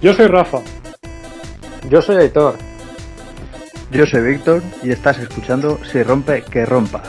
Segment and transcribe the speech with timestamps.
[0.00, 0.58] Yo soy Rafa.
[1.90, 2.54] Yo soy Aitor.
[3.90, 7.02] Yo soy Víctor y estás escuchando Si rompe, que rompa.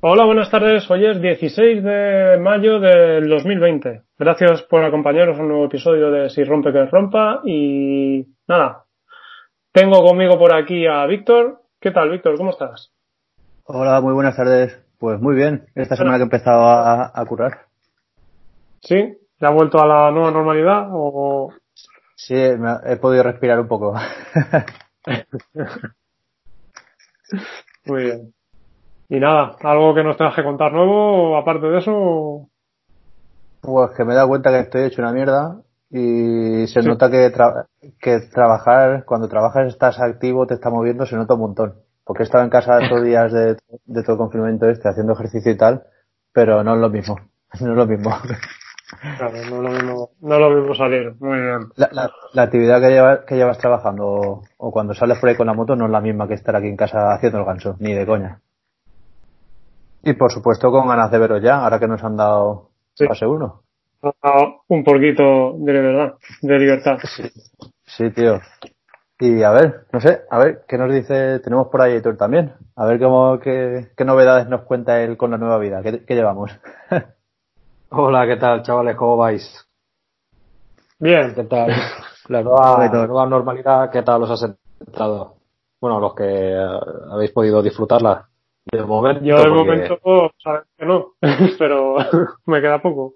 [0.00, 0.88] Hola, buenas tardes.
[0.90, 4.02] Hoy es 16 de mayo del 2020.
[4.18, 7.40] Gracias por acompañarnos en un nuevo episodio de Si rompe, que rompa.
[7.44, 8.84] Y nada,
[9.72, 11.62] tengo conmigo por aquí a Víctor.
[11.80, 12.36] ¿Qué tal, Víctor?
[12.36, 12.92] ¿Cómo estás?
[13.64, 14.80] Hola, muy buenas tardes.
[14.98, 15.66] Pues muy bien.
[15.74, 17.69] Esta semana que he empezado a, a curar.
[18.82, 19.16] ¿Sí?
[19.40, 21.50] ¿Ya ha vuelto a la nueva normalidad o...?
[22.14, 23.94] Sí, he podido respirar un poco.
[27.86, 28.34] Muy bien.
[29.08, 32.48] Y nada, ¿algo que nos tengas que contar nuevo aparte de eso?
[33.62, 35.60] Pues que me he dado cuenta que estoy hecho una mierda
[35.90, 37.32] y se nota que,
[37.98, 41.74] que trabajar, cuando trabajas estás activo, te está moviendo, se nota un montón.
[42.04, 45.50] Porque he estado en casa estos días de, de todo el confinamiento este, haciendo ejercicio
[45.50, 45.84] y tal,
[46.32, 47.16] pero no es lo mismo.
[47.60, 48.12] No es lo mismo.
[48.98, 51.14] Claro, no lo mismo, no lo salir.
[51.20, 51.60] Muy bien.
[51.76, 55.54] La, la, actividad que llevas, que llevas trabajando o, cuando sales por ahí con la
[55.54, 58.04] moto no es la misma que estar aquí en casa haciendo el ganso, ni de
[58.04, 58.40] coña.
[60.02, 63.06] Y por supuesto con ganas de veros ya, ahora que nos han dado sí.
[63.06, 63.62] 1.
[64.68, 66.98] Un poquito de verdad, de libertad.
[67.04, 67.30] Sí.
[67.84, 68.40] sí, tío.
[69.20, 71.40] Y a ver, no sé, a ver, ¿qué nos dice?
[71.40, 72.54] Tenemos por ahí Héctor también.
[72.74, 75.82] A ver cómo, qué, qué novedades nos cuenta él con la nueva vida.
[75.82, 76.58] ¿Qué, qué llevamos?
[77.92, 78.94] Hola, ¿qué tal, chavales?
[78.94, 79.66] ¿Cómo vais?
[81.00, 81.34] Bien.
[81.34, 81.72] ¿Qué tal?
[82.28, 85.34] La nueva, la nueva normalidad, ¿qué tal os ha sentado?
[85.80, 86.54] Bueno, los que
[87.10, 88.28] habéis podido disfrutarla.
[88.70, 89.54] De momento, Yo de porque...
[89.56, 89.98] momento,
[90.40, 91.06] sabes que no,
[91.58, 91.96] pero
[92.46, 93.14] me queda poco.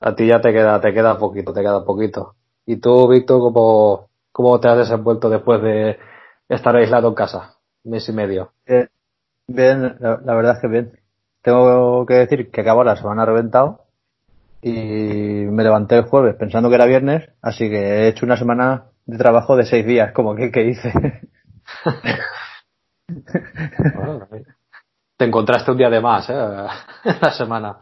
[0.00, 2.36] A ti ya te queda, te queda poquito, te queda poquito.
[2.64, 5.98] ¿Y tú, Víctor, cómo, cómo te has desenvuelto después de
[6.48, 7.56] estar aislado en casa?
[7.84, 8.52] Mes y medio.
[8.66, 8.88] Bien,
[9.46, 10.98] bien la, la verdad es que bien.
[11.42, 13.87] Tengo que decir que acabo la semana reventado
[14.62, 18.86] y me levanté el jueves pensando que era viernes, así que he hecho una semana
[19.06, 20.92] de trabajo de seis días, como que, que hice.
[23.94, 24.28] bueno,
[25.16, 26.34] te encontraste un día de más, ¿eh?
[27.22, 27.78] La semana.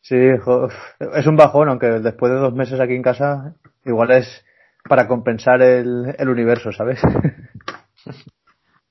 [0.00, 4.44] Sí, es un bajón, aunque después de dos meses aquí en casa, igual es
[4.86, 7.00] para compensar el, el universo, ¿sabes?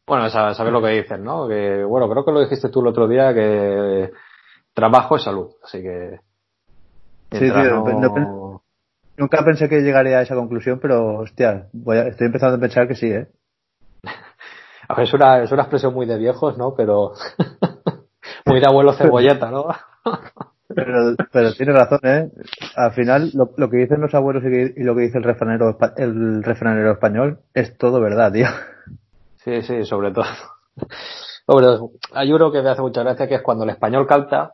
[0.05, 1.47] Bueno, sabes lo que dicen, ¿no?
[1.47, 4.11] Que, bueno, creo que lo dijiste tú el otro día, que
[4.73, 6.19] trabajo es salud, así que
[7.33, 7.99] Sí, tío, no...
[7.99, 8.63] No,
[9.17, 12.87] nunca pensé que llegaría a esa conclusión, pero hostia, voy a, estoy empezando a pensar
[12.87, 13.27] que sí, ¿eh?
[14.87, 16.73] A ver, es una, es una expresión muy de viejos, ¿no?
[16.75, 17.13] Pero
[18.45, 19.67] muy de abuelo cebolleta, ¿no?
[20.67, 22.29] pero, pero tiene razón, ¿eh?
[22.75, 25.23] Al final, lo, lo que dicen los abuelos y, que, y, lo que dice el
[25.23, 28.47] refranero, el refranero español es todo verdad, tío.
[29.37, 30.25] Sí, sí, sobre todo.
[31.45, 31.67] Hombre,
[32.13, 34.53] hay uno que me hace mucha gracia que es cuando el español canta,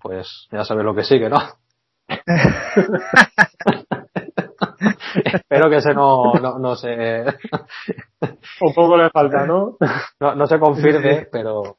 [0.00, 1.38] pues ya sabes lo que sigue, ¿no?
[5.24, 7.24] Espero que ese no, no, no se.
[8.60, 9.76] Un poco le falta, ¿no?
[10.20, 11.76] No, no se confirme, pero.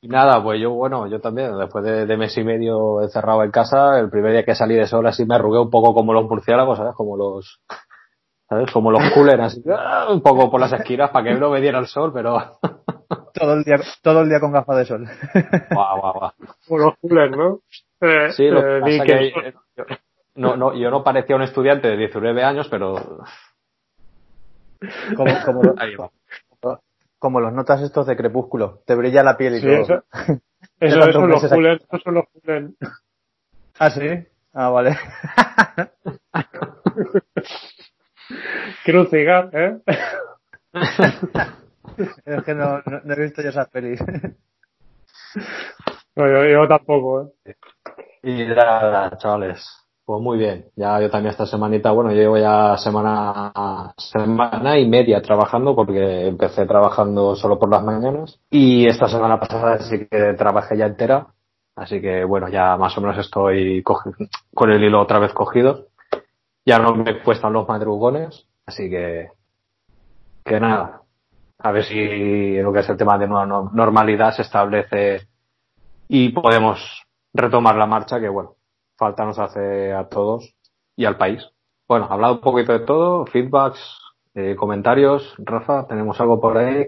[0.00, 3.50] Y nada, pues yo, bueno, yo también, después de, de, mes y medio encerrado en
[3.50, 6.28] casa, el primer día que salí de sol así me arrugué un poco como los
[6.28, 6.94] murciélagos, ¿sabes?
[6.94, 7.60] Como los.
[8.48, 8.70] ¿Sabes?
[8.70, 9.64] Como los coolers, así,
[10.08, 12.58] un poco por las esquinas para que no me diera el sol, pero.
[13.34, 15.08] todo el día, todo el día con gafas de sol.
[15.70, 16.30] Guau, guau, guau.
[16.68, 17.58] Como los coolers, ¿no?
[18.00, 19.84] Eh, sí, lo que pasa que, que yo,
[20.34, 23.24] no, no, yo no parecía un estudiante de 19 años, pero.
[25.16, 25.74] Como, como, lo,
[27.18, 29.80] como los notas estos de crepúsculo, te brilla la piel y sí, todo.
[29.82, 30.02] Eso,
[30.80, 32.72] eso, eso son los coolers, eso son los coolers.
[33.78, 34.26] Ah, sí.
[34.52, 34.96] Ah, vale.
[38.84, 39.80] Quiero un cigarro, ¿eh?
[42.24, 44.00] es que no, no, no, he visto ya esas pelis.
[46.16, 47.56] No, yo, yo, tampoco, ¿eh?
[48.22, 49.64] Y nada, chavales,
[50.04, 50.66] pues muy bien.
[50.76, 56.26] Ya yo también esta semanita, bueno, yo llevo ya semana, semana y media trabajando porque
[56.26, 61.28] empecé trabajando solo por las mañanas y esta semana pasada sí que trabajé ya entera.
[61.76, 65.88] Así que bueno, ya más o menos estoy con el hilo otra vez cogido.
[66.64, 69.28] Ya no me cuestan los madrugones, así que,
[70.44, 71.02] que nada,
[71.58, 75.28] a ver si lo que es el tema de normalidad se establece
[76.08, 78.56] y podemos retomar la marcha que bueno,
[78.96, 80.54] falta nos hace a todos
[80.96, 81.42] y al país.
[81.88, 83.98] Bueno, hablado un poquito de todo, feedbacks,
[84.34, 85.34] eh, comentarios.
[85.38, 86.86] Rafa, ¿tenemos algo por ahí?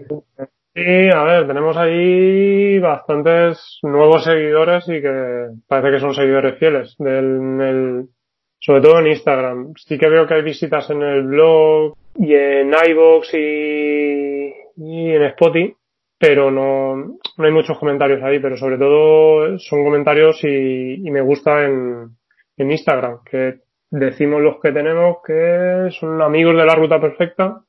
[0.75, 6.95] Sí, a ver, tenemos ahí bastantes nuevos seguidores y que parece que son seguidores fieles
[6.99, 8.09] del
[8.59, 9.73] sobre todo en Instagram.
[9.75, 15.23] Sí que veo que hay visitas en el blog y en iVoox y, y en
[15.23, 15.75] Spotify.
[16.17, 21.21] pero no, no hay muchos comentarios ahí, pero sobre todo son comentarios y, y me
[21.21, 22.09] gusta en,
[22.57, 23.59] en Instagram, que
[23.89, 27.61] decimos los que tenemos que son amigos de la ruta perfecta,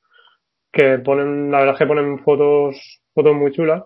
[0.72, 3.84] que ponen, la verdad es que ponen fotos, fotos muy chulas.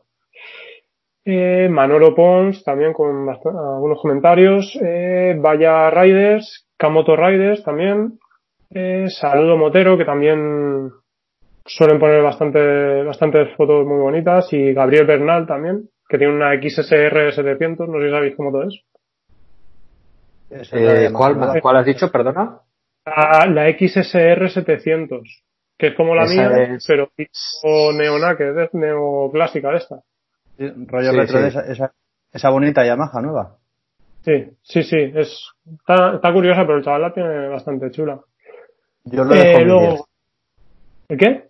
[1.26, 4.78] Eh, Manolo Pons también con algunos comentarios.
[4.82, 8.18] Eh, Vaya Riders, Kamoto Riders también.
[8.70, 10.90] Eh, Saludo Motero, que también
[11.66, 14.52] suelen poner bastante, bastantes fotos muy bonitas.
[14.52, 18.64] Y Gabriel Bernal también, que tiene una XSR 700, no sé si sabéis cómo todo
[18.64, 18.80] es.
[20.72, 22.60] Eh, ¿cuál, ¿Cuál has dicho, perdona?
[23.06, 25.42] La, la XSR 700,
[25.76, 29.96] que es como la Esa mía, es- pero tipo neonaked, es neoclásica de esta.
[30.56, 31.42] Sí, rollo Sí, retro sí.
[31.42, 31.92] de esa, esa,
[32.32, 33.56] esa bonita Yamaha nueva.
[34.24, 35.50] Sí, sí, sí, es,
[35.80, 38.20] está, está curiosa, pero el chaval la tiene bastante chula.
[39.04, 40.00] Yo le Eh, dejo mis luego- 10.
[41.08, 41.48] ¿El qué?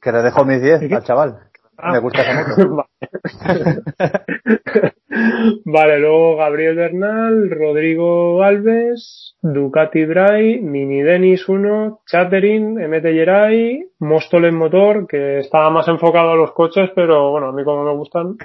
[0.00, 0.94] Que le dejo mis 10 ¿Y qué?
[0.94, 1.38] al chaval.
[1.78, 1.92] Ah.
[1.92, 2.22] Me gusta
[2.56, 2.86] moto.
[5.66, 14.54] vale, luego Gabriel Bernal, Rodrigo Alves, Ducati Bray, Mini Dennis 1, Chattering, MT Geray, Mostolen
[14.54, 18.36] Motor, que está más enfocado a los coches, pero bueno, a mí como me gustan,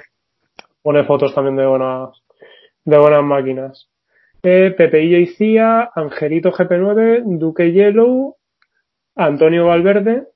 [0.82, 2.10] pone fotos también de buenas,
[2.84, 3.88] de buenas máquinas.
[4.42, 8.36] Eh, Pepeillo y Cía, Angelito GP9, Duque Yellow,
[9.14, 10.26] Antonio Valverde,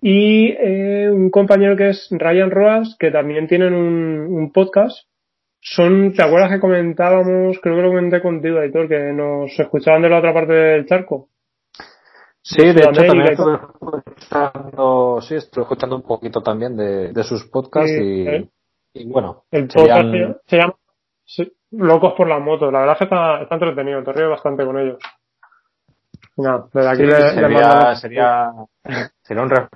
[0.00, 5.06] y eh, un compañero que es Ryan Roas, que también tienen un, un podcast.
[5.62, 10.08] Son, ¿te acuerdas que comentábamos, creo que lo comenté contigo, Aitor, que nos escuchaban de
[10.08, 11.28] la otra parte del charco?
[12.42, 13.58] Sí, de hecho también estuve
[14.06, 18.48] escuchando, sí, estuve escuchando un poquito también de, de sus podcasts Sí, y, ¿eh?
[18.94, 20.74] y bueno, El podcast serían- se, se llama
[21.72, 22.70] Locos por la moto.
[22.70, 24.98] La verdad es que está, está entretenido, te ríes bastante con ellos.
[26.36, 28.52] Nada, desde aquí sí, le, le sería, sería,
[29.22, 29.68] sería un, re-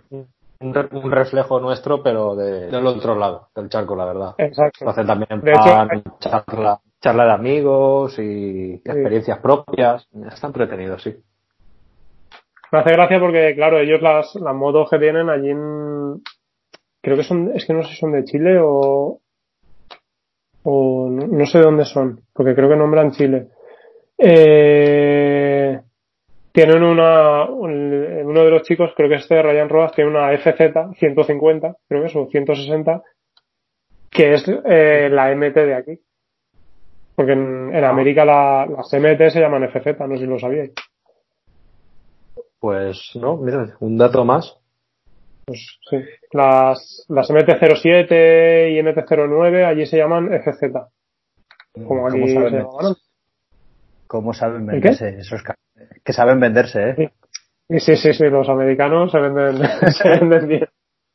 [0.60, 4.34] un, re- un reflejo nuestro, pero de, del otro lado del charco, la verdad.
[4.38, 4.84] Exacto.
[4.84, 10.08] Lo hacen también De hecho, charla, charla de amigos y experiencias propias.
[10.32, 11.14] Está entretenido, sí.
[12.72, 16.22] Me hace gracia porque, claro, ellos las, las motos que tienen allí en,
[17.02, 19.20] creo que son, es que no sé si son de Chile o,
[20.64, 23.48] o no, no sé de dónde son, porque creo que nombran Chile.
[24.18, 25.80] Eh,
[26.52, 30.32] tienen una, un- uno de los chicos, creo que este de Ryan Rodas, tiene una
[30.32, 33.02] FZ 150, creo que es, o 160,
[34.10, 36.00] que es eh, la MT de aquí.
[37.16, 40.72] Porque en, en América la- las MT se llaman FZ, no sé si lo sabíais.
[42.58, 44.56] Pues no, mira, un dato más.
[45.46, 45.96] Pues sí.
[46.32, 50.72] Las, las MT-07 y MT-09 allí se llaman FZ.
[51.86, 52.94] Como aquí ¿Cómo se saben, llaman.
[54.06, 55.42] cómo saben venderse esos
[56.04, 57.12] Que saben venderse, ¿eh?
[57.68, 59.56] Y sí, sí, sí, los americanos se venden,
[59.92, 60.68] se venden bien.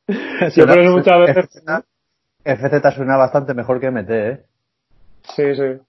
[0.55, 1.63] Yo muchas veces.
[2.43, 4.45] FZ, FZ suena bastante mejor que MT, ¿eh?
[5.35, 5.79] Sí, sí.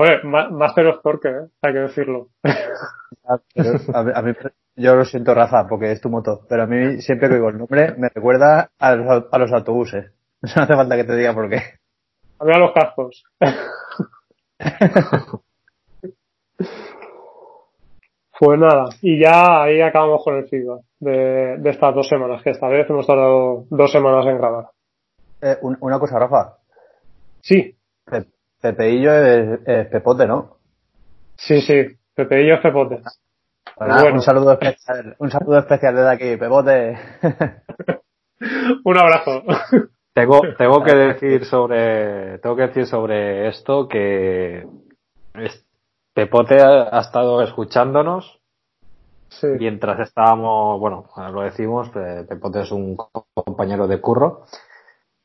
[0.00, 1.46] Oye, Ma- Master of Torque, ¿eh?
[1.62, 2.28] hay que decirlo.
[2.44, 4.32] Ah, pero a mí- a mí-
[4.76, 7.58] yo lo siento, Rafa, porque es tu moto, pero a mí siempre que oigo el
[7.58, 10.12] nombre me recuerda a los, au- a los autobuses.
[10.56, 11.56] No hace falta que te diga por qué.
[12.38, 13.24] A mí a los cascos.
[18.40, 22.50] Pues nada, y ya ahí acabamos con el feedback de, de estas dos semanas, que
[22.50, 24.66] esta vez hemos tardado dos semanas en grabar.
[25.42, 26.56] Eh, un- una cosa, Rafa.
[27.40, 27.74] Sí,
[28.60, 30.56] Pepeillo es, es Pepote, ¿no?
[31.36, 33.00] sí, sí, Pepe y yo Pepote.
[33.76, 34.14] Bueno.
[34.14, 36.98] Un saludo especial, un saludo especial desde aquí, Pepote.
[38.84, 39.42] Un abrazo.
[40.14, 44.66] Tengo, tengo que decir sobre, tengo que decir sobre esto que
[45.34, 45.64] es-
[46.12, 48.40] Pepote ha, ha estado escuchándonos
[49.28, 54.44] Sí, mientras estábamos, bueno, ahora lo decimos, Pe- Pepote es un compañero de curro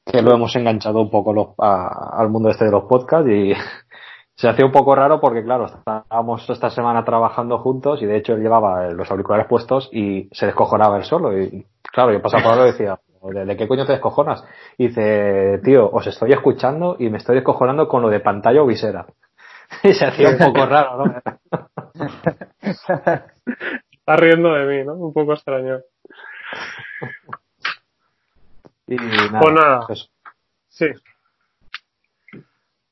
[0.06, 3.54] que lo hemos enganchado un poco los- a- al mundo este de los podcasts y
[4.36, 8.34] se hacía un poco raro porque claro, estábamos esta semana trabajando juntos y de hecho
[8.34, 12.54] él llevaba los auriculares puestos y se descojonaba él solo y claro, yo pasaba por
[12.54, 14.44] ahí y decía, ¿de, de qué coño te descojonas?
[14.78, 18.66] Y dice, tío, os estoy escuchando y me estoy descojonando con lo de pantalla o
[18.68, 19.06] visera.
[19.84, 21.16] Y se hacía un poco raro, ¿no?
[22.62, 24.94] está riendo de mí, ¿no?
[24.96, 25.80] Un poco extraño.
[28.88, 29.86] Y nada, Pues nada.
[29.90, 30.08] eso.
[30.70, 30.86] Sí.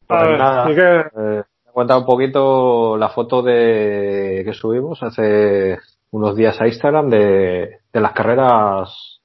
[0.07, 0.99] Pues A ver, nada, ¿y qué?
[1.39, 5.79] eh, he contado un poquito la foto de que subimos hace
[6.11, 9.21] unos días a Instagram de, de las carreras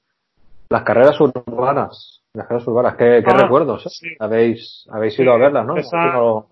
[0.69, 3.89] las carreras urbanas las carreras urbanas qué, qué Ah, recuerdos eh?
[3.89, 4.15] sí.
[4.19, 6.49] habéis habéis Sí, ido a verlas no esa- No-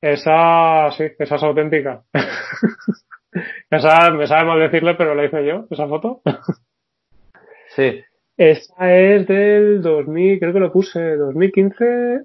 [0.00, 2.02] Esa, sí, esa es auténtica.
[3.70, 6.20] esa, me sabe mal decirle, pero la hice yo, esa foto.
[7.74, 8.02] sí
[8.36, 12.20] Esa es del 2000, creo que lo puse, 2015,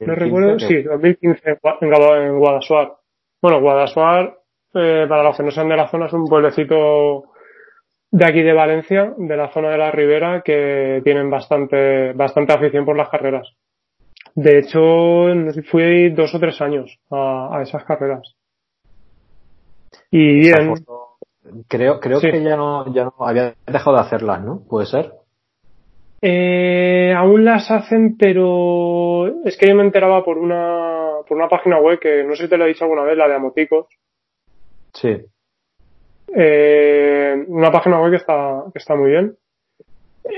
[0.00, 2.94] no recuerdo, sí, 2015 en Guadasuar.
[3.40, 4.38] Bueno, Guadasuar,
[4.74, 7.24] eh, para los que no sean de la zona, es un pueblecito
[8.10, 12.84] de aquí de Valencia, de la zona de la Ribera, que tienen bastante, bastante afición
[12.84, 13.48] por las carreras.
[14.34, 15.26] De hecho,
[15.70, 18.34] fui dos o tres años a, esas carreras.
[20.10, 20.74] Y bien.
[21.68, 24.62] Creo, creo que ya no, ya no había dejado de hacerlas, ¿no?
[24.68, 25.12] ¿Puede ser?
[26.24, 31.80] Eh, aún las hacen, pero es que yo me enteraba por una, por una página
[31.80, 33.86] web que no sé si te lo he dicho alguna vez, la de Amoticos.
[34.94, 35.16] Sí.
[36.34, 39.36] Eh, una página web que está, que está muy bien.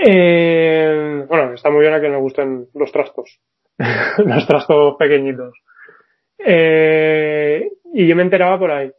[0.06, 3.38] Eh, bueno, está muy bien a quien le gusten los trastos.
[4.24, 5.52] los trastos pequeñitos.
[6.38, 8.90] Eh, y yo me enteraba por ahí.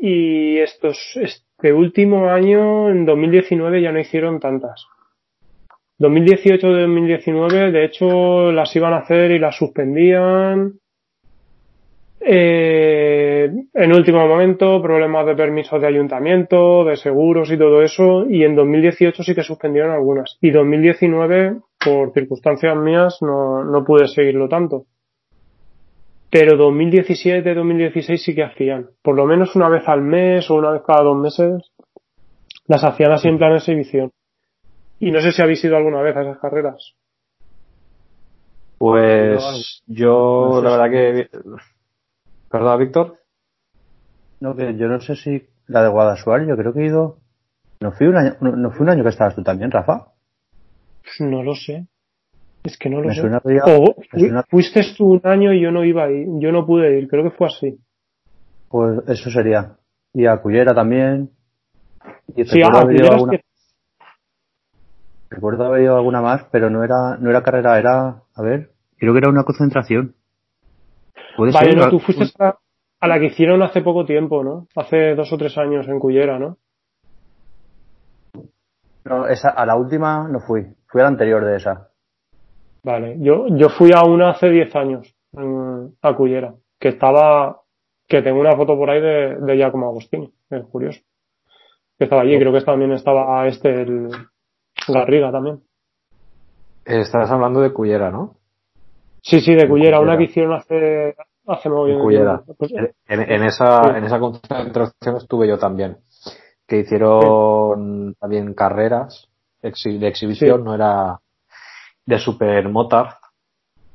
[0.00, 4.86] Y estos, este último año, en 2019, ya no hicieron tantas.
[5.98, 10.74] 2018-2019, de hecho, las iban a hacer y las suspendían.
[12.20, 18.26] Eh, en último momento, problemas de permisos de ayuntamiento, de seguros y todo eso.
[18.28, 20.36] Y en 2018 sí que suspendieron algunas.
[20.40, 24.84] Y 2019, por circunstancias mías, no, no pude seguirlo tanto.
[26.30, 28.90] Pero 2017, 2016 sí que hacían.
[29.02, 31.72] Por lo menos una vez al mes o una vez cada dos meses.
[32.66, 34.10] Las hacían así en plan exhibición.
[34.98, 36.94] Y no sé si habéis ido alguna vez a esas carreras.
[38.78, 41.30] Pues yo, la verdad que.
[42.50, 43.18] ¿Perdón, Víctor?
[44.40, 47.18] No, que yo no sé si la de Guadasuar, yo creo que he ido.
[47.80, 50.12] ¿No fui un año, no, fue un año que estabas tú también, Rafa?
[51.20, 51.86] No lo sé.
[52.64, 53.22] Es que no lo sé.
[53.66, 53.94] o
[54.50, 57.22] fuiste tú un año y yo no iba a ir, yo no pude ir, creo
[57.22, 57.78] que fue así.
[58.68, 59.76] Pues eso sería.
[60.12, 61.30] Y a Cullera también.
[62.34, 63.40] Y sí, a Cullera que
[65.30, 69.12] Recuerdo haber ido alguna más, pero no era, no era carrera, era, a ver, creo
[69.12, 70.14] que era una concentración.
[71.36, 71.90] ¿Puede vale, ser?
[71.90, 74.68] tú fuiste a, la que hicieron hace poco tiempo, ¿no?
[74.76, 76.58] Hace dos o tres años en Cullera, ¿no?
[79.04, 81.90] No, esa, a la última no fui, fui a la anterior de esa.
[82.82, 85.12] Vale, yo, yo fui a una hace diez años,
[86.02, 87.62] a Cullera, que estaba,
[88.06, 91.00] que tengo una foto por ahí de, de Giacomo Agostini, es curioso.
[91.98, 92.38] Que estaba allí, oh.
[92.38, 94.08] creo que también estaba este, el,
[94.88, 95.60] Garriga también.
[96.84, 98.36] Estás hablando de Cullera, ¿no?
[99.22, 101.16] Sí, sí, de Cullera, una que hicieron hace,
[101.46, 102.42] hace muy Cullera.
[102.58, 102.72] Pues,
[103.08, 105.98] en, esa, en esa concentración estuve yo también.
[106.66, 109.28] Que hicieron también carreras
[109.60, 111.18] de exhibición, no era
[112.04, 113.14] de Super Motard.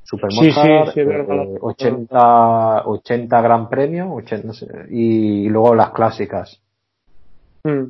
[0.04, 4.18] Super Motard, 80, 80 Gran Premio
[4.90, 6.62] y, luego las clásicas.
[7.64, 7.86] Mm.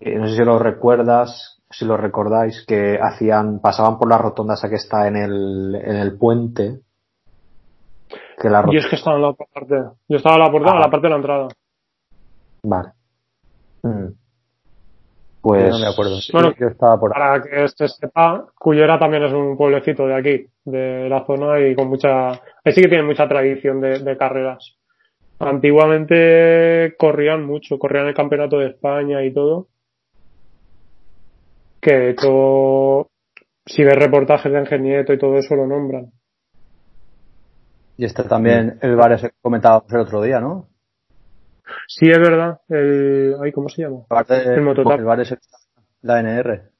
[0.00, 4.60] Eh, no sé si lo recuerdas, si lo recordáis, que hacían, pasaban por las rotondas
[4.68, 6.80] que está en el, en el puente.
[8.40, 9.76] Que la Yo es que estaba en la otra parte.
[10.08, 11.48] Yo estaba en la, puerta, la parte de la entrada.
[12.64, 12.88] Vale.
[13.82, 14.06] Mm.
[15.42, 15.70] Pues.
[15.70, 16.18] no me acuerdo.
[16.32, 20.46] Bueno, yo estaba por para que se sepa, Cullera también es un pueblecito de aquí,
[20.64, 22.32] de la zona y con mucha.
[22.32, 24.76] Ahí sí que tiene mucha tradición de, de carreras.
[25.38, 29.68] Antiguamente corrían mucho, corrían el campeonato de España y todo
[31.80, 33.10] que de hecho,
[33.66, 36.12] si ves reportajes de Ingenieto y todo eso lo nombran.
[37.96, 40.68] Y este también, el bar ese que comentábamos el otro día, ¿no?
[41.86, 42.60] Sí, es verdad.
[42.68, 44.04] El, ay, ¿cómo se llama?
[44.28, 44.98] el mototap.
[44.98, 45.38] El bar ese,
[46.02, 46.70] la NR.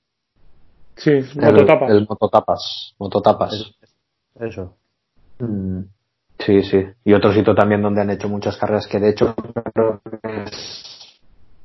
[0.96, 1.90] Sí, el mototapas.
[1.90, 2.94] El, mototapas.
[2.98, 3.74] Mototapas.
[4.38, 4.76] Eso.
[5.38, 5.80] Mm,
[6.38, 6.84] sí, sí.
[7.04, 9.34] Y otro sitio también donde han hecho muchas carreras que de hecho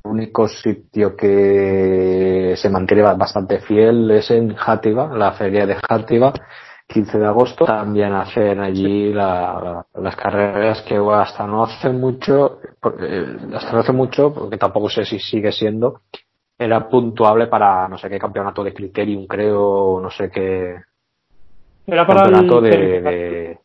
[0.06, 6.34] único sitio que se mantiene bastante fiel es en Játiva, la feria de Játiva,
[6.88, 7.66] 15 de agosto.
[7.66, 12.60] También hacen allí las carreras que hasta no hace mucho,
[13.00, 16.02] eh, hasta no hace mucho, porque tampoco sé si sigue siendo,
[16.58, 20.76] era puntuable para no sé qué campeonato de Criterium, creo, no sé qué.
[21.88, 23.60] Era para campeonato de,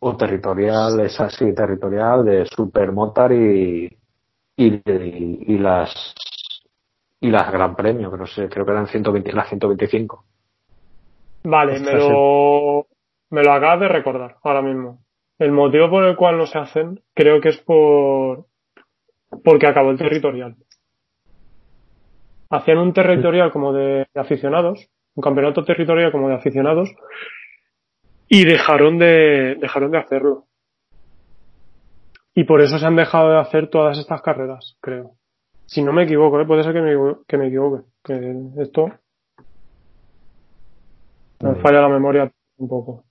[0.00, 3.88] o territorial, es así, territorial, de Supermotar y,
[4.56, 4.82] y,
[5.54, 6.14] y, las
[7.20, 10.24] y las Gran Premio, que no sé, creo que eran 120, las 125.
[11.44, 12.86] Vale, me lo,
[13.30, 15.00] me lo acabas de recordar ahora mismo.
[15.38, 18.46] El motivo por el cual no se hacen, creo que es por
[19.44, 20.56] porque acabó el territorial.
[22.48, 26.90] Hacían un territorial como de, aficionados, un campeonato territorial como de aficionados,
[28.28, 30.44] y dejaron de, dejaron de hacerlo.
[32.36, 35.12] Y por eso se han dejado de hacer todas estas carreras, creo.
[35.64, 36.44] Si no me equivoco, ¿eh?
[36.44, 36.94] puede ser que me,
[37.26, 37.84] que me equivoque.
[38.04, 38.90] Que esto.
[41.40, 43.04] Me falla la memoria un poco.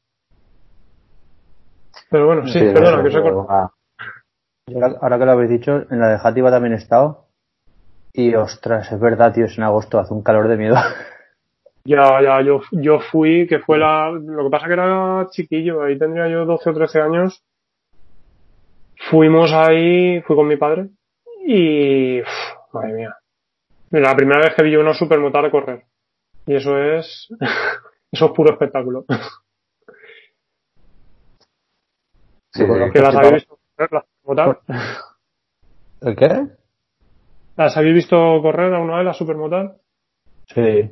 [2.12, 3.18] Pero bueno, sí, Sí, perdona, que se
[3.50, 3.72] ah,
[5.02, 7.26] Ahora que lo habéis dicho, en la de Játiva también he estado.
[8.14, 10.76] Y ostras, es verdad, tío, es en agosto, hace un calor de miedo.
[11.88, 15.96] Ya, ya, yo, yo fui, que fue la, lo que pasa que era chiquillo, ahí
[16.00, 17.44] tendría yo 12 o 13 años.
[19.10, 20.90] Fuimos ahí, fui con mi padre
[21.46, 22.28] y, uf,
[22.74, 23.16] madre mía,
[23.92, 25.84] la primera vez que vi una supermotar correr.
[26.48, 27.28] Y eso es,
[28.12, 29.06] eso es puro espectáculo.
[32.52, 32.92] sí, sí.
[32.94, 34.60] ¿Que las habéis visto correr, las supermotar?
[36.02, 36.48] ¿El qué?
[37.58, 39.76] ¿Las habéis visto correr alguna vez las supermotar?
[40.48, 40.92] Sí.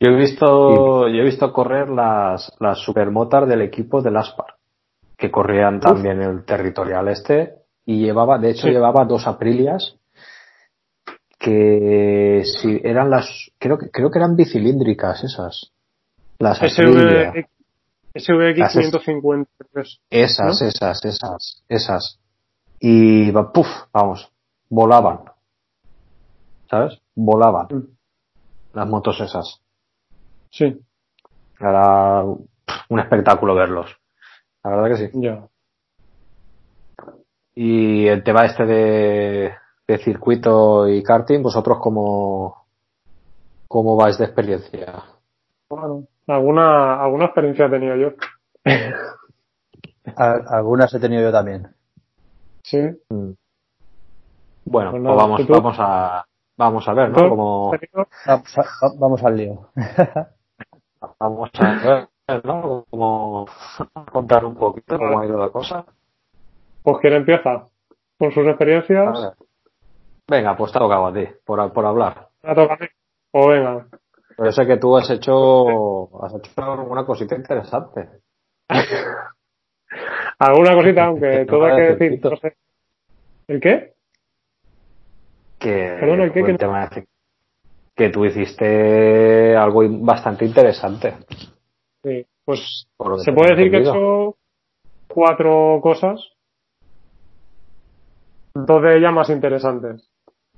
[0.00, 4.56] Yo he visto, yo he visto correr las, las supermotas del equipo del Aspar,
[5.22, 7.54] que corrían también el territorial este,
[7.86, 8.70] y llevaba, de hecho Sí.
[8.72, 9.94] llevaba dos Aprilias,
[11.38, 15.70] que si eran las, creo que, creo que eran bicilíndricas esas.
[16.40, 17.30] Las Aprilia.
[17.32, 17.48] SVX,
[18.24, 19.50] SVX Las es- 550.
[19.72, 20.00] pues.
[20.10, 20.66] Esas, ¿no?
[20.68, 22.18] esas, esas, esas.
[22.80, 24.28] Y va, puf, vamos,
[24.68, 25.20] volaban.
[26.68, 26.98] ¿Sabes?
[27.14, 27.66] Volaban.
[27.70, 27.82] Mm.
[28.74, 29.60] Las motos esas.
[30.50, 30.80] Sí,
[31.60, 33.96] Era un espectáculo verlos.
[34.64, 35.10] La verdad que sí.
[35.20, 35.48] ya.
[37.54, 39.54] Y el tema este de,
[39.86, 42.66] de circuito y karting, vosotros cómo,
[43.68, 45.04] cómo vais de experiencia?
[45.68, 48.08] Bueno, alguna, alguna experiencia he tenido yo.
[50.16, 51.74] Al- algunas he tenido yo también.
[52.62, 52.78] Sí.
[53.10, 53.32] Mm.
[54.64, 56.24] Bueno, Pues pues vamos, vamos a,
[56.56, 57.28] vamos a ver, ¿no?
[57.28, 57.72] Como.
[58.26, 58.64] Vamos, a-
[58.98, 59.70] vamos al lío.
[61.18, 62.08] vamos a ver,
[62.44, 62.84] ¿no?
[62.90, 63.46] Como
[64.10, 65.84] contar un poquito cómo ha ido la cosa.
[66.82, 67.66] Pues quién empieza
[68.18, 69.32] con sus experiencias.
[70.28, 72.28] Venga, pues te ha tocado a ti, por, por hablar.
[72.42, 72.86] Me toca a mí.
[73.32, 73.86] O venga.
[74.36, 78.08] Pero yo sé que tú has hecho, has hecho alguna cosita interesante.
[80.38, 82.20] Alguna cosita, aunque todo hay que decir.
[82.24, 82.56] No sé.
[83.48, 83.92] ¿El qué?
[85.58, 86.40] Que, ¿el qué?
[86.40, 87.06] el Que- tema de-
[87.94, 91.14] que tú hiciste algo bastante interesante.
[92.44, 92.86] Pues
[93.24, 94.36] se puede decir que he hecho
[95.08, 96.20] cuatro cosas.
[98.54, 100.08] Dos de ellas más interesantes.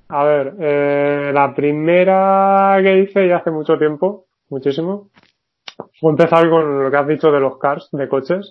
[0.08, 5.08] A ver, eh, la primera que hice ya hace mucho tiempo, muchísimo,
[6.00, 8.50] fue empezar con lo que has dicho de los cars, de coches.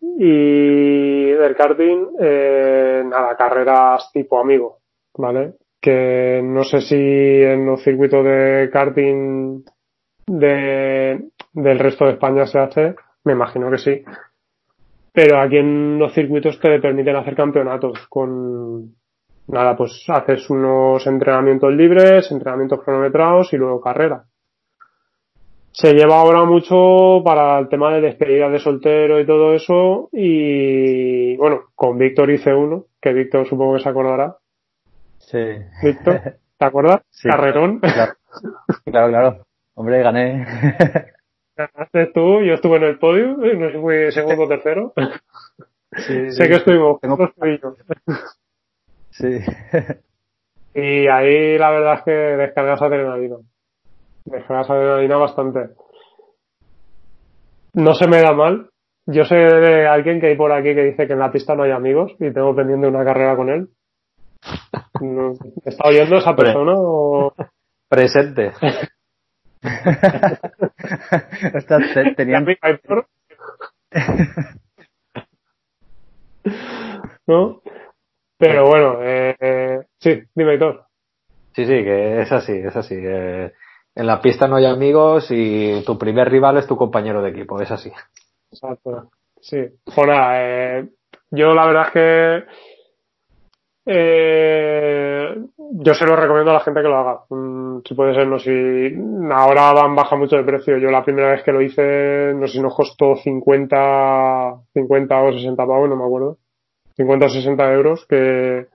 [0.00, 4.78] Y del karting, eh, nada, carreras tipo amigo,
[5.14, 5.54] ¿vale?
[5.80, 9.64] Que no sé si en los circuitos de karting
[10.32, 14.02] de, del resto de España se hace, me imagino que sí.
[15.12, 18.94] Pero aquí en los circuitos te permiten hacer campeonatos con,
[19.48, 24.24] nada, pues haces unos entrenamientos libres, entrenamientos cronometrados y luego carrera.
[25.72, 31.36] Se lleva ahora mucho para el tema de despedida de soltero y todo eso y
[31.36, 34.36] bueno, con Víctor hice uno, que Víctor supongo que se acordará.
[35.18, 35.38] Sí.
[35.82, 36.20] Víctor,
[36.58, 37.02] ¿te acuerdas?
[37.10, 37.28] Sí.
[37.28, 37.80] Carrerón.
[37.80, 38.14] Claro,
[38.84, 39.08] claro.
[39.08, 39.51] claro.
[39.74, 40.46] Hombre, gané.
[41.56, 44.92] Ganaste tú, yo estuve en el podio, no sé si fui segundo o tercero.
[46.06, 47.18] Sí, sé que estuvimos Tengo-
[47.60, 47.74] yo.
[49.10, 49.38] Sí.
[50.74, 53.36] Y ahí la verdad es que descargas adrenalina.
[54.24, 55.68] Descargas adrenalina bastante.
[57.74, 58.70] No se me da mal.
[59.06, 61.64] Yo sé de alguien que hay por aquí que dice que en la pista no
[61.64, 63.68] hay amigos y tengo pendiente una carrera con él.
[65.64, 67.34] ¿Está oyendo esa persona o...?
[67.88, 68.52] Presente.
[77.26, 77.62] ¿No?
[78.38, 80.86] Pero bueno, eh, eh, sí, dime, Héctor.
[81.54, 82.96] Sí, sí, que es así, es así.
[82.98, 83.52] eh,
[83.94, 87.60] en la pista no hay amigos y tu primer rival es tu compañero de equipo,
[87.60, 87.92] es así.
[88.50, 89.10] Exacto.
[89.40, 89.58] Sí.
[89.96, 90.88] Nada, eh,
[91.30, 92.44] yo la verdad es que
[93.86, 95.36] eh,
[95.74, 97.20] yo se lo recomiendo a la gente que lo haga.
[97.30, 98.50] Mm, si puede ser, no si
[99.32, 100.76] ahora van baja mucho de precio.
[100.78, 105.32] Yo la primera vez que lo hice, no sé si nos costó 50, 50 o
[105.32, 106.38] 60 pavos, no me acuerdo.
[106.96, 108.66] 50 o 60 euros que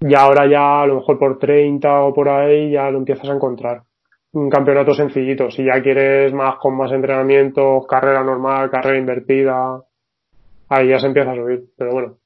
[0.00, 3.34] y ahora ya a lo mejor por 30 o por ahí ya lo empiezas a
[3.34, 3.82] encontrar.
[4.32, 5.50] Un campeonato sencillito.
[5.50, 9.82] Si ya quieres más con más entrenamientos, carrera normal, carrera invertida,
[10.68, 11.64] ahí ya se empieza a subir.
[11.76, 12.16] Pero bueno,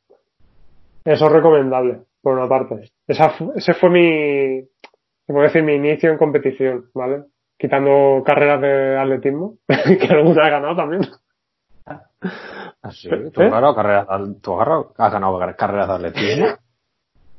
[1.04, 2.90] eso es recomendable, por una parte.
[3.06, 7.22] Esa, ese fue mi, se puede decir, mi inicio en competición, ¿vale?
[7.56, 11.02] Quitando carreras de atletismo, que alguna he ganado también.
[12.82, 13.30] Así, ¿Eh?
[13.32, 14.08] tú has ganado carreras,
[14.42, 16.46] tú has ganado carreras de atletismo.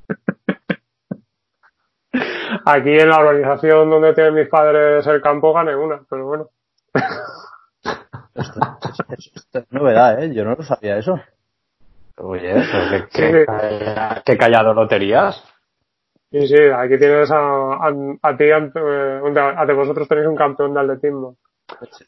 [2.66, 6.48] aquí en la organización donde tienen mis padres el campo gané una, pero bueno.
[8.36, 10.34] Esto, esto- esto es novedad, ¿eh?
[10.34, 11.20] Yo no lo sabía eso.
[12.18, 14.22] Oye, qué, qué, Sí.
[14.26, 15.44] qué callado lo tenías.
[16.32, 19.22] Sí, sí, aquí tienes a, a, a ti, ante, eh,
[19.56, 21.38] ante vosotros tenéis un campeón de atletismo.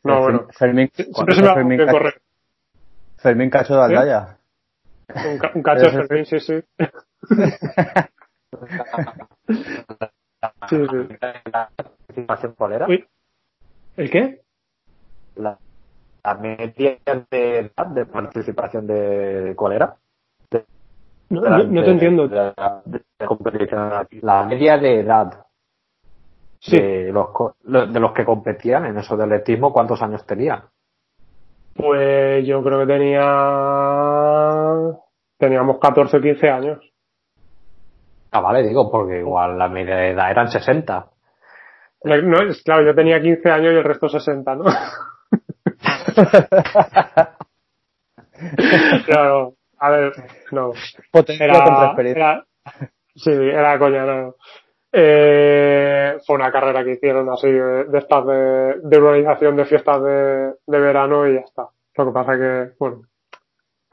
[0.04, 0.48] No, bueno.
[0.52, 2.22] Fermín, Siempre se me Fermín, Cacho- correr.
[3.18, 4.38] Fermín Cacho de Aldaya.
[5.26, 6.64] Un, ca- un cacho de Fermín, sí, sí.
[10.70, 11.18] Sí, sí.
[13.98, 14.42] ¿El qué?
[15.36, 15.58] La,
[16.24, 16.98] la media
[17.32, 19.96] de edad de participación de cuál era?
[20.52, 20.66] De,
[21.30, 22.28] No, de la- no- no te de- entiendo.
[22.28, 22.82] de la-
[23.28, 23.92] competición.
[24.48, 25.46] Media de edad
[26.60, 26.78] Sí.
[26.80, 27.28] de, los,
[27.64, 30.64] de los que competían en eso de atletismo, ¿cuántos años tenían?
[31.76, 33.22] Pues yo creo que tenía.
[35.38, 36.80] Teníamos 14 o 15 años.
[38.32, 41.08] Ah, vale, digo, porque igual la media de edad eran 60.
[42.04, 44.64] No, es claro, yo tenía 15 años y el resto 60, ¿no?
[49.06, 50.14] claro, a ver,
[50.52, 50.72] no.
[51.12, 52.24] Potencia Era, contra experiencia.
[52.24, 52.46] era-
[53.16, 54.36] sí, era coña, no.
[54.92, 60.02] Eh, fue una carrera que hicieron así de, de estas de, de organización de fiestas
[60.04, 61.68] de, de verano y ya está.
[61.96, 63.04] Lo que pasa que, bueno,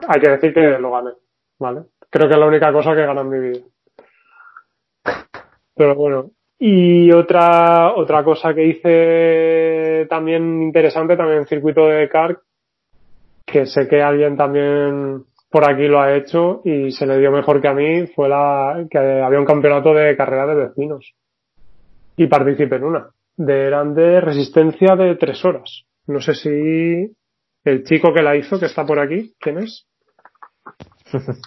[0.07, 1.11] hay que decir que lo gané,
[1.59, 1.83] ¿vale?
[2.09, 3.65] Creo que es la única cosa que he ganado en mi vida.
[5.75, 12.39] Pero bueno, y otra, otra cosa que hice también interesante, también en circuito de kart,
[13.45, 17.61] que sé que alguien también por aquí lo ha hecho y se le dio mejor
[17.61, 21.13] que a mí, fue la que había un campeonato de carrera de vecinos.
[22.17, 23.09] Y participé en una.
[23.37, 25.85] De, eran de resistencia de tres horas.
[26.07, 27.15] No sé si
[27.63, 29.87] el chico que la hizo, que está por aquí, ¿quién es?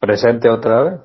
[0.00, 1.00] Presente otra vez.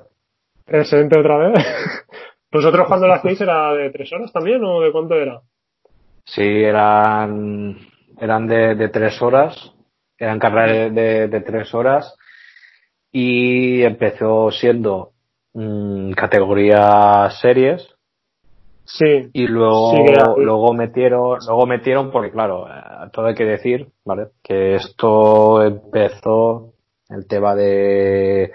[0.66, 1.54] Presente otra vez.
[2.52, 5.40] ¿Vosotros cuando la hacéis era de tres horas también o de cuánto era?
[6.24, 7.76] Sí, eran,
[8.18, 9.72] eran de, de tres horas,
[10.18, 12.14] eran carreras de, de tres horas
[13.12, 15.12] y empezó siendo
[15.54, 17.88] mm, categoría series
[18.84, 23.44] Sí, y luego, Sí, era- luego metieron, luego metieron porque claro, eh, todo hay que
[23.44, 24.28] decir, ¿vale?
[24.42, 26.72] Que esto empezó
[27.08, 28.52] el tema de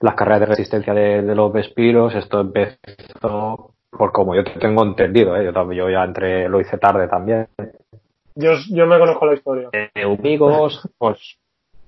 [0.00, 4.84] las carreras de resistencia de, de los Vespiros, esto empezó por como yo te tengo
[4.84, 5.44] entendido, ¿eh?
[5.44, 7.48] yo, también, yo ya entré, lo hice tarde también,
[8.36, 9.68] yo, yo me conozco la historia.
[9.72, 11.38] de amigos, pues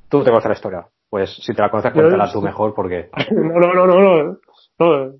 [0.09, 0.87] tú te conoces la historia.
[1.09, 4.38] Pues si te la conoces, cuéntala tú mejor porque No, no, no, no, no.
[4.79, 5.12] no.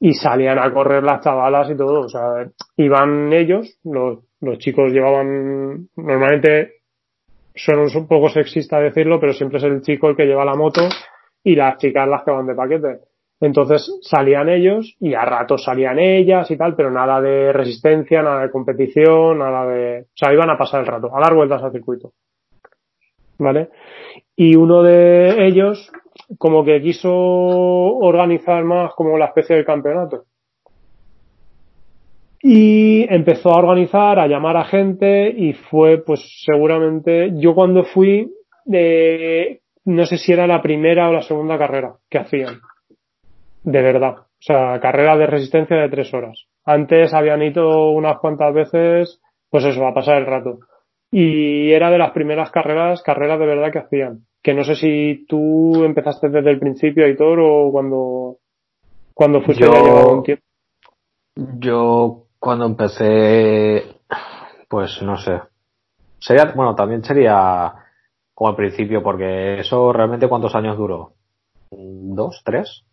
[0.00, 2.46] Y salían a correr las chavalas y todo, o sea,
[2.76, 4.20] iban ellos, los,
[4.58, 6.76] chicos llevaban, normalmente
[7.54, 10.88] suena un poco sexista decirlo, pero siempre es el chico el que lleva la moto
[11.44, 13.00] y las chicas las que van de paquete.
[13.40, 18.42] Entonces salían ellos y a ratos salían ellas y tal, pero nada de resistencia, nada
[18.42, 20.00] de competición, nada de...
[20.02, 22.12] O sea, iban a pasar el rato, a dar vueltas al circuito.
[23.38, 23.68] ¿Vale?
[24.34, 25.92] Y uno de ellos
[26.38, 30.24] como que quiso organizar más como la especie del campeonato.
[32.40, 38.30] Y empezó a organizar, a llamar a gente y fue pues seguramente, yo cuando fui,
[38.72, 42.60] eh, no sé si era la primera o la segunda carrera que hacían
[43.64, 44.16] de verdad.
[44.18, 46.44] O sea, carrera de resistencia de tres horas.
[46.64, 49.20] Antes habían ido unas cuantas veces,
[49.50, 50.60] pues eso, a pasar el rato.
[51.10, 54.26] Y era de las primeras carreras, carreras de verdad que hacían.
[54.42, 58.36] Que no sé si tú empezaste desde el principio, Aitor, o cuando,
[59.14, 60.42] cuando fuiste Yo- ya llevaba un tiempo.
[61.58, 63.82] Yo cuando empecé,
[64.68, 65.40] pues no sé.
[66.18, 67.72] Sería, bueno, también sería
[68.34, 71.12] como al principio, porque eso realmente cuántos años duró?
[71.70, 72.42] ¿Dos?
[72.44, 72.84] ¿Tres?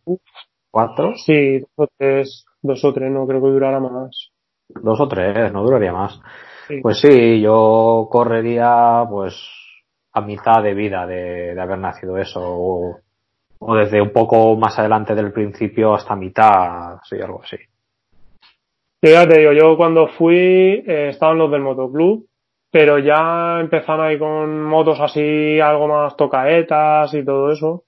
[0.69, 1.13] ¿Cuatro?
[1.15, 4.31] Sí, dos o tres, dos o tres, no creo que durara más.
[4.69, 6.19] Dos o tres, no duraría más.
[6.67, 6.79] Sí.
[6.81, 9.35] Pues sí, yo correría pues
[10.13, 12.99] a mitad de vida de, de haber nacido eso, o,
[13.59, 17.57] o desde un poco más adelante del principio hasta mitad, sí, algo así.
[19.03, 22.27] Yo ya te digo, yo cuando fui eh, estaban los del motoclub,
[22.71, 27.83] pero ya empezaron ahí con motos así algo más tocaetas y todo eso.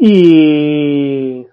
[0.00, 1.46] Y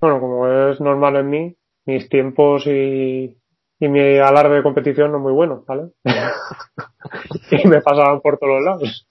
[0.00, 3.34] bueno, como es normal en mí, mis tiempos y,
[3.80, 5.90] y mi alarde de competición no es muy bueno, ¿vale?
[7.50, 9.06] y me pasaban por todos lados.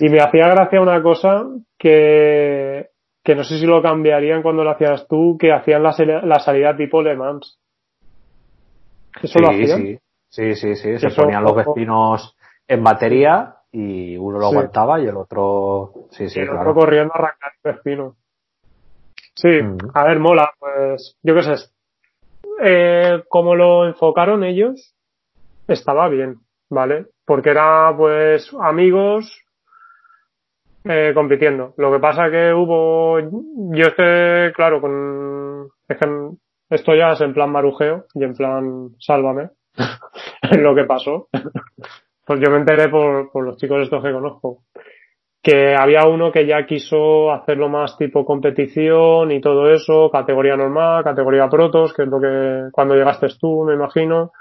[0.00, 1.46] Y me hacía gracia una cosa
[1.78, 2.90] que,
[3.24, 6.38] que no sé si lo cambiarían cuando lo hacías tú, que hacían la, sali- la
[6.38, 7.58] salida tipo Le Mans.
[9.22, 9.78] ¿Eso lo Sí, hacían?
[9.86, 9.98] sí,
[10.30, 14.54] sí, sí, sí, se ponían los vecinos en batería y uno lo Sí.
[14.56, 16.74] aguantaba y el otro, sí, sí, y el otro claro.
[16.74, 18.16] corriendo a arrancar el espino.
[19.34, 19.78] Sí, Mm.
[19.94, 21.54] a ver, mola, pues, yo qué sé.
[22.62, 24.94] Eh, como lo enfocaron ellos,
[25.68, 26.36] estaba bien,
[26.68, 27.06] ¿vale?
[27.24, 29.44] Porque era, pues, amigos
[30.84, 31.74] eh, compitiendo.
[31.76, 36.30] Lo que pasa que hubo, yo es que, claro, con, es que
[36.70, 39.50] esto ya es en plan marujeo y en plan sálvame,
[40.58, 41.28] lo que pasó.
[42.26, 44.62] Pues yo me enteré por, por los chicos estos que conozco
[45.42, 51.02] que había uno que ya quiso hacerlo más tipo competición y todo eso, categoría normal,
[51.02, 54.32] categoría protos, que es lo que cuando llegaste tú, me imagino,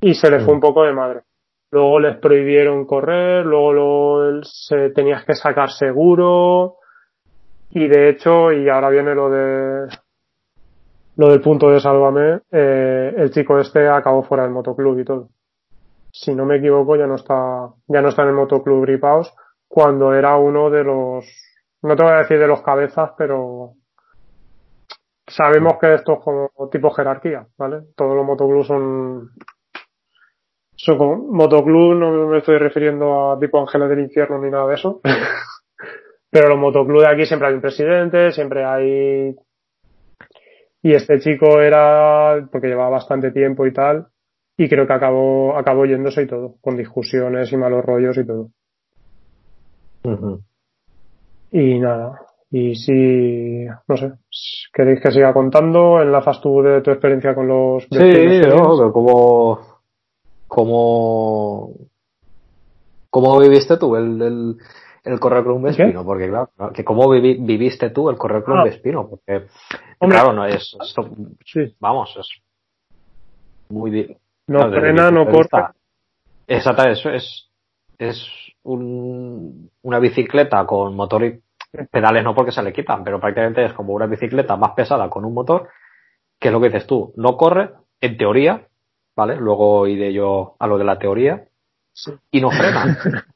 [0.00, 0.56] y se le fue Mm.
[0.56, 1.20] un poco de madre.
[1.70, 6.78] Luego les prohibieron correr, luego lo, se, tenías que sacar seguro,
[7.70, 9.88] y de hecho, y ahora viene lo de
[11.16, 15.28] lo del punto de sálvame, eh, el chico este acabó fuera del motoclub y todo.
[16.10, 19.34] Si no me equivoco, ya no está, ya no está en el motoclub Gripaos,
[19.68, 21.24] cuando era uno de los,
[21.82, 23.74] no te voy a decir de los cabezas, pero
[25.26, 27.82] sabemos que esto es como tipo jerarquía, ¿vale?
[27.96, 29.30] Todos los motoclubs son,
[30.76, 34.74] son como, motoclub no me estoy refiriendo a tipo ángeles del infierno ni nada de
[34.74, 35.00] eso,
[36.30, 39.34] pero los motoclubs de aquí siempre hay un presidente, siempre hay,
[40.84, 44.06] y este chico era, porque llevaba bastante tiempo y tal,
[44.54, 48.50] y creo que acabó, acabó yéndose y todo, con discusiones y malos rollos y todo.
[51.52, 52.20] Y nada.
[52.50, 54.12] Y si, no sé,
[54.74, 58.92] queréis que siga contando, enlazas tú de tu experiencia con los Sí, ¿no?
[58.92, 59.80] como,
[60.46, 61.70] como,
[63.08, 64.56] ¿cómo viviste tú el, el,
[65.04, 65.68] el correr con un ¿Qué?
[65.68, 66.04] Vespino?
[66.04, 68.62] Porque claro, que cómo vivi- viviste tú el correr con Ah.
[68.62, 69.46] un Vespino, porque
[70.00, 70.18] Hombre.
[70.18, 71.10] claro, no es, esto,
[71.44, 71.74] Sí.
[71.78, 72.28] vamos, es
[73.68, 75.74] muy No desde frena, no corta.
[76.46, 77.48] Exacto, eso es,
[77.98, 78.26] es
[78.62, 81.40] un, una bicicleta con motor y
[81.90, 85.24] pedales no porque se le quitan, pero prácticamente es como una bicicleta más pesada con
[85.24, 85.68] un motor,
[86.38, 88.66] que es lo que dices tú, no corre, en teoría,
[89.16, 89.36] ¿vale?
[89.36, 91.44] Luego iré yo a lo de la teoría,
[92.30, 92.98] y no frena.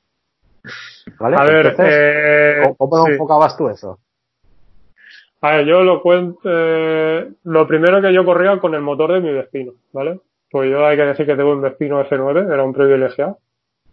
[1.18, 1.37] ¿Vale?
[1.37, 3.12] A ver, Entonces, eh, ¿cómo- ¿cómo sí.
[3.12, 3.99] enfocabas tú eso?
[5.40, 9.21] A ver, yo lo cuento, eh, lo primero que yo corría con el motor de
[9.21, 10.21] mi Vespino, ¿vale?
[10.51, 13.38] Pues yo hay que decir que tengo un Vespino F9, era un privilegiado.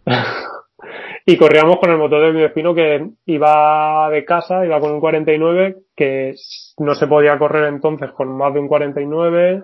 [1.26, 5.00] y corríamos con el motor de mi Vespino que iba de casa, iba con un
[5.00, 6.34] 49, que
[6.78, 9.62] no se podía correr entonces con más de un 49.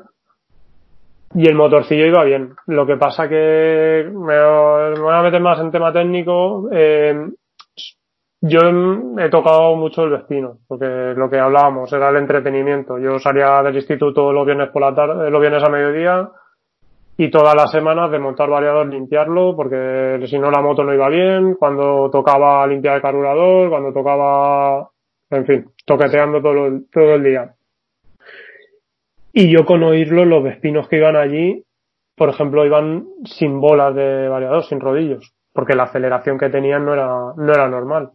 [1.35, 2.55] Y el motorcillo iba bien.
[2.67, 6.69] Lo que pasa que me, voy a meter más en tema técnico.
[6.73, 7.15] eh,
[8.45, 8.59] yo
[9.19, 12.99] he tocado mucho el Vespino, porque lo que hablábamos era el entretenimiento.
[12.99, 16.29] Yo salía del instituto los viernes por la tarde, los viernes a mediodía,
[17.17, 21.09] y todas las semanas de montar variador limpiarlo, porque si no la moto no iba
[21.09, 24.89] bien, cuando tocaba limpiar el carburador, cuando tocaba
[25.31, 27.55] en fin, toqueteando todo, el- todo el día.
[29.33, 31.65] Y yo con oírlo, los vespinos que iban allí,
[32.17, 36.93] por ejemplo, iban sin bolas de variador, sin rodillos, porque la aceleración que tenían no
[36.93, 38.11] era, no era normal.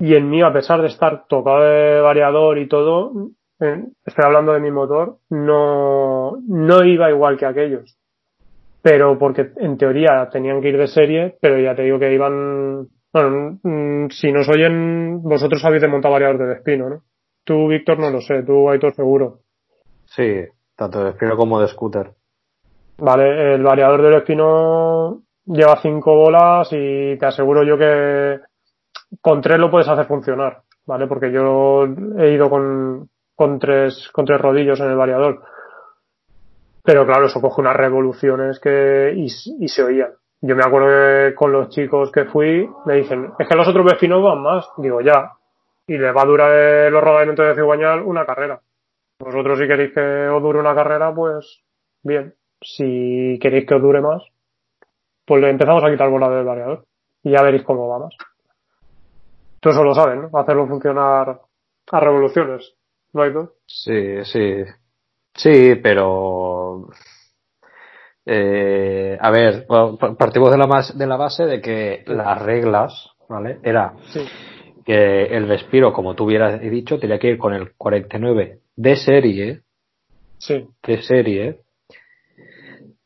[0.00, 3.12] Y en mí, a pesar de estar tocado de variador y todo,
[3.60, 7.96] eh, estoy hablando de mi motor, no, no iba igual que aquellos.
[8.82, 12.86] Pero porque en teoría tenían que ir de serie, pero ya te digo que iban,
[13.12, 17.02] bueno, mm, si nos oyen, vosotros habéis de montar variador de Vespino, ¿no?
[17.48, 19.38] Tú, Víctor, no lo sé, tú, Aitor, seguro.
[20.04, 20.44] Sí,
[20.76, 22.10] tanto de Spiro como de scooter.
[22.98, 28.38] Vale, el variador del Espino lleva cinco bolas y te aseguro yo que
[29.22, 31.06] con tres lo puedes hacer funcionar, ¿vale?
[31.06, 31.86] Porque yo
[32.18, 35.40] he ido con, con tres, con tres rodillos en el variador.
[36.84, 40.10] Pero claro, eso coge unas revoluciones que, y, y se oían.
[40.42, 43.86] Yo me acuerdo que con los chicos que fui, me dicen, es que los otros
[43.86, 44.68] vecinos van más.
[44.76, 45.32] Digo, ya.
[45.88, 48.60] Y les va a durar eh, los rodamientos de cigüeñal una carrera.
[49.18, 51.62] Vosotros si queréis que os dure una carrera, pues
[52.02, 52.34] bien.
[52.60, 54.22] Si queréis que os dure más,
[55.24, 56.84] pues le empezamos a quitar bola del variador.
[57.22, 58.14] Y ya veréis cómo va más.
[59.60, 60.38] Tú eso lo sabes, ¿no?
[60.38, 61.40] Hacerlo funcionar
[61.90, 62.74] a revoluciones.
[63.12, 63.50] ¿No hay dos?
[63.66, 64.64] Sí, sí.
[65.34, 66.88] Sí, pero.
[68.26, 69.66] Eh, a ver,
[70.18, 73.58] partimos de la, de la base de que las reglas, ¿vale?
[73.62, 74.20] Era Sí.
[74.88, 79.60] Que el Vespiro, como tú hubieras dicho, tenía que ir con el 49 de serie,
[80.38, 80.66] Sí.
[80.86, 81.60] de serie.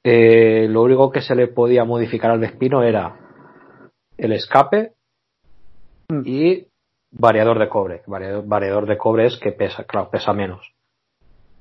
[0.05, 3.17] Eh, lo único que se le podía modificar al Vespino era
[4.17, 4.93] el escape
[6.09, 6.23] Mm.
[6.25, 6.67] y
[7.11, 8.03] variador de cobre.
[8.07, 10.61] Variador, variador de cobre es que pesa, claro, pesa menos.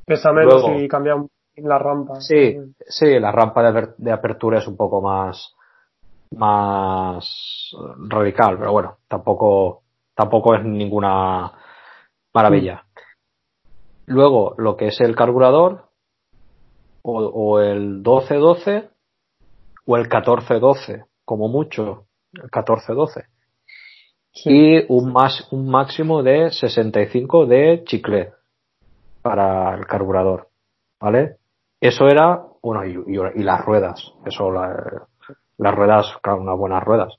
[0.06, 1.16] Pesa menos Luego- y cambia
[1.56, 2.22] la rampa.
[2.22, 5.56] Sí, sí, la rampa de, de apertura es un poco más,
[6.32, 7.72] más
[8.08, 9.81] radical, pero bueno, tampoco,
[10.22, 11.52] tampoco es ninguna
[12.34, 12.84] maravilla.
[14.06, 15.90] Luego, lo que es el carburador,
[17.02, 18.90] o, o el 12-12,
[19.88, 23.26] o el 14-12, como mucho, el 14-12.
[24.34, 24.50] Sí.
[24.50, 28.32] Y un, más, un máximo de 65 de chicle
[29.22, 30.50] para el carburador.
[31.00, 31.38] ¿Vale?
[31.80, 35.08] Eso era, bueno, y, y- y las ruedas, eso, la-
[35.58, 37.16] las ruedas, unas buenas ruedas.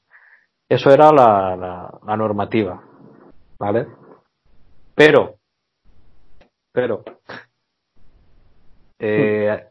[0.69, 2.83] Eso era la, la, la normativa,
[3.63, 3.87] ¿vale?
[4.97, 5.37] Pero,
[6.73, 7.05] pero,
[8.99, 9.69] eh,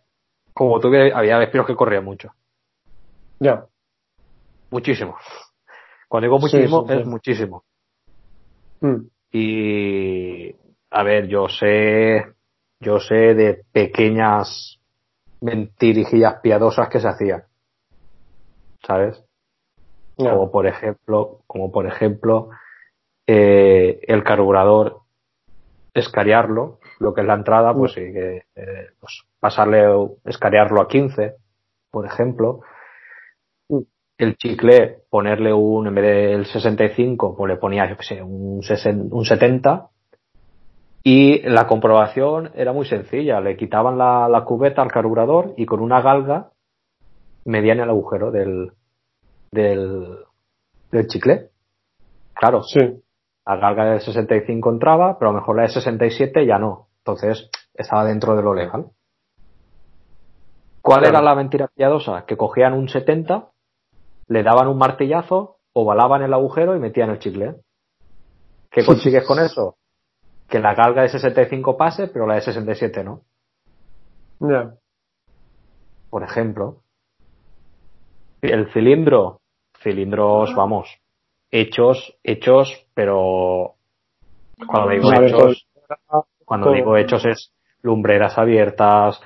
[0.54, 2.32] como tú había despidos que corrían mucho,
[3.42, 3.66] Ya.
[4.70, 5.18] muchísimo.
[6.08, 7.00] Cuando digo muchísimo, sí, sí.
[7.02, 7.64] es muchísimo.
[8.80, 9.08] Mm.
[9.34, 10.56] Y,
[10.90, 12.34] a ver, yo sé,
[12.80, 14.80] yo sé de pequeñas
[15.42, 17.44] mentirijillas piadosas que se hacían.
[18.88, 19.22] ¿Sabes?
[20.16, 22.52] Como por ejemplo, como por ejemplo,
[23.34, 25.04] eh, el carburador
[25.94, 29.86] escariarlo, lo que es la entrada, pues sí que, eh, pues pasarle,
[30.26, 31.36] escariarlo a 15,
[31.90, 32.60] por ejemplo.
[33.70, 33.80] Mm.
[34.18, 38.64] El chicle, ponerle un, en vez del 65, pues le ponía, yo qué sé, un,
[38.64, 39.88] 60 un 70.
[41.04, 43.40] Y la comprobación era muy sencilla.
[43.40, 46.52] Le quitaban la, la cubeta al carburador y con una galga
[47.46, 48.74] medían el agujero del,
[49.52, 50.18] del,
[50.92, 51.50] del chicle.
[52.34, 53.02] Claro, Sí.
[53.46, 56.88] La galga del 65 entraba, pero a lo mejor la de 67 ya no.
[57.00, 58.92] Entonces, estaba dentro de lo legal.
[60.82, 61.18] ¿Cuál Claro.
[61.18, 62.26] era la mentira piadosa?
[62.26, 63.50] Que cogían un 70,
[64.28, 67.56] le daban un martillazo, ovalaban el agujero y metían el chicle.
[68.70, 69.76] ¿Qué consigues con eso?
[70.48, 73.22] Que la galga de 65 pase, pero la de 67 no.
[74.40, 74.74] Ya.
[76.10, 76.78] Por ejemplo.
[78.42, 79.40] El cilindro.
[79.82, 81.00] Cilindros, vamos,
[81.52, 83.76] hechos, hechos, pero
[84.68, 85.68] cuando digo hechos,
[86.46, 89.20] cuando digo hechos es lumbreras abiertas,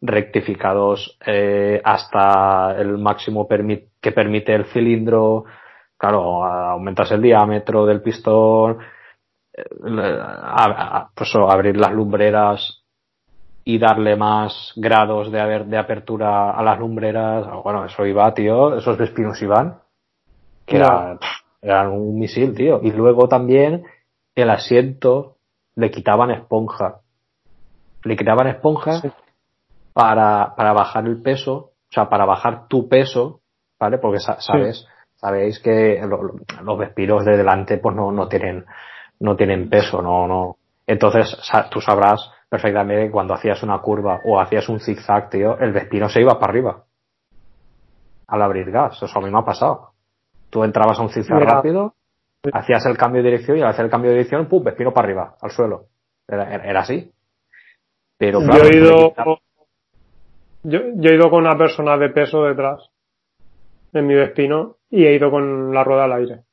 [0.00, 5.44] rectificados eh, hasta el máximo que permite el cilindro.
[5.96, 8.78] Claro, aumentas el diámetro del pistón,
[9.52, 9.62] eh,
[10.22, 12.82] a- a- pues abrir las lumbreras
[13.64, 17.46] y darle más grados de, haber, de apertura a las lumbreras.
[17.62, 19.78] Bueno, eso iba, tío, esos vespinos iban,
[20.64, 21.18] que era-
[21.62, 22.80] eran un misil, tío.
[22.82, 23.84] Y luego también
[24.34, 25.36] el asiento
[25.74, 27.00] le quitaban esponja.
[28.04, 29.10] Le quitaban esponja Sí.
[29.92, 33.40] para, para bajar el peso, o sea, para bajar tu peso,
[33.78, 33.98] ¿vale?
[33.98, 34.86] Porque sa- sabes,
[35.16, 38.64] sabéis que lo- lo- los vespiros de delante pues no, no tienen,
[39.20, 40.56] no tienen peso, no, no.
[40.86, 41.36] Entonces,
[41.70, 46.08] tú sabrás perfectamente que cuando hacías una curva o hacías un zigzag, tío, el vespino
[46.08, 46.84] se iba para arriba.
[48.28, 49.89] Al abrir gas, eso a mí me ha pasado.
[50.50, 51.94] Tú entrabas a un zigzag rápido
[52.52, 55.06] Hacías el cambio de dirección y al hacer el cambio de dirección, pum, Vespino para
[55.06, 55.88] arriba, al suelo.
[56.26, 57.12] Era, era así.
[58.16, 59.14] Pero claro, yo he ido,
[60.62, 62.90] yo, yo he ido con una persona de peso detrás
[63.92, 66.44] en mi Vespino y he ido con la rueda al aire.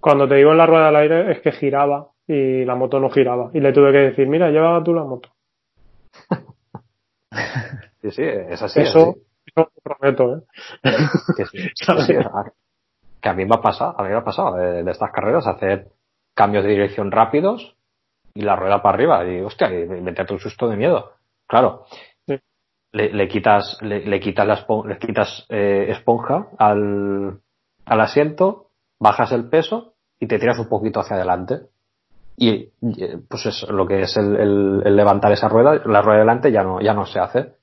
[0.00, 3.10] Cuando te digo en la rueda al aire es que giraba y la moto no
[3.10, 3.50] giraba.
[3.54, 5.30] Y le tuve que decir, mira, lleva tú la moto.
[8.02, 8.80] Sí, sí, es así.
[8.82, 9.22] Eso, así.
[9.46, 10.42] eso te prometo, ¿eh?
[11.34, 12.52] Que, sí, sí, a-
[13.24, 15.46] que a mí me ha pasado, a mí me ha pasado de, de estas carreras
[15.46, 15.88] hacer
[16.34, 17.74] cambios de dirección rápidos
[18.34, 19.24] y la rueda para arriba.
[19.26, 21.12] Y hostia, y meterte un susto de miedo.
[21.48, 21.86] Claro.
[22.28, 22.38] Sí.
[22.92, 27.40] Le, le quitas, le, le quitas la espon- le quitas eh, esponja al,
[27.86, 28.66] al asiento,
[29.00, 31.60] bajas el peso y te tiras un poquito hacia adelante.
[32.36, 32.50] Y,
[32.82, 36.18] y, eh, pues es lo que es el, el- el levantar esa rueda, la rueda
[36.18, 37.54] de delante ya no, ya no se hace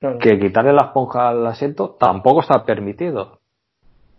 [0.00, 0.18] Claro.
[0.18, 3.38] que quitarle la esponja al asiento tampoco está permitido.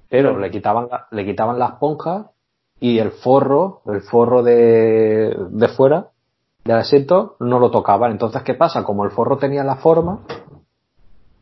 [0.09, 0.39] Pero Claro.
[0.39, 2.31] le quitaban la, le quitaban la esponja
[2.79, 6.07] y el forro, el forro de, de fuera
[6.63, 8.11] del asiento no lo tocaban.
[8.11, 8.83] Entonces, ¿qué pasa?
[8.83, 10.19] Como el forro tenía la forma,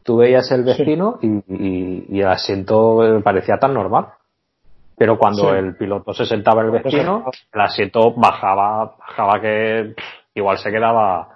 [0.04, 4.08] tú veías el vecino y, y- y el asiento eh, parecía tan normal.
[4.98, 5.58] Pero cuando Sí.
[5.58, 9.94] el piloto se sentaba en el vecino, el asiento bajaba, bajaba que
[10.36, 11.30] igual se quedaba,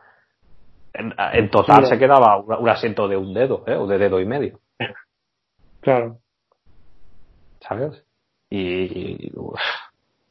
[0.94, 1.90] en, en total Sí.
[1.90, 3.76] se quedaba un, un asiento de un dedo, ¿eh?
[3.76, 4.60] o de dedo y medio,
[5.82, 6.18] Claro.
[7.70, 8.04] ¿Sabes?
[8.50, 9.60] Y, uf.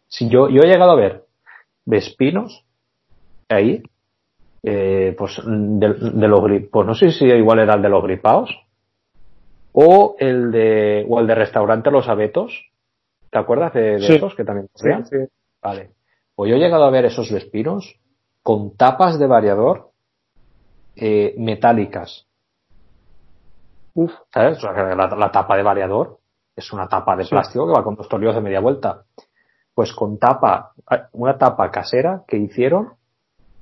[0.08, 1.24] si yo, yo he llegado a ver
[1.86, 2.64] Vespinos
[3.48, 3.80] ahí,
[4.64, 8.50] eh, pues de, de los pues no sé si igual era el de los gripaos,
[9.72, 12.52] o el de, o el de restaurante Los Abetos,
[13.30, 14.14] ¿te acuerdas de, de Sí.
[14.16, 15.06] esos que también Sí, corrían?
[15.06, 15.16] sí.
[15.62, 15.90] Vale.
[16.34, 17.96] Pues yo he llegado a ver esos Vespinos
[18.42, 19.90] con tapas de variador
[20.96, 22.26] eh, metálicas.
[23.94, 24.62] Uf, ¿Sabes?
[24.62, 26.17] La tapa de variador
[26.58, 29.02] es una tapa de plástico que va con dos tornillos de media vuelta.
[29.74, 30.72] Pues con tapa,
[31.12, 32.94] una tapa casera que hicieron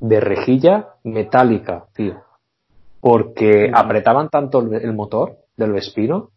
[0.01, 2.23] de rejilla metálica, tío.
[3.01, 6.31] Porque apretaban tanto el, el motor del Vespino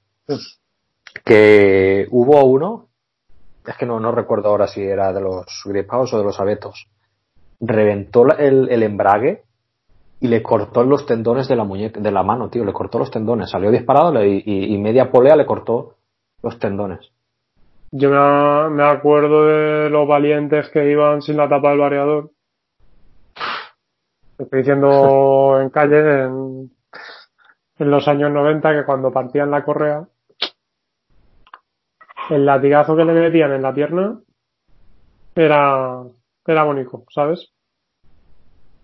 [1.25, 2.87] que hubo uno,
[3.65, 6.87] es que no, no recuerdo ahora si era de los gripaos o de los abetos,
[7.59, 9.43] reventó el, el embrague
[10.21, 13.11] y le cortó los tendones de la muñeca, de la mano, tío, le cortó los
[13.11, 15.95] tendones, salió disparado le- y, y- y media polea le cortó
[16.41, 17.11] los tendones.
[17.91, 22.31] Yo me, me acuerdo de los valientes que iban sin la tapa del variador.
[24.37, 26.71] Estoy diciendo en calle, en,
[27.79, 30.07] en los años 90, que cuando partían la correa,
[32.29, 34.19] el latigazo que le metían en la pierna
[35.35, 36.03] era,
[36.45, 37.51] era bonito, ¿sabes?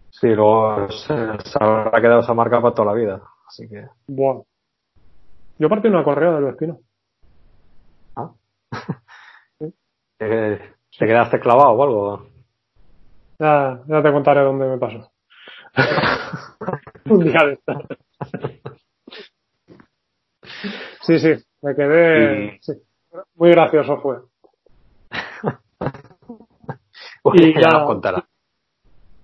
[0.09, 3.21] Sí, luego se, se habrá quedado esa marca para toda la vida.
[3.47, 4.41] Así que, Buah.
[5.59, 6.79] Yo partí una correa del Vespino.
[6.79, 6.84] ah.
[10.17, 10.59] ¿Te,
[10.97, 12.27] te quedaste clavado o algo?
[13.39, 15.11] Ya, ya te contaré dónde me pasó.
[17.09, 17.77] Un día de estos.
[21.01, 22.57] Sí, sí, me quedé.
[22.61, 22.73] Sí.
[23.35, 24.17] Muy gracioso fue.
[27.33, 28.23] Y ya nos contará.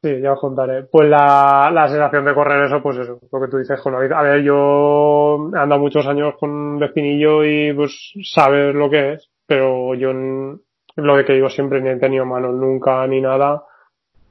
[0.01, 0.83] Sí, ya os contaré.
[0.91, 3.99] Pues la, la sensación de correr eso, pues eso, lo que tú dices con la
[3.99, 4.17] vida.
[4.17, 9.29] A ver, yo he andado muchos años con Vespinillo y pues sabes lo que es,
[9.51, 13.65] pero yo lo que digo siempre ni he tenido manos nunca ni nada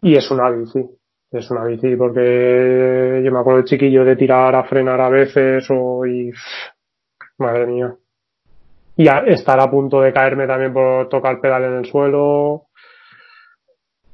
[0.00, 0.82] y es una bici.
[1.30, 5.66] Es una bici porque yo me acuerdo de chiquillo de tirar a frenar a veces
[5.70, 6.32] o y
[7.36, 7.94] madre mía.
[8.96, 12.68] Y a- estar a punto de caerme también por tocar pedal en el suelo.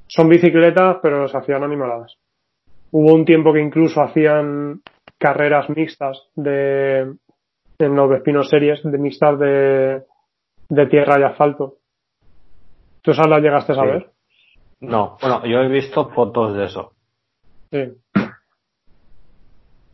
[0.08, 2.16] Son bicicletas, pero se hacían animaladas.
[2.90, 4.80] Hubo un tiempo que incluso hacían
[5.18, 7.14] carreras mixtas de,
[7.78, 10.02] en los Vespinos Series, de mixtas de,
[10.68, 11.78] de tierra y asfalto.
[13.02, 13.80] ¿Tú esas las llegaste a Sí.
[13.80, 14.10] saber?
[14.80, 16.92] No, bueno, yo he visto fotos de eso.
[17.70, 17.92] Sí.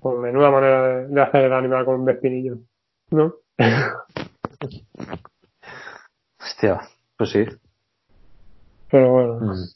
[0.00, 2.56] Pues menuda manera de, de hacer el animal con un Vespinillo.
[3.10, 3.34] ¿No?
[6.40, 6.80] Hostia,
[7.16, 7.44] pues sí.
[8.90, 9.34] Pero bueno.
[9.40, 9.68] Mm.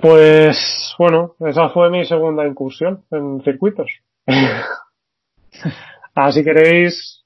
[0.00, 3.90] Pues bueno, esa fue mi segunda incursión en circuitos.
[6.14, 7.23] Así queréis.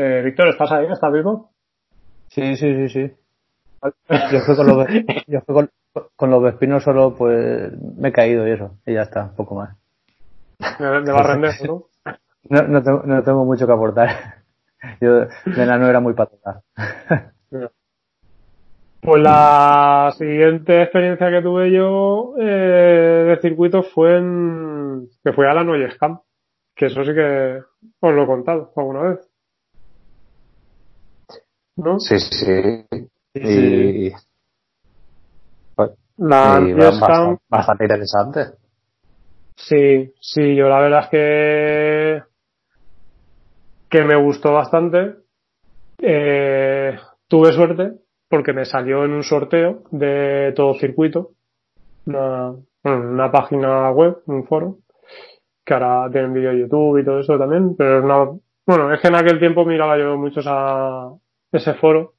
[0.00, 0.86] Eh, Víctor, ¿estás ahí?
[0.86, 1.50] ¿Estás vivo?
[2.28, 3.12] Sí, sí, sí, sí.
[4.32, 5.70] Yo fui con los, ve- yo fui con,
[6.14, 9.76] con los vespinos solo, pues me he caído y eso, y ya está, poco más.
[10.78, 12.12] De, de Barrendero, ¿no?
[12.48, 14.08] No, no, tengo, no tengo mucho que aportar.
[15.00, 16.62] Yo de enano era muy patata.
[19.00, 25.54] Pues la siguiente experiencia que tuve yo eh, de circuito fue en que fui a
[25.54, 26.20] la Noyes Camp,
[26.76, 27.60] que eso sí que
[28.00, 29.27] os lo he contado alguna vez.
[31.78, 31.98] ¿No?
[31.98, 32.84] Sí, sí.
[33.34, 34.12] Sí, Y,
[36.18, 38.40] La y Noyes bastante, bastante interesante.
[39.56, 42.22] sí, sí, yo la verdad es que
[43.88, 45.14] que me gustó bastante.
[46.00, 47.92] Eh, tuve suerte
[48.28, 51.30] porque me salió en un sorteo de todo circuito,
[52.06, 52.52] una,
[52.82, 54.78] bueno, una página web, un foro,
[55.64, 58.30] que ahora tienen vídeo de YouTube y todo eso también, pero es una,
[58.66, 61.08] bueno, es que en aquel tiempo miraba yo mucho esa,
[61.52, 62.14] ese foro.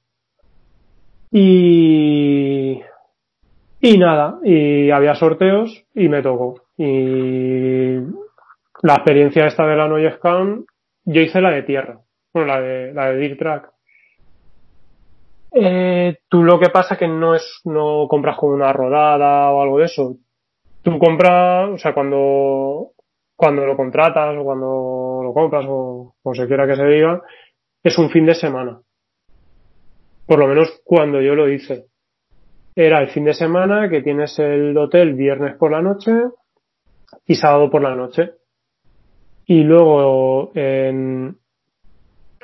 [1.31, 2.81] Y,
[3.81, 6.61] y nada, y había sorteos y me tocó.
[6.77, 7.97] Y
[8.81, 10.17] la experiencia esta de la Noise
[11.05, 11.99] yo hice la de tierra,
[12.33, 13.71] bueno, la de, la de Dirt Track.
[15.51, 19.79] Eh, tú lo que pasa que no es, no compras con una rodada o algo
[19.79, 20.17] de eso.
[20.83, 22.91] Tú compras, o sea, cuando,
[23.35, 27.21] cuando lo contratas o cuando lo compras o como se quiera que se diga,
[27.83, 28.79] es un fin de semana.
[30.29, 31.87] Por lo menos cuando yo lo hice.
[32.75, 36.11] Era el fin de semana que tienes el hotel viernes por la noche
[37.25, 38.33] y sábado por la noche.
[39.47, 41.35] Y luego, en,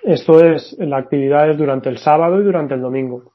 [0.02, 3.34] esto es, la actividad es durante el sábado y durante el domingo.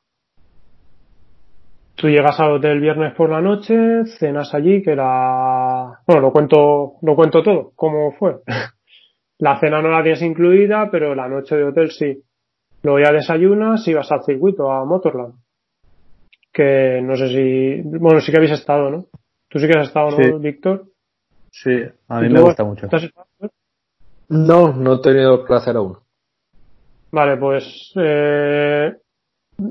[1.94, 6.94] Tú llegas al hotel viernes por la noche, cenas allí, que era, bueno, lo cuento,
[7.02, 8.40] lo cuento todo, cómo fue.
[9.38, 12.24] La cena no la tienes incluida, pero la noche de hotel sí.
[12.82, 15.34] Luego ya desayunas y vas al circuito, a Motorland.
[16.52, 19.06] Que no sé si, bueno, sí que habéis estado, ¿no?
[19.48, 20.30] Tú sí que has estado, ¿no, Sí.
[20.38, 20.84] Víctor?
[21.50, 22.88] Sí, a mí ¿Y me gusta mucho.
[24.28, 25.98] No, no he tenido el placer aún.
[27.10, 28.94] Vale, pues eh,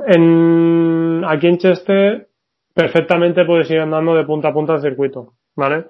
[0.07, 2.27] en, aquí en Chester
[2.73, 5.85] perfectamente puedes ir andando de punta a punta al circuito, ¿vale?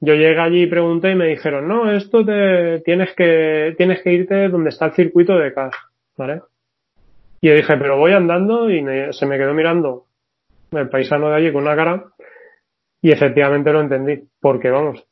[0.00, 4.12] Yo llegué allí y pregunté y me dijeron, no, esto te tienes que tienes que
[4.12, 5.74] irte donde está el circuito de CAS,
[6.16, 6.42] ¿vale?
[7.40, 10.06] Y yo dije, pero voy andando y me- se me quedó mirando
[10.72, 12.04] el paisano de allí con una cara
[13.02, 15.06] y efectivamente lo entendí, porque vamos,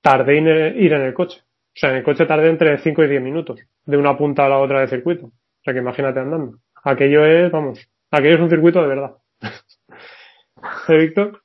[0.00, 0.46] tardé en
[0.82, 1.40] ir en el coche.
[1.40, 4.48] O sea, en el coche tardé entre 5 y 10 minutos, de una punta a
[4.48, 5.26] la otra del circuito.
[5.26, 5.32] O
[5.62, 6.58] sea, que imagínate andando.
[6.84, 7.78] Aquello es, vamos,
[8.10, 9.16] aquello es un circuito de verdad.
[10.88, 11.42] ¿Eh, Víctor?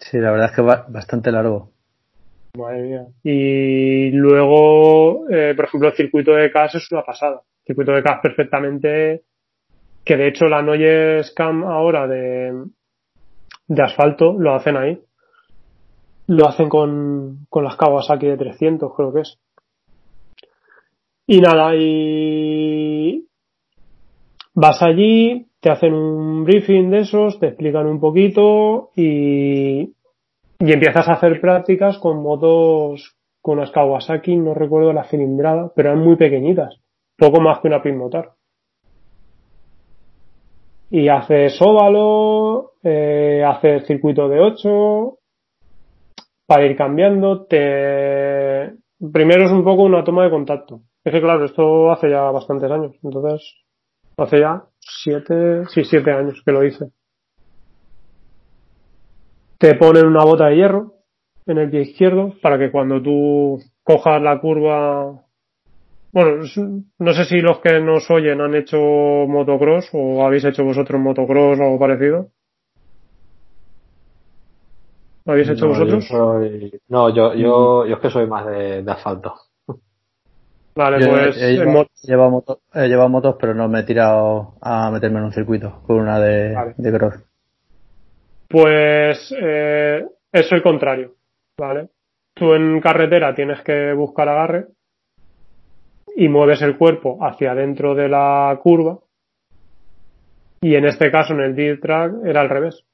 [0.00, 1.70] Sí, la verdad es que va bastante largo.
[2.56, 3.06] Madre mía.
[3.22, 7.42] Y luego, eh, por ejemplo, el circuito de CAS es una pasada.
[7.68, 9.24] Circuito de CAS perfectamente,
[10.02, 12.64] que de hecho la Noyes Cam ahora de,
[13.66, 14.98] de asfalto lo hacen ahí.
[16.28, 19.38] Lo hacen con, con las Kawasaki de 300, creo que es.
[21.26, 23.26] Y nada, y
[24.54, 29.92] vas allí, te hacen un briefing de esos, te explican un poquito y,
[30.58, 35.90] y empiezas a hacer prácticas con motos, con unas Kawasaki, no recuerdo la cilindrada, pero
[35.90, 36.80] eran muy pequeñitas,
[37.18, 38.32] poco más que una Pin Motor.
[40.90, 45.18] Y haces óvalo, eh, haces circuito de 8,
[46.46, 48.72] para ir cambiando, te...
[49.12, 50.80] Primero es un poco una toma de contacto.
[51.04, 53.54] Es que claro, esto hace ya bastantes años, entonces,
[54.16, 56.90] hace ya siete, sí, siete años que lo hice
[59.58, 60.94] te ponen una bota de hierro
[61.46, 65.24] en el pie izquierdo para que cuando tú cojas la curva
[66.12, 66.42] bueno,
[66.98, 71.58] no sé si los que nos oyen han hecho motocross o habéis hecho vosotros motocross
[71.58, 72.30] o algo parecido.
[75.26, 76.08] ¿Lo habéis hecho no, vosotros?
[76.08, 76.80] Yo soy...
[76.88, 79.34] No, yo, yo, yo es que soy más de, de asfalto.
[80.74, 83.80] Vale, Yo pues he, llevado, mo- he llevado moto- he llevado motos, pero no me
[83.80, 86.74] he tirado a meterme en un circuito con una de, Vale.
[86.76, 87.14] de cross.
[88.48, 91.16] Pues eh, es el contrario,
[91.58, 91.88] ¿vale?
[92.34, 94.68] Tú en carretera tienes que buscar agarre
[96.20, 98.98] y mueves el cuerpo hacia adentro de la curva
[100.60, 102.84] y en este caso en el dirt track era al revés.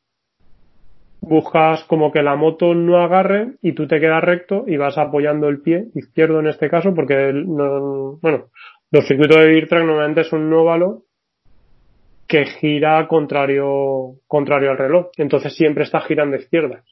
[1.23, 5.49] Buscas como que la moto no agarre y tú te quedas recto y vas apoyando
[5.49, 8.51] el pie izquierdo en este caso porque no- bueno,
[8.91, 11.05] los circuitos de dirt track normalmente son un óvalo
[12.29, 15.07] que gira contrario, contrario al reloj.
[15.17, 16.85] Entonces siempre está girando izquierdas.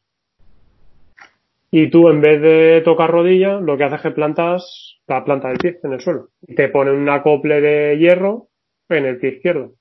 [1.74, 5.48] Y tú, en vez de tocar rodilla, lo que haces es que plantas la planta
[5.48, 6.28] del pie en el suelo.
[6.46, 8.48] Y te ponen un acople de hierro
[8.90, 9.72] en el pie izquierdo.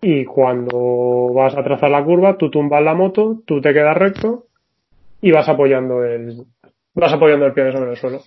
[0.00, 4.46] Y cuando vas a trazar la curva, tú tumbas la moto, tú te quedas recto
[5.20, 6.44] y vas apoyando el,
[6.94, 8.20] vas apoyando el pie sobre el suelo.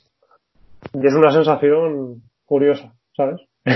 [0.93, 3.41] Y es una sensación curiosa, ¿sabes?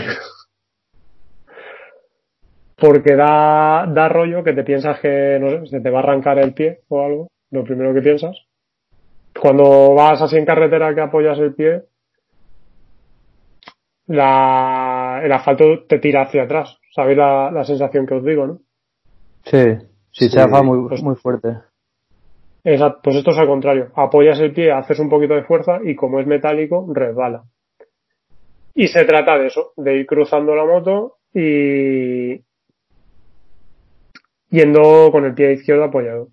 [2.79, 6.37] porque da, da rollo que te piensas que no sé, se te va a arrancar
[6.37, 8.48] el pie o algo, lo primero que piensas.
[9.39, 11.83] Cuando vas así en carretera que apoyas el pie,
[14.07, 16.77] la, el asfalto te tira hacia atrás.
[16.93, 18.59] sabéis la, la sensación que os digo, ¿no?
[19.45, 19.75] Sí,
[20.11, 21.57] sí, Sí, chafa muy, pues- muy fuerte.
[22.63, 23.91] Exacto, pues esto es al contrario.
[23.95, 27.43] Apoyas el pie, haces un poquito de fuerza y como es metálico, resbala.
[28.75, 32.43] Y se trata de eso, de ir cruzando la moto y
[34.49, 36.29] yendo con el pie izquierdo apoyado.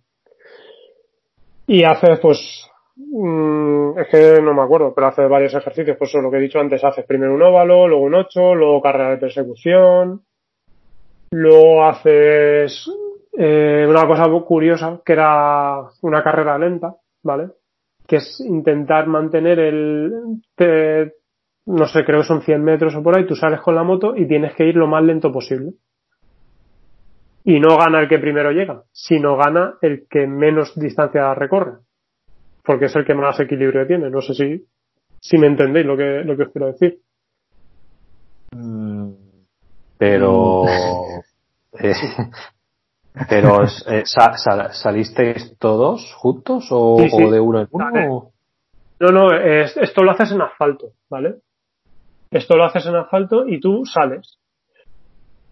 [1.68, 6.20] Y haces, pues, mm, es que no me acuerdo, pero haces varios ejercicios, pues eso,
[6.20, 9.18] lo que he dicho antes, haces primero un óvalo, luego un 8, luego carrera de
[9.18, 10.22] persecución,
[11.30, 12.88] luego haces
[13.38, 17.48] eh, una cosa curiosa, que era una carrera lenta, ¿vale?
[18.06, 20.12] Que es intentar mantener el,
[20.54, 21.12] te-
[21.66, 24.14] no sé, creo que son 100 metros o por ahí, tú sales con la moto
[24.16, 25.72] y tienes que ir lo más lento posible.
[27.44, 31.78] Y no gana el que primero llega, sino gana el que menos distancia recorre.
[32.66, 34.10] Porque es el que más equilibrio tiene.
[34.10, 34.66] No sé si,
[35.20, 36.98] si me entendéis lo que, lo que os quiero decir.
[38.52, 39.12] Mm,
[39.98, 40.64] Pero.
[41.80, 41.94] eh,
[43.28, 47.24] pero eh, sa- sa- ¿salisteis todos juntos o, Sí, sí.
[47.24, 47.84] o de uno en uno?
[47.84, 48.08] Vale.
[48.10, 48.32] o-
[49.00, 51.36] No, no, es- esto lo haces en asfalto, ¿vale?
[52.30, 54.38] Esto lo haces en asfalto y tú sales,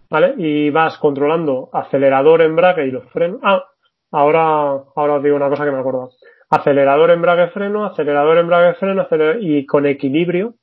[0.09, 0.33] ¿vale?
[0.37, 3.39] Y vas controlando acelerador, embrague y los frenos.
[3.43, 3.63] Ah,
[4.11, 6.09] ahora, ahora os digo una cosa que me acuerdo.
[6.49, 10.55] Acelerador, embrague, freno, acelerador, embrague, freno, aceler- y con equilibrio,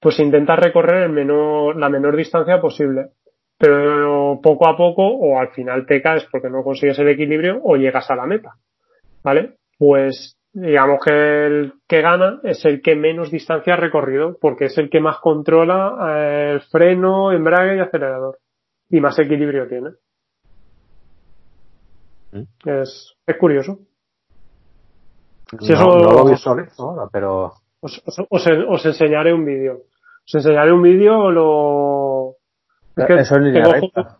[0.00, 3.10] pues intentas recorrer el menor, la menor distancia posible.
[3.56, 7.76] Pero poco a poco, o al final te caes porque no consigues el equilibrio, o
[7.76, 8.54] llegas a la meta.
[9.22, 9.54] ¿Vale?
[9.78, 14.76] Pues digamos que el que gana es el que menos distancia ha recorrido, porque es
[14.78, 18.38] el que más controla eh, el freno, embrague y acelerador.
[18.90, 19.90] Y más equilibrio tiene.
[22.32, 22.68] ¿Mm?
[22.68, 23.78] Es, es curioso.
[25.60, 27.52] Si no, eso- no lo visualizo pero.
[27.80, 29.82] Os, os, os, os enseñaré un vídeo.
[30.26, 32.30] Os enseñaré un vídeo o lo...
[32.96, 34.02] es que Eso en línea recta.
[34.02, 34.16] fotos-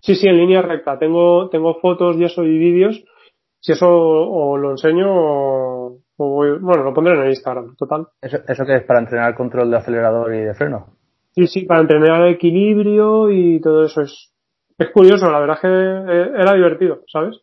[0.00, 0.98] Sí, sí, en línea recta.
[0.98, 3.02] Tengo, tengo fotos y eso y vídeos.
[3.60, 8.08] Si eso o lo enseño o, o voy- bueno, lo pondré en el Instagram, total.
[8.20, 10.96] ¿Eso, ¿Eso que es para entrenar el control de acelerador y de freno?
[11.30, 14.32] Sí, sí, para entrenar el equilibrio y todo eso es,
[14.78, 17.40] es curioso, la verdad es que eh, era divertido, ¿sabes?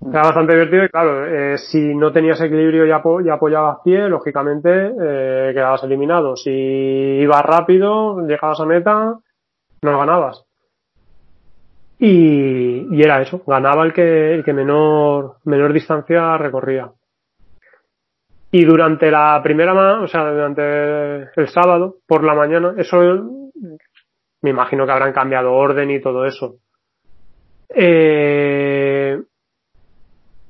[0.00, 4.08] Era bastante divertido y claro, eh, si no tenías equilibrio y, apo- y apoyabas pie,
[4.08, 6.36] lógicamente eh, quedabas eliminado.
[6.36, 9.18] Si ibas rápido, llegabas a meta,
[9.82, 10.44] no ganabas.
[11.98, 16.90] Y, y era eso, ganaba el que, el que menor, menor distancia recorría.
[18.52, 22.98] Y durante la primera, o sea, durante el sábado, por la mañana, eso
[24.42, 26.56] me imagino que habrán cambiado orden y todo eso.
[27.68, 29.20] Eh,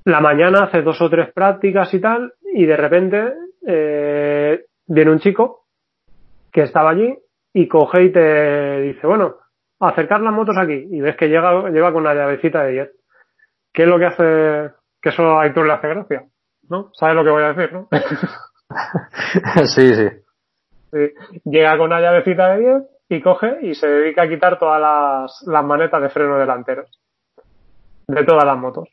[0.09, 3.35] la mañana hace dos o tres prácticas y tal, y de repente
[3.67, 5.67] eh, viene un chico
[6.51, 7.15] que estaba allí
[7.53, 9.37] y coge y te dice, bueno,
[9.79, 12.91] acercar las motos aquí, y ves que llega, lleva con una llavecita de 10.
[13.73, 16.25] ¿Qué es lo que hace, que eso a Héctor le hace gracia?
[16.71, 16.91] ¿No?
[16.95, 17.89] ¿Sabes lo que voy a decir, no?
[19.67, 20.09] sí, sí.
[20.91, 21.13] Sí.
[21.45, 25.43] Llega con una llavecita de 10 y coge y se dedica a quitar todas las,
[25.47, 26.99] las manetas de freno delanteros.
[28.07, 28.89] De todas las motos.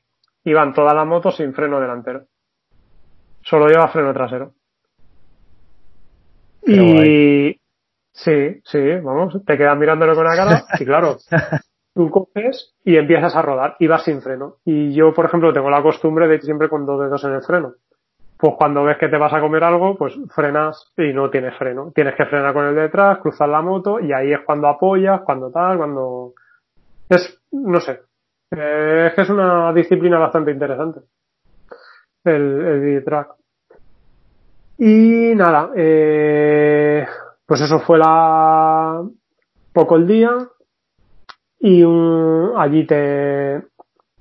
[0.45, 2.25] Y van todas las motos sin freno delantero.
[3.41, 4.53] Solo lleva freno trasero.
[6.65, 7.59] Y
[8.11, 11.17] sí, sí, vamos, te quedas mirándolo con la cara y claro,
[11.93, 14.55] tú coges y empiezas a rodar y vas sin freno.
[14.65, 17.43] Y yo, por ejemplo, tengo la costumbre de ir siempre con dos dedos en el
[17.43, 17.73] freno.
[18.37, 21.91] Pues cuando ves que te vas a comer algo, pues frenas y no tienes freno.
[21.93, 25.21] Tienes que frenar con el de detrás, cruzar la moto y ahí es cuando apoyas,
[25.21, 26.33] cuando tal, cuando...
[27.07, 28.01] Es, no sé.
[28.51, 31.01] Eh, es que es una disciplina bastante interesante.
[32.23, 33.35] El, el D-Track.
[34.77, 37.05] Y nada, eh,
[37.45, 39.01] pues eso fue la
[39.73, 40.31] poco el día
[41.59, 43.63] y un- allí te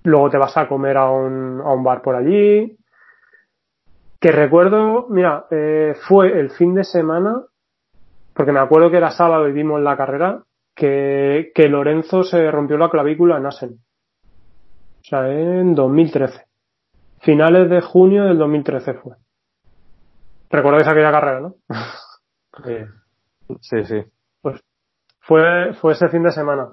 [0.05, 2.77] luego te vas a comer a un, a un bar por allí
[4.21, 7.43] que recuerdo, mira, eh, fue el fin de semana
[8.35, 10.43] porque me acuerdo que era sábado y vimos la carrera
[10.75, 13.84] que, que Lorenzo se rompió la clavícula en Asen.
[15.05, 16.47] O sea, en 2013.
[17.21, 19.13] Finales de junio del 2013 fue.
[20.51, 21.55] ¿Recordáis aquella carrera, no?
[23.61, 24.01] Sí, sí.
[25.21, 26.69] fue, fue ese fin de semana.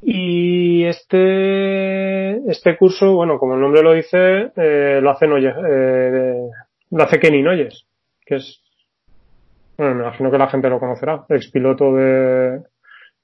[0.00, 6.48] Y este, este curso, bueno, como el nombre lo dice, eh, lo hace Noyes, eh,
[6.90, 7.84] lo hace Kenny Noyes,
[8.24, 8.62] que es,
[9.76, 12.62] bueno, me imagino que la gente lo conocerá, ex piloto de,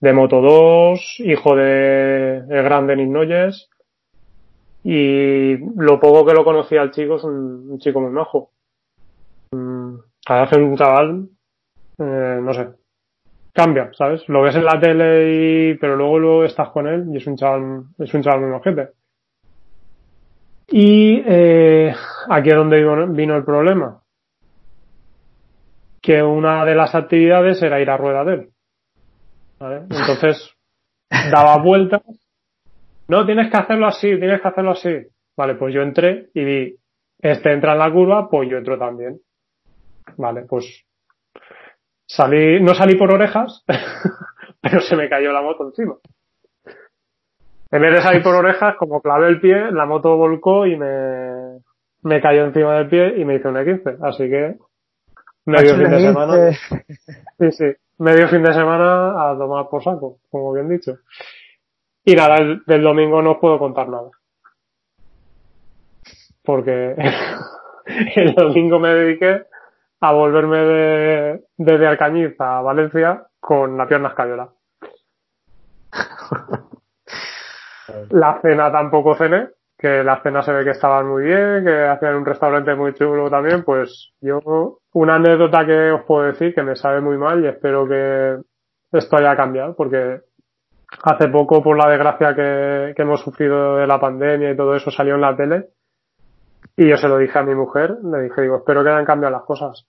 [0.00, 3.70] de Moto 2, hijo de, de gran Denis Noyes,
[4.84, 8.50] y lo poco que lo conocía al chico es un, un chico muy majo.
[9.52, 11.28] Mm, Cada vez un chaval,
[11.98, 12.68] eh, no sé,
[13.52, 14.28] cambia, ¿sabes?
[14.28, 17.36] Lo ves en la tele y, pero luego, luego estás con él y es un
[17.36, 18.90] chaval, es un chaval muy ojete.
[20.68, 21.94] Y eh,
[22.28, 24.00] aquí es donde vino el problema.
[26.02, 28.50] Que una de las actividades era ir a rueda de él.
[29.58, 29.76] ¿Vale?
[29.90, 30.54] Entonces,
[31.30, 32.02] daba vueltas.
[33.08, 34.94] No, tienes que hacerlo así, tienes que hacerlo así.
[35.36, 36.76] Vale, pues yo entré y vi,
[37.18, 39.20] este entra en la curva, pues yo entro también.
[40.16, 40.84] Vale, pues
[42.06, 43.64] salí, no salí por orejas,
[44.60, 45.96] pero se me cayó la moto encima.
[47.70, 51.58] En vez de salir por orejas, como clavé el pie, la moto volcó y me,
[52.02, 54.56] me cayó encima del pie y me hizo un 15 Así que
[55.44, 56.52] medio fin de semana.
[57.38, 57.64] Sí, sí.
[57.98, 60.98] Medio fin de semana a tomar por saco, como bien dicho.
[62.04, 62.36] Y nada,
[62.66, 64.10] del domingo no os puedo contar nada.
[66.42, 66.94] Porque
[68.16, 69.44] el domingo me dediqué
[70.00, 74.48] a volverme de, desde Alcañiz a Valencia con la pierna escayola.
[78.10, 82.16] La cena tampoco cené, que la cena se ve que estaban muy bien, que hacían
[82.16, 86.76] un restaurante muy chulo también, pues yo, una anécdota que os puedo decir que me
[86.76, 88.38] sabe muy mal y espero que
[88.92, 90.22] esto haya cambiado, porque
[91.02, 94.90] hace poco, por la desgracia que, que hemos sufrido de la pandemia y todo eso,
[94.90, 95.68] salió en la tele,
[96.76, 99.32] y yo se lo dije a mi mujer, le dije, digo, espero que hayan cambiado
[99.32, 99.86] las cosas.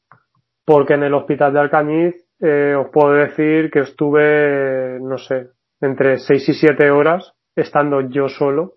[0.63, 5.49] Porque en el hospital de Alcañiz eh, os puedo decir que estuve, no sé,
[5.81, 8.73] entre seis y siete horas estando yo solo,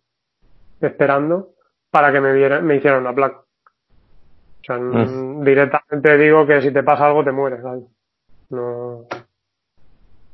[0.81, 1.51] esperando,
[1.91, 3.39] para que me, viera, me hicieran una placa.
[3.39, 5.45] O sea, mm.
[5.45, 7.61] directamente digo que si te pasa algo te mueres.
[7.63, 7.85] ¿sabes?
[8.51, 9.05] No,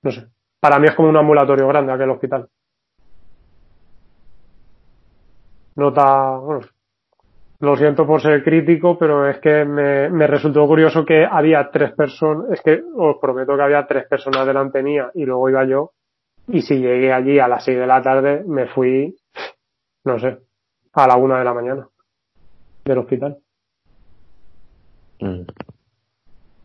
[0.03, 0.27] no sé.
[0.65, 2.49] Para mí es como un ambulatorio grande aquel hospital.
[5.77, 6.61] Nota, bueno,
[7.61, 11.93] lo siento por ser crítico, pero es que me, me resultó curioso que había tres
[11.93, 15.91] personas, es que os prometo que había tres personas delante mía y luego iba yo
[16.49, 19.15] y si llegué allí a las seis de la tarde, me fui,
[20.05, 20.39] no sé,
[20.95, 21.89] a la una de la mañana
[22.87, 23.37] del hospital.
[25.21, 25.43] Mm.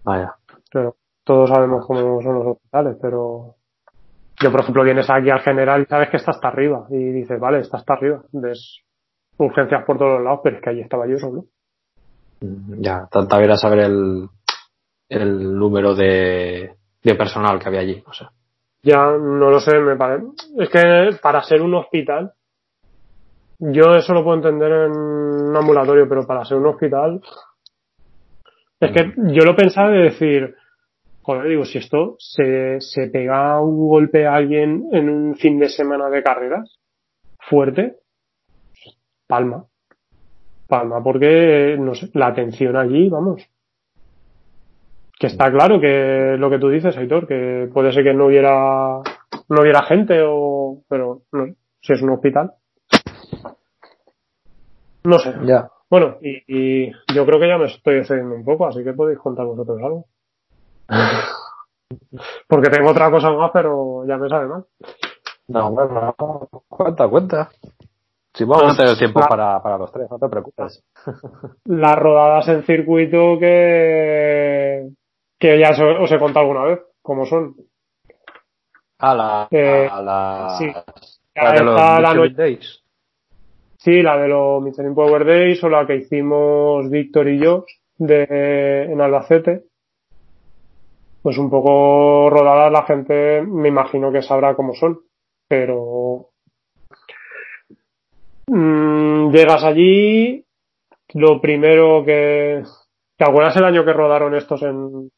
[0.05, 0.35] Vaya.
[0.71, 0.95] Pero
[1.25, 3.58] todos sabemos cómo son los hospitales, pero
[4.41, 7.39] yo, por ejemplo, vienes aquí al general y sabes que está hasta arriba y dices,
[7.39, 8.23] vale, está hasta arriba.
[8.31, 8.81] Ves
[9.37, 11.45] urgencias por todos lados, pero es que allí estaba yo solo.
[12.41, 14.29] Mm, ya, tanta era saber el,
[15.09, 18.31] el número de, de personal que había allí, o sea.
[18.81, 20.25] Ya, no lo sé, me parece.
[20.57, 22.31] Es que para ser un hospital,
[23.59, 27.21] yo eso lo puedo entender en un ambulatorio, pero para ser un hospital,
[28.79, 30.55] es que yo lo pensaba de decir,
[31.29, 35.69] joder, digo, si esto se, se pega un golpe a alguien en un fin de
[35.69, 36.79] semana de carreras
[37.37, 37.97] fuerte,
[39.27, 39.67] palma.
[40.67, 43.47] Palma, porque, no sé, la atención allí, vamos,
[45.19, 48.99] que está claro que lo que tú dices, Aitor, que puede ser que no hubiera,
[49.49, 51.45] no hubiera gente o, pero no,
[51.79, 52.53] si es un hospital.
[55.03, 55.31] No sé.
[55.43, 55.69] Ya.
[55.91, 59.19] Bueno, y, y yo creo que ya me estoy excediendo un poco, así que podéis
[59.19, 60.05] contar vosotros algo.
[62.47, 64.65] Porque tengo otra cosa más, pero ya me sabe mal.
[65.47, 66.15] No, bueno,
[66.67, 67.49] cuenta, cuenta.
[68.33, 70.83] Si vamos a tener tiempo para, para los tres, no te preocupes.
[71.65, 74.89] Las rodadas en circuito que,
[75.39, 77.55] que ya os he contado alguna vez, como son.
[78.99, 80.71] A la, Eh, a la, sí.
[81.35, 82.83] la de los la no- Days.
[83.77, 87.65] Sí, la de los Michelin Power Days o la que hicimos Víctor y yo
[87.97, 89.63] de, en Albacete.
[91.21, 94.99] Pues un poco rodadas la gente me imagino que sabrá cómo son.
[95.47, 96.29] Pero
[98.47, 100.45] mm, llegas allí,
[101.13, 102.63] lo primero que...
[103.17, 105.11] ¿Te acuerdas el año que rodaron estos en,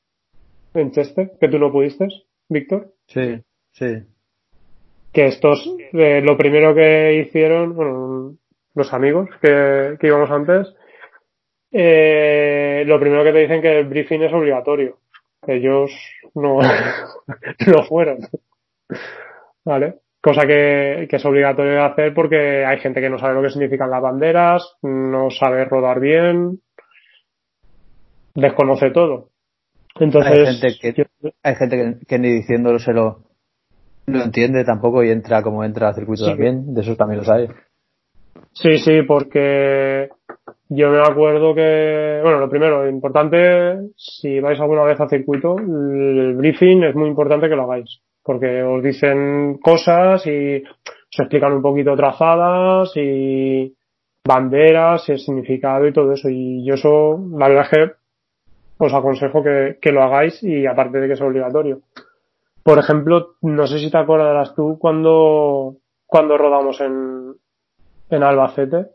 [0.73, 1.33] en Chester?
[1.39, 2.07] Que tú no pudiste,
[2.49, 2.93] Víctor.
[3.07, 4.03] Sí, sí.
[5.13, 8.37] que estos, eh, lo primero que hicieron, bueno,
[8.73, 10.73] los amigos que, que íbamos antes,
[11.71, 14.97] eh, lo primero que te dicen que el briefing es obligatorio.
[15.47, 15.91] Ellos
[16.35, 16.59] no,
[17.67, 18.19] no fueron.
[19.65, 19.95] ¿Vale?
[20.21, 23.49] Cosa que, que es obligatorio de hacer porque hay gente que no sabe lo que
[23.49, 26.59] significan las banderas, no sabe rodar bien,
[28.35, 29.29] desconoce todo.
[29.99, 33.23] Entonces, Hay gente que, yo- hay gente que, que ni diciéndolo se lo,
[34.05, 36.29] lo entiende tampoco y entra como entra al circuito Sí.
[36.31, 36.73] también.
[36.73, 37.47] De esos también los hay.
[38.53, 40.09] Sí, sí, porque
[40.73, 46.33] yo me acuerdo que, bueno, lo primero, importante, si vais alguna vez a circuito, el
[46.35, 51.61] briefing es muy importante que lo hagáis, porque os dicen cosas y os explican un
[51.61, 53.75] poquito trazadas y
[54.25, 56.29] banderas y el significado y todo eso.
[56.29, 57.91] Y yo eso, la verdad es que
[58.77, 61.81] os aconsejo que, que lo hagáis y aparte de que es obligatorio.
[62.63, 67.35] por ejemplo, no sé si te acordarás tú cuando, cuando rodamos en,
[68.09, 68.85] en Albacete,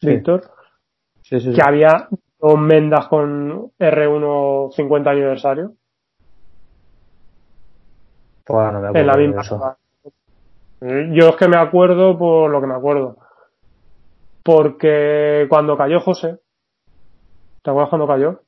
[0.00, 0.42] Víctor,
[1.30, 1.54] Sí, sí, sí.
[1.54, 2.08] que había
[2.40, 5.74] dos mendas con R1 50 aniversario
[8.44, 9.40] Pues no me acuerdo en la misma.
[9.42, 9.76] eso.
[11.12, 13.16] Yo es que me acuerdo por lo que me acuerdo.
[14.42, 16.40] Porque cuando cayó José,
[17.62, 18.40] ¿te acuerdas cuando cayó?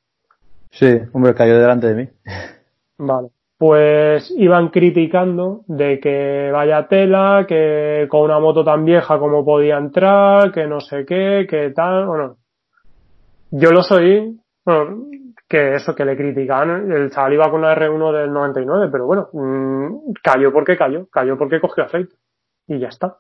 [0.71, 2.09] Sí, hombre, cayó delante de mí.
[2.99, 3.29] Vale.
[3.59, 9.77] Pues iban criticando de que vaya tela, que con una moto tan vieja como podía
[9.77, 12.42] entrar, que no sé qué, que tal, bueno.
[13.53, 15.05] Yo lo soy, bueno,
[15.49, 19.29] que eso, que le criticaban, el chaval iba con una R1 del 99, pero bueno,
[19.33, 22.15] mm, cayó porque cayó, cayó porque cogió aceite.
[22.67, 23.17] Y ya está.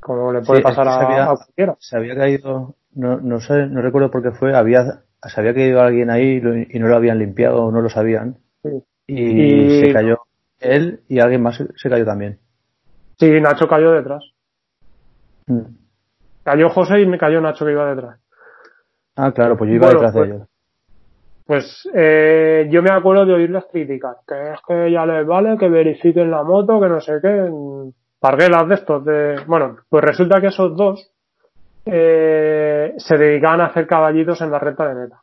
[0.00, 1.76] Como le puede Sí, es pasar que a, cualquiera.
[1.78, 5.80] Se había caído, no, no sé, no recuerdo por qué fue, había, se había caído
[5.80, 8.38] alguien ahí y, no lo habían limpiado o no lo sabían.
[8.62, 8.82] Sí.
[9.06, 10.18] Y, Y- se cayó
[10.58, 12.38] él y alguien más se- se cayó también.
[13.18, 14.24] Sí, Nacho cayó detrás.
[15.46, 15.60] Mm.
[16.42, 18.18] Cayó José y me cayó Nacho que iba detrás.
[19.16, 20.48] Ah, claro, pues yo iba Bueno, detrás pues- de ellos.
[21.46, 25.56] Pues eh, yo me acuerdo de oír las críticas, que es que ya les vale
[25.56, 27.48] que verifiquen la moto, que no sé qué,
[28.18, 29.36] parguelas de estos de...
[29.46, 31.12] Bueno, pues resulta que esos dos
[31.84, 35.22] eh, se dedicaban a hacer caballitos en la recta de meta.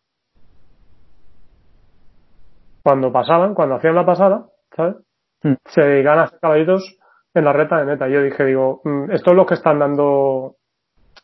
[2.83, 4.95] Cuando pasaban, cuando hacían la pasada, ¿sabes?
[5.43, 5.53] Mm.
[5.65, 6.97] Se dedicaban a hacer caballitos
[7.33, 8.07] en la recta de meta.
[8.07, 10.55] Y yo dije, digo, mm, estos los que están dando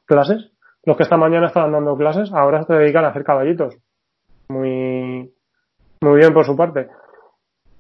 [0.05, 0.51] clases,
[0.83, 3.77] los que esta mañana estaban dando clases, ahora se dedican a hacer caballitos
[4.49, 5.31] muy,
[6.01, 6.87] muy bien por su parte.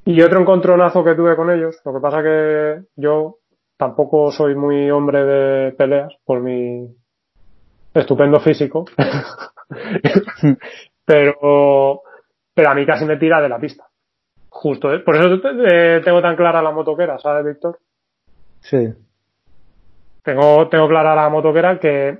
[0.05, 3.37] Y otro encontronazo que tuve con ellos, lo que pasa que yo
[3.77, 6.87] tampoco soy muy hombre de peleas por mi
[7.93, 8.85] estupendo físico,
[11.05, 12.01] pero,
[12.53, 13.85] pero a mí casi me tira de la pista.
[14.49, 14.99] Justo, ¿eh?
[14.99, 15.39] por eso
[15.71, 17.79] eh, tengo tan clara la motoquera, ¿sabes, Víctor?
[18.61, 18.93] Sí.
[20.23, 22.19] Tengo, tengo clara la motoquera que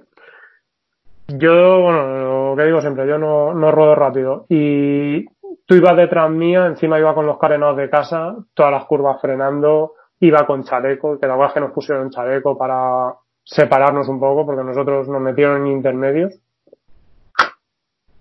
[1.37, 4.45] yo, bueno, lo que digo siempre, yo no, no rodo rápido.
[4.49, 5.25] Y
[5.65, 9.93] tú ibas detrás mía, encima iba con los carenados de casa, todas las curvas frenando,
[10.19, 13.13] iba con chaleco, que la verdad es que nos pusieron chaleco para
[13.43, 16.39] separarnos un poco, porque nosotros nos metieron en intermedios.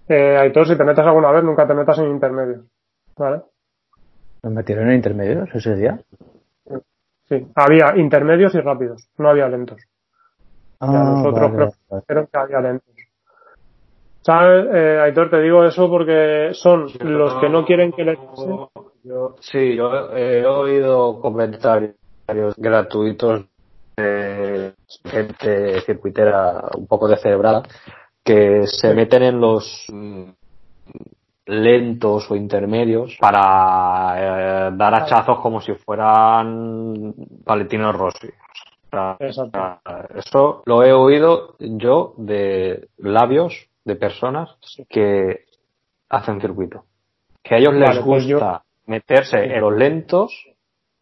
[0.08, 2.64] Eh, Aitor, si te metes alguna vez, nunca te metas en intermedios.
[3.16, 3.42] ¿Vale?
[4.42, 6.00] ¿Nos metieron en intermedios ese día?
[7.28, 9.82] Sí, había intermedios y rápidos, no había lentos.
[10.80, 12.94] Ah, nosotros vale, que había lentos.
[14.28, 15.30] ¿Sabes, eh, Aitor?
[15.30, 18.18] Te digo eso porque son los que no quieren que les.
[19.02, 21.94] Yo- sí, yo he oído comentarios
[22.58, 23.46] gratuitos
[23.96, 24.74] de
[25.06, 27.62] gente circuitera un poco descerebrada
[28.22, 30.24] que se meten en los mm,
[31.46, 37.14] lentos o intermedios para eh, dar hachazos como si fueran
[37.46, 38.28] Valentino Rossi.
[38.28, 39.80] O sea, Exacto.
[40.14, 44.54] eso lo he oído yo de labios de personas
[44.88, 45.46] que
[46.10, 46.84] hacen circuito.
[47.42, 50.32] Que a ellos les pues yo- gusta meterse en los lentos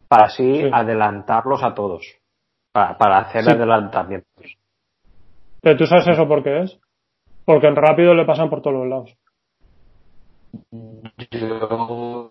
[0.07, 0.69] para así Sí.
[0.71, 2.05] adelantarlos a todos.
[2.71, 4.57] Para, para hacer adelantamientos.
[5.61, 6.79] Pero tú sabes eso por qué es.
[7.45, 9.15] Porque en rápido le pasan por todos los lados.
[11.31, 12.29] Yo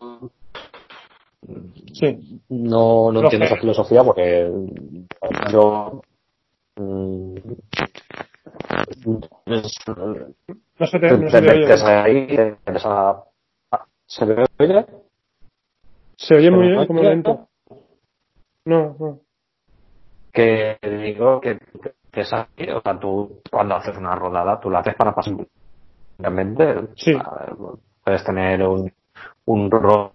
[1.93, 2.41] Sí.
[2.49, 4.51] no, no entiendo esa filosofía porque
[5.53, 6.03] yo
[6.77, 7.35] mm,
[9.47, 9.63] No
[10.87, 11.75] se te, no se te oye.
[11.85, 13.25] ahí en esa
[13.73, 14.87] ah, ¿se me oye?
[16.17, 17.49] Se oye muy ¿Se bien, como lento.
[18.65, 19.21] No, no.
[20.33, 21.59] que digo que
[22.17, 25.35] que es así, o sea, tú cuando haces una rodada, tú la haces para pasar.
[26.19, 27.13] Obviamente, Sí.
[28.03, 28.91] puedes tener un,
[29.45, 30.15] un roce,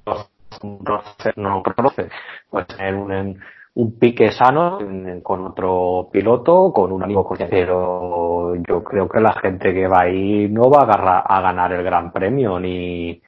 [0.63, 2.09] un roce, no un roce,
[2.49, 3.39] puedes tener un,
[3.73, 4.79] un pique sano
[5.23, 10.49] con otro piloto, con un amigo, pero yo creo que la gente que va ahí
[10.49, 13.21] no va a, agarrar, a ganar el gran premio, ni,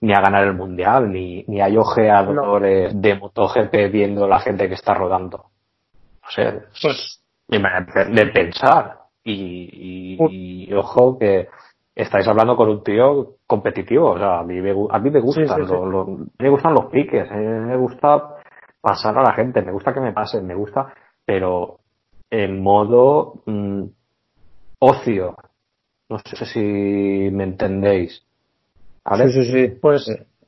[0.00, 4.74] ni a ganar el mundial, ni, ni hay ojeadores de MotoGP viendo la gente que
[4.74, 5.44] está rodando.
[6.24, 8.98] No sé, Pues de, pensar.
[9.22, 11.48] Y, y- y ojo que
[11.94, 14.10] estáis hablando con un tío competitivo.
[14.10, 15.72] O sea, a mí me, a mí me gustan, Sí, sí, sí.
[15.72, 18.33] lo- lo- me gustan los piques, eh, me gusta
[18.84, 21.80] pasar a la gente, me gusta que me pasen, me gusta, pero
[22.30, 23.84] en modo mm,
[24.80, 25.36] ocio.
[26.08, 26.60] No sé si
[27.32, 28.22] me entendéis.
[29.04, 29.28] ¿Vale?
[29.30, 29.68] Sí, sí, sí.
[29.80, 30.06] Pues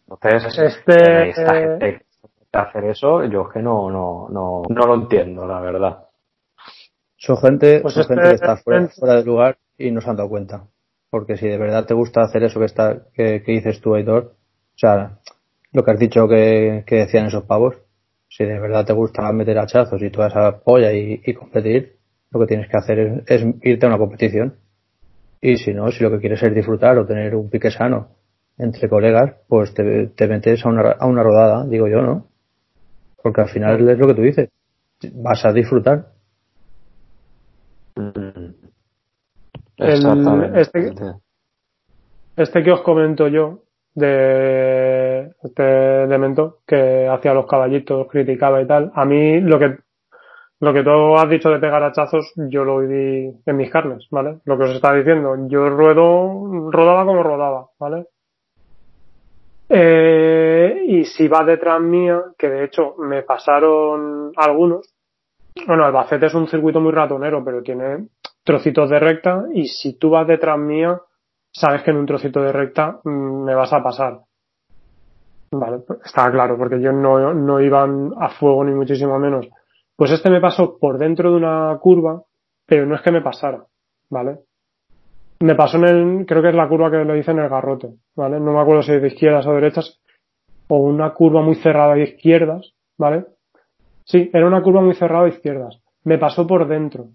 [0.08, 2.02] Entonces, Este- eh, esta gente
[2.52, 6.04] que hacer eso, yo es que no, no, no, no lo entiendo, la verdad.
[7.16, 10.00] Son gente, Pues son este- gente que está fuera, este- fuera de lugar y no
[10.00, 10.64] se han dado cuenta.
[11.10, 14.34] Porque si de verdad te gusta hacer eso que está, que, que dices tú, Aitor,
[14.34, 15.18] o sea,
[15.72, 17.76] lo que has dicho que, que decían esos pavos,
[18.36, 21.96] si de verdad te gusta meter hachazos y toda esa polla y, y competir,
[22.30, 24.56] lo que tienes que hacer es, es irte a una competición.
[25.40, 28.08] Y si no, si lo que quieres es disfrutar o tener un pique sano
[28.58, 32.26] entre colegas, pues te, te metes a una, a una rodada, digo yo, ¿no?
[33.22, 34.48] Porque al final es lo que tú dices,
[35.14, 36.08] vas a disfrutar.
[37.96, 38.54] El-
[39.78, 40.60] Exactamente.
[40.60, 40.92] este-
[42.36, 43.62] Este que os comento yo,
[43.96, 49.78] de este elemento que hacía los caballitos, criticaba y tal, a mí lo que
[50.58, 54.38] lo que tú has dicho de pegar hachazos, yo lo viví en mis carnes, ¿vale?
[54.44, 58.06] Lo que os estaba diciendo, yo ruedo, rodaba como rodaba, ¿vale?
[59.68, 64.94] Eh, y si va detrás mía, que de hecho me pasaron algunos,
[65.66, 68.08] bueno, Albacete es un circuito muy ratonero, pero tiene
[68.42, 71.00] trocitos de recta y si tú vas detrás mía,
[71.58, 74.20] sabes que en un trocito de recta mm, me vas a pasar.
[75.50, 79.48] Vale, está claro, porque yo no, no iban a fuego ni muchísimo menos.
[79.96, 82.22] Pues este me pasó por dentro de una curva,
[82.66, 83.64] pero no es que me pasara,
[84.10, 84.40] ¿vale?
[85.40, 87.94] Me pasó en el, creo que es la curva que le hice en el garrote,
[88.14, 88.40] ¿vale?
[88.40, 90.00] No me acuerdo si es de izquierdas o derechas,
[90.68, 93.24] o una curva muy cerrada de izquierdas, ¿vale?
[94.04, 95.80] Sí, era una curva muy cerrada de izquierdas.
[96.04, 97.08] Me pasó por dentro.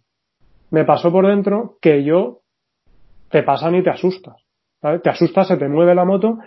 [0.72, 2.41] Me pasó por dentro que yo
[3.32, 4.36] te pasan y te asustas.
[4.82, 5.00] ¿vale?
[5.00, 6.40] Te asustas, se te mueve la moto,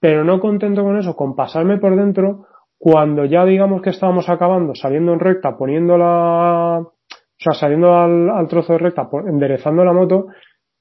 [0.00, 2.46] pero no contento con eso, con pasarme por dentro,
[2.78, 6.92] cuando ya digamos que estábamos acabando, saliendo en recta, poniendo la, o
[7.38, 10.26] sea, saliendo al, al trozo de recta, enderezando la moto,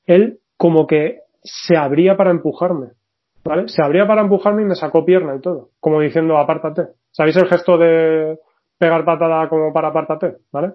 [0.06, 2.88] él como que se abría para empujarme.
[3.44, 3.68] ¿Vale?
[3.68, 5.70] Se abría para empujarme y me sacó pierna y todo.
[5.80, 6.88] Como diciendo, apártate.
[7.12, 8.40] ¿Sabéis el gesto de
[8.80, 10.38] pegar patada como para apártate?
[10.52, 10.74] ¿Vale?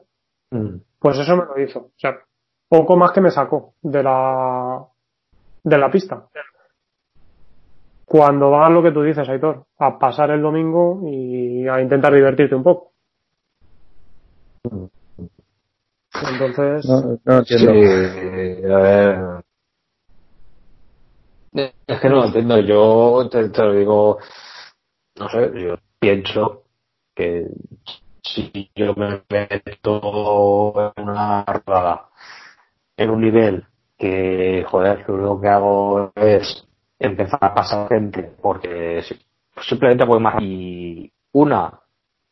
[0.52, 0.76] Mm.
[1.00, 1.80] Pues eso me lo hizo.
[1.80, 2.16] O sea,
[2.70, 4.86] poco más que me sacó de la,
[5.64, 6.28] de la pista.
[8.04, 12.54] Cuando va lo que tú dices, Aitor, a pasar el domingo y a intentar divertirte
[12.54, 12.92] un poco.
[16.32, 17.72] Entonces, No, no entiendo.
[17.72, 19.44] Sí, a ver.
[21.88, 22.58] Es que no lo entiendo.
[22.60, 24.18] Yo te, te lo digo,
[25.18, 26.62] no sé, yo pienso
[27.14, 27.48] que
[28.22, 32.10] si yo me meto en una rodada
[33.00, 33.64] en un nivel
[33.98, 36.66] que, joder, lo único que hago es
[36.98, 39.18] empezar a pasar gente porque si-
[39.62, 41.80] simplemente voy más y una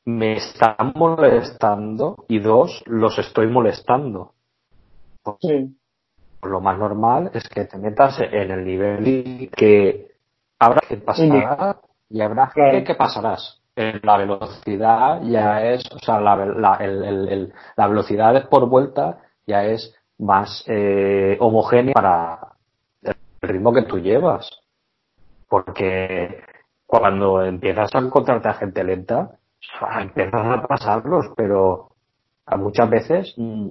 [0.04, 4.32] me están molestando y dos los estoy molestando
[5.40, 5.74] sí,
[6.42, 10.12] lo más normal es que te metas en el nivel que
[10.58, 12.70] habrá que pasar y habrá Claro.
[12.72, 13.60] gente que pasarás.
[14.02, 19.20] La velocidad ya es, o sea, la, la, el- el- el- la velocidad por vuelta
[19.46, 22.38] ya es más eh, homogénea para
[23.02, 24.50] el ritmo que tú llevas.
[25.48, 26.40] Porque
[26.86, 29.38] cuando empiezas a encontrarte a gente lenta,
[30.00, 31.90] empiezas a pasarlos, pero
[32.46, 33.68] a muchas veces, mm,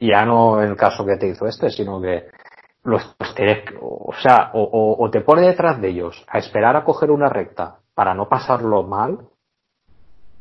[0.00, 2.26] ya no el caso que te hizo este, sino que
[2.84, 6.76] los los tienes, o sea, o, o- o te pone detrás de ellos a esperar
[6.76, 9.18] a coger una recta para no pasarlo mal,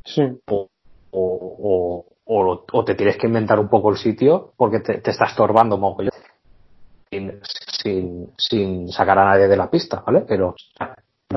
[0.06, 0.68] sí, o,
[1.12, 5.26] o, o, o te tienes que inventar un poco el sitio porque te, te está
[5.26, 6.12] estorbando mogollón.
[7.10, 10.24] Sin, sin, sin sacar a nadie de la pista, ¿vale?
[10.26, 10.56] Pero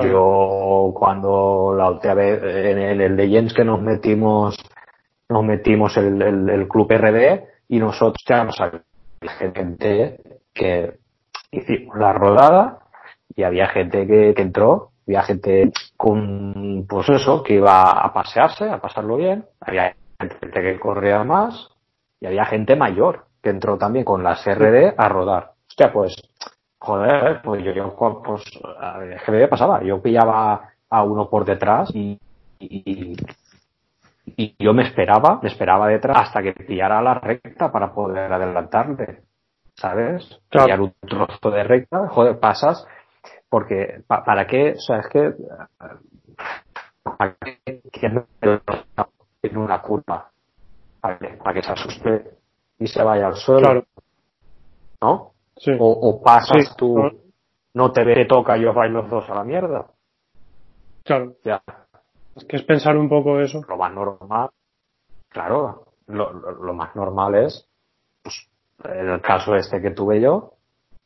[0.01, 4.57] yo cuando la última vez en, el Legends que nos metimos
[5.27, 8.81] nos metimos el, el, el club RD y nosotros ya nos había
[9.37, 10.19] gente
[10.53, 10.93] que
[11.51, 12.79] hicimos la rodada
[13.35, 18.69] y había gente que, que entró, había gente con, pues eso, que iba a pasearse,
[18.69, 21.69] a pasarlo bien, había gente que corría más
[22.19, 25.51] y había gente mayor que entró también con las RD a rodar.
[25.67, 26.15] Hostia, pues,
[26.79, 28.43] joder, pues yo, yo pues,
[29.15, 32.19] es que me pasaba, yo pillaba a uno por detrás y,
[32.59, 33.15] y,
[34.25, 39.21] y yo me esperaba, me esperaba detrás hasta que pillara la recta para poder adelantarle,
[39.75, 40.39] ¿sabes?
[40.49, 40.65] Claro.
[40.65, 42.87] Pillar un trozo de recta, joder, pasas,
[43.49, 44.73] porque pa- ¿para qué?
[44.77, 45.33] O sea, es que
[47.03, 47.81] ¿para qué
[49.47, 50.29] en una curva?
[51.01, 52.31] ¿Para que, para que se asuste
[52.79, 53.83] y se vaya al suelo, claro,
[55.01, 55.31] ¿no?
[55.57, 55.71] sí.
[55.79, 57.11] O, o pasas Sí, tú, no.
[57.73, 59.85] no te ve, te toca y os vais los dos a la mierda.
[61.03, 61.61] Claro, Ya,
[62.35, 63.61] es que es pensar un poco eso.
[63.67, 64.49] lo más normal,
[65.29, 67.67] claro, lo, lo, lo más normal es,
[68.23, 68.49] pues,
[68.83, 70.53] en el caso este que tuve yo,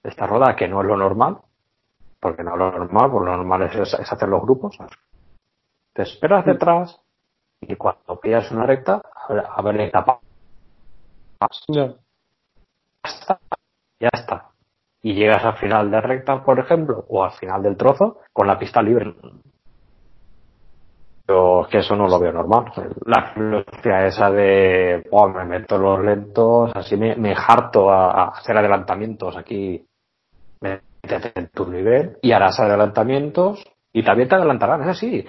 [0.03, 1.37] esta roda, que no es lo normal,
[2.21, 4.77] porque no es lo normal, pues lo normal es, es hacer los grupos.
[5.93, 6.99] Te esperas detrás
[7.61, 10.19] y cuando pillas una recta, a ver etapa.
[11.67, 11.85] Ya,
[13.03, 13.39] Ya está,
[13.99, 14.49] ya está.
[15.01, 18.59] Y llegas al final de recta, por ejemplo, o al final del trozo, con la
[18.59, 19.13] pista libre.
[21.27, 22.65] yo es que eso no lo veo normal.
[23.05, 28.27] La filosofía esa de, oh, me meto los lentos, así me, me harto a, a
[28.29, 29.85] hacer adelantamientos aquí,
[30.59, 35.25] métete en tu nivel y harás adelantamientos y también te adelantarán, es así.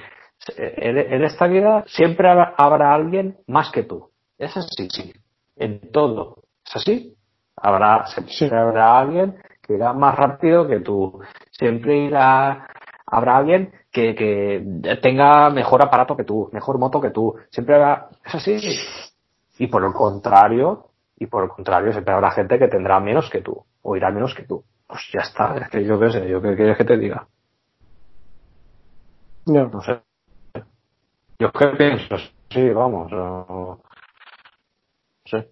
[0.57, 4.11] En, en esta vida siempre habrá, alguien más que tú.
[4.39, 5.13] Es así, sí.
[5.57, 6.43] En todo.
[6.67, 7.15] Es así.
[7.57, 11.21] Habrá, siempre habrá alguien que irá más rápido que tú.
[11.51, 12.67] Siempre irá,
[13.07, 17.37] habrá alguien que, que tenga mejor aparato que tú, mejor moto que tú.
[17.51, 18.59] Siempre habrá, es así.
[19.59, 20.87] Y por el contrario,
[21.17, 24.35] y por el contrario, siempre habrá gente que tendrá menos que tú, o irá menos
[24.35, 24.65] que tú.
[24.87, 27.27] Pues ya está, es que yo qué sé, yo qué quieres que te diga.
[29.45, 29.65] Ya.
[29.65, 30.01] No sé.
[31.41, 32.17] Yo qué pienso,
[32.51, 33.81] sí, vamos, no,
[35.25, 35.49] sé.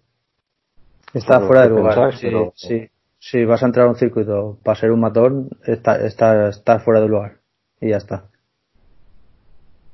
[1.13, 1.95] Está Pero fuera de ¿qué lugar.
[1.95, 2.19] pensáis?
[2.19, 2.89] Sí, Pero- sí.
[3.21, 7.01] Si vas a entrar a un circuito para ser un matón, está, está, está fuera
[7.01, 7.33] de lugar.
[7.81, 8.25] Y ya está.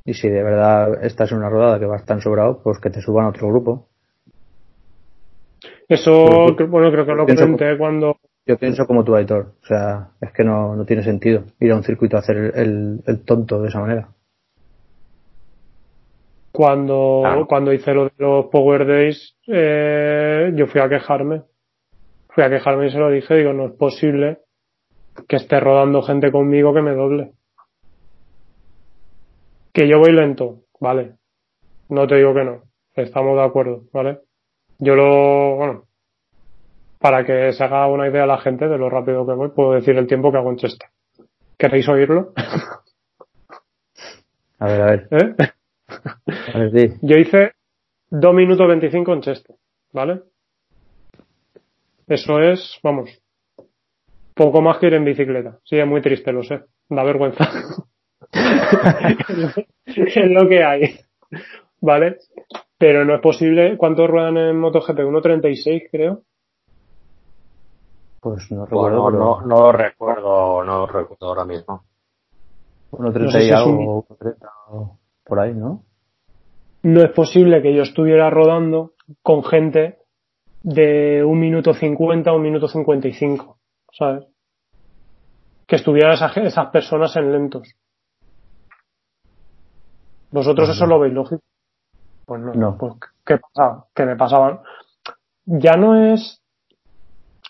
[0.03, 3.01] Y si de verdad estás en una rodada que vas tan sobrado, pues que te
[3.01, 3.87] suban a otro grupo.
[5.87, 9.53] Eso, bueno, creo que lo pienso- comenté cuando, Yo pienso como tú, Aitor.
[9.63, 12.51] O sea, es que no, no tiene sentido ir a un circuito a hacer el,
[12.55, 14.09] el- el tonto de esa manera.
[16.55, 17.47] Cuando, Claro.
[17.47, 21.43] cuando hice lo de los Power Days, eh, yo fui a quejarme.
[22.29, 24.39] Fui a quejarme y se lo dije, digo, no es posible
[25.27, 27.31] que esté rodando gente conmigo que me doble.
[29.73, 31.13] Que yo voy lento, vale.
[31.89, 32.61] No te digo que no.
[32.95, 34.19] Estamos de acuerdo, ¿vale?
[34.79, 35.83] Yo lo, bueno,
[36.99, 39.97] para que se haga una idea la gente de lo rápido que voy, puedo decir
[39.97, 40.89] el tiempo que hago en Chester.
[41.57, 42.33] ¿Queréis oírlo?
[44.59, 45.07] A ver, a ver.
[45.11, 45.35] ¿Eh?
[47.01, 47.53] Yo hice
[48.09, 49.55] 2 minutos 25 en Chester,
[49.91, 50.21] ¿vale?
[52.07, 53.09] Eso es, vamos,
[54.33, 55.59] poco más que ir en bicicleta.
[55.63, 56.61] Sí, es muy triste, lo sé.
[56.89, 57.49] Da vergüenza.
[59.85, 60.99] es lo que hay.
[61.81, 62.19] ¿Vale?
[62.77, 63.77] Pero no es posible.
[63.77, 64.99] ¿Cuántos ruedan en MotoGP?
[64.99, 66.21] 1.36, creo.
[68.19, 69.01] Pues no recuerdo.
[69.03, 71.83] Bueno, no, no lo recuerdo, no lo recuerdo ahora mismo.
[72.91, 75.83] 1.30 no sé si y algo, un- 1.30 o por ahí, ¿no?
[76.85, 78.91] No es posible que yo estuviera rodando
[79.23, 79.97] con gente
[80.61, 83.57] de un minuto 50 a un minuto 55,
[83.91, 84.25] ¿sabes?
[85.65, 87.73] Que estuvieran esas, esas personas en lentos.
[90.29, 91.41] ¿Vosotros eso lo veis lógico?
[92.23, 92.53] Pues no.
[92.53, 92.77] No.
[92.77, 92.93] Pues,
[93.25, 93.85] ¿qué pasaba?
[93.95, 94.59] Que me pasaban.
[95.45, 96.39] Ya no es.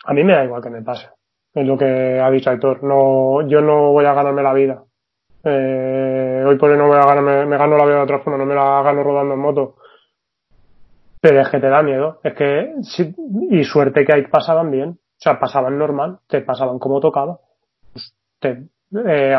[0.06, 1.10] A mí me da igual que me pase.
[1.54, 2.82] Es lo que ha dicho Aitor.
[2.86, 4.86] No, yo no voy a ganarme la vida.
[5.48, 8.82] Eh, hoy por hoy no me gano la vida de otra forma, no me la
[8.82, 9.76] gano rodando en moto.
[11.22, 12.20] Pero es que te da miedo.
[12.24, 13.16] Es que, sí,
[13.52, 14.90] y suerte que ahí pasaban bien.
[14.90, 17.40] O sea, pasaban normal, te pasaban como tocaba.
[17.94, 18.14] Pues
[19.08, 19.36] eh,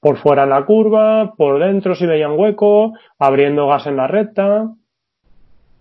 [0.00, 4.70] por fuera en la curva, por dentro si veían hueco, abriendo gas en la recta.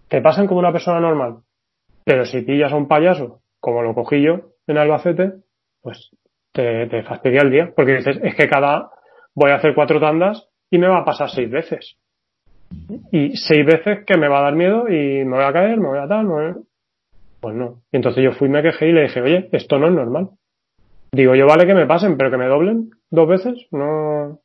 [0.09, 1.37] Te pasan como una persona normal.
[2.03, 5.33] Pero si pillas a un payaso, como lo cogí yo en Albacete,
[5.81, 6.11] pues
[6.51, 7.73] te fastidia el día.
[7.75, 8.91] Porque dices, es que cada,
[9.35, 11.97] voy a hacer cuatro tandas y me va a pasar seis veces.
[13.11, 15.89] Y seis veces que me va a dar miedo y me voy a caer, me
[15.89, 16.57] voy a tal, me voy a-
[17.41, 17.81] Pues no.
[17.91, 20.29] Y entonces yo fui, me quejé y le dije, oye, esto no es normal.
[21.11, 24.39] Digo, yo vale que me pasen, pero que me doblen dos veces, no,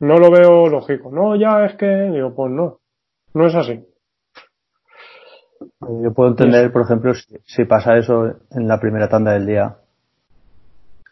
[0.00, 1.10] no lo veo lógico.
[1.12, 2.80] No, ya es que, digo, pues no,
[3.34, 3.84] no es así.
[5.80, 9.76] Yo puedo entender, por ejemplo, si, pasa eso en la primera tanda del día.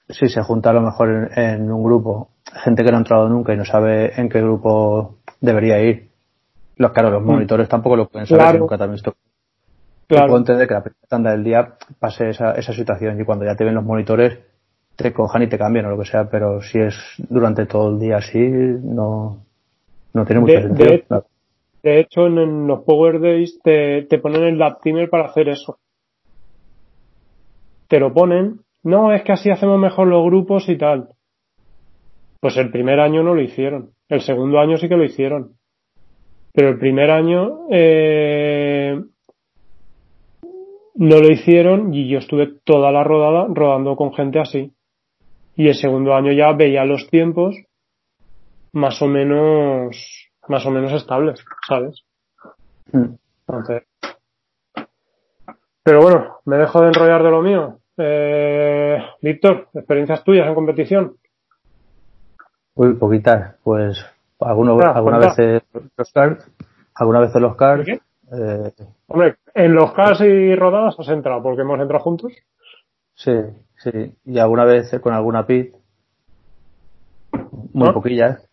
[0.08, 3.52] Si se junta a lo mejor en un grupo gente que no ha entrado nunca
[3.54, 6.08] y no sabe en qué grupo debería ir.
[6.76, 8.58] Los, claro, los monitores tampoco lo pueden saber Claro.
[8.58, 9.10] nunca visto.
[9.12, 9.16] Yo
[10.08, 10.26] Claro.
[10.28, 13.56] puedo entender que la primera tanda del día pase esa, esa situación y cuando ya
[13.56, 14.38] te ven los monitores
[14.94, 16.94] te cojan y te cambian o lo que sea, pero si es
[17.28, 19.38] durante todo el día así, no,
[20.14, 21.22] no tiene mucho De- sentido.
[21.82, 25.48] de- hecho, en, en los Power Days te, te ponen el lap timer para hacer
[25.48, 25.78] eso.
[27.88, 28.60] Te lo ponen.
[28.82, 31.10] No, es que así hacemos mejor los grupos y tal.
[32.40, 33.90] Pues el primer año no lo hicieron.
[34.08, 35.52] El segundo año sí que lo hicieron.
[36.52, 39.00] Pero el primer año eh,
[40.94, 44.72] no lo hicieron y yo estuve toda la rodada rodando con gente así.
[45.56, 47.56] Y el segundo año ya veía los tiempos
[48.72, 49.96] más o menos
[50.48, 52.04] más o menos estables, ¿sabes?
[52.92, 53.14] Mm.
[53.48, 53.82] Entonces,
[55.86, 57.78] pero bueno, me dejo de enrollar de lo mío.
[57.96, 61.16] Eh, Víctor, experiencias tuyas en competición.
[62.76, 63.56] Uy, poquitas.
[63.64, 63.98] Pues
[64.38, 65.42] alguno, Ah, alguna cuenta.
[65.42, 65.62] vez
[65.96, 66.50] los cards,
[66.94, 68.72] alguna vez en los cards, eh,
[69.08, 72.32] Hombre, en los cars y rodadas has entrado, porque hemos entrado juntos.
[73.14, 73.32] sí,
[73.76, 75.74] sí, y alguna vez con alguna pit,
[77.72, 77.92] muy ¿Ah?
[77.92, 78.46] poquillas,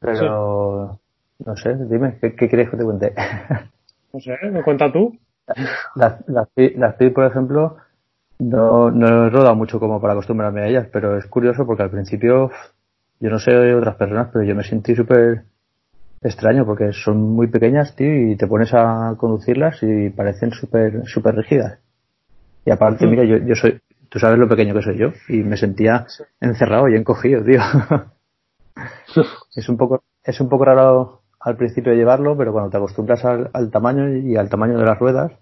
[0.00, 0.98] pero
[1.44, 3.14] No sé, dime, ¿qué, qué quieres que te cuente?
[4.12, 5.18] No sé, ¿me cuenta tú?
[5.96, 7.76] Las, las, las por ejemplo,
[8.38, 11.90] no, no he rodado mucho como para acostumbrarme a ellas, pero es curioso porque al
[11.90, 12.52] principio,
[13.20, 15.44] yo no sé de otras personas, pero yo me sentí súper
[16.20, 21.36] extraño porque son muy pequeñas, tío, y te pones a conducirlas y parecen súper súper
[21.36, 21.78] rígidas.
[22.64, 25.56] Y aparte, mira, yo, yo soy, tú sabes lo pequeño que soy yo, y me
[25.56, 26.06] sentía
[26.40, 27.60] encerrado y encogido, tío.
[29.54, 33.50] es un poco, es un poco raro al principio llevarlo, pero cuando te acostumbras al,
[33.52, 35.32] al tamaño y al tamaño de las ruedas,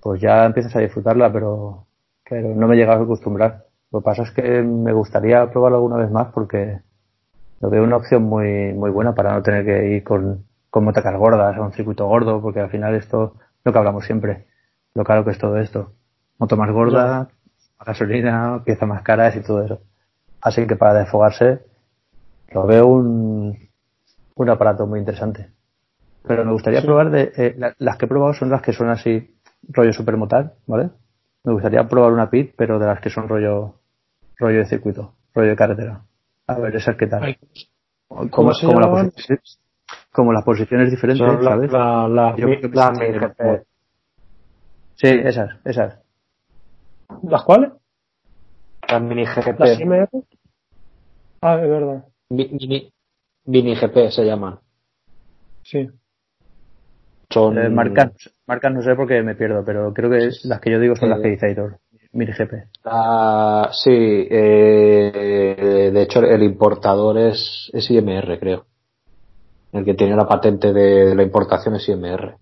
[0.00, 1.86] pues ya empiezas a disfrutarla, pero,
[2.28, 3.65] pero no me he llegado a acostumbrar.
[3.96, 6.80] Lo que pasa es que me gustaría probarlo alguna vez más porque
[7.62, 11.16] lo veo una opción muy, muy buena para no tener que ir con, con motocas
[11.16, 14.48] gordas a un circuito gordo, porque al final esto, lo que hablamos siempre,
[14.92, 15.92] lo caro que es todo esto.
[16.36, 17.28] Moto más gorda,
[17.86, 19.80] gasolina, piezas más caras y todo eso.
[20.42, 21.60] Así que para desfogarse,
[22.52, 23.58] lo veo un,
[24.34, 25.48] un aparato muy interesante.
[26.22, 29.38] Pero me gustaría probar de, eh, las que he probado son las que son así,
[29.70, 30.90] rollo supermotal, ¿vale?
[31.44, 33.76] Me gustaría probar una PIT, pero de las que son rollo,
[34.38, 36.02] rollo de circuito, rollo de carretera.
[36.46, 37.36] A ver, esas qué tal.
[38.08, 39.10] ¿Cómo, como, se como, la llaman?
[39.10, 39.40] posición-
[40.12, 41.72] como las posiciones diferentes, la, ¿sabes?
[41.72, 43.66] la, la, Yo creo que la sí, mini pero- GP.
[44.96, 45.98] Sí, esas, esas.
[47.22, 47.72] ¿Las cuales?
[48.88, 49.58] La mini GP.
[49.58, 50.08] ¿Las IMR?
[51.42, 52.04] Ah, es verdad.
[52.30, 52.92] Mi- Mini,
[53.44, 54.58] mini GP se llaman.
[55.62, 55.88] Sí.
[57.30, 57.58] Son.
[57.58, 58.12] Eh, marcas,
[58.46, 61.14] marcas no sé porque me pierdo, pero creo que las que yo digo son Sí.
[61.14, 61.78] las que dice Aitor.
[62.16, 62.52] Mini GP.
[62.84, 63.90] la- sí,
[64.30, 68.66] eh, de hecho el importador es, es IMR, creo.
[69.72, 72.36] El que tiene la patente de, de la importación es IMR.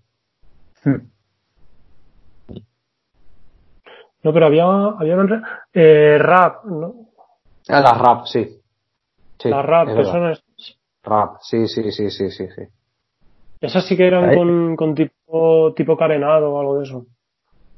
[0.83, 1.01] Hmm.
[4.23, 5.43] No, pero había, había un
[5.73, 6.95] eh, rap, ¿no?
[7.67, 8.61] Ah, la RAP, sí.
[9.39, 10.11] sí la rap, es que verdad.
[10.11, 12.61] son es- RAP, sí, sí, sí, sí, sí, sí.
[13.61, 17.05] esas sí que eran con, con tipo, tipo carenado o algo de eso.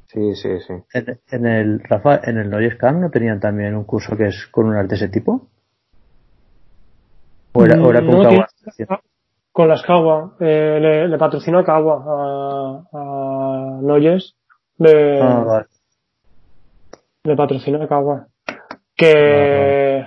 [0.07, 0.73] Sí, sí, sí.
[0.93, 4.47] En, en el Rafa, en el Noise Camp no tenían también un curso que es
[4.51, 5.47] con un arte de ese tipo.
[7.53, 8.47] O era, o era con No, Kawa?
[8.75, 8.99] tiene-
[9.51, 10.35] Con las Kawa.
[10.39, 14.35] Eh, le, le patrocina Kawa a, a Noyes.
[14.77, 15.65] Le, Ah, vale.
[17.23, 18.27] le patrocina Kawa.
[18.95, 20.05] Que.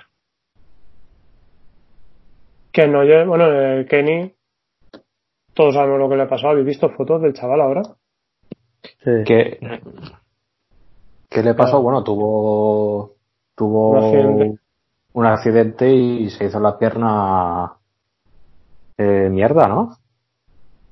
[2.73, 4.35] Que Noyes, bueno, eh, Kenny.
[5.55, 6.49] Todos sabemos lo que le pasó.
[6.49, 7.83] ¿Habéis visto fotos del chaval ahora?
[8.83, 9.11] Sí.
[9.27, 9.59] ¿Qué,
[11.29, 11.81] ¿Qué le pasó?
[11.83, 13.15] Bueno, tuvo,
[13.55, 14.61] tuvo Un accidente.
[15.13, 17.73] un accidente y se hizo la pierna
[18.99, 19.91] eh, mierda, ¿no?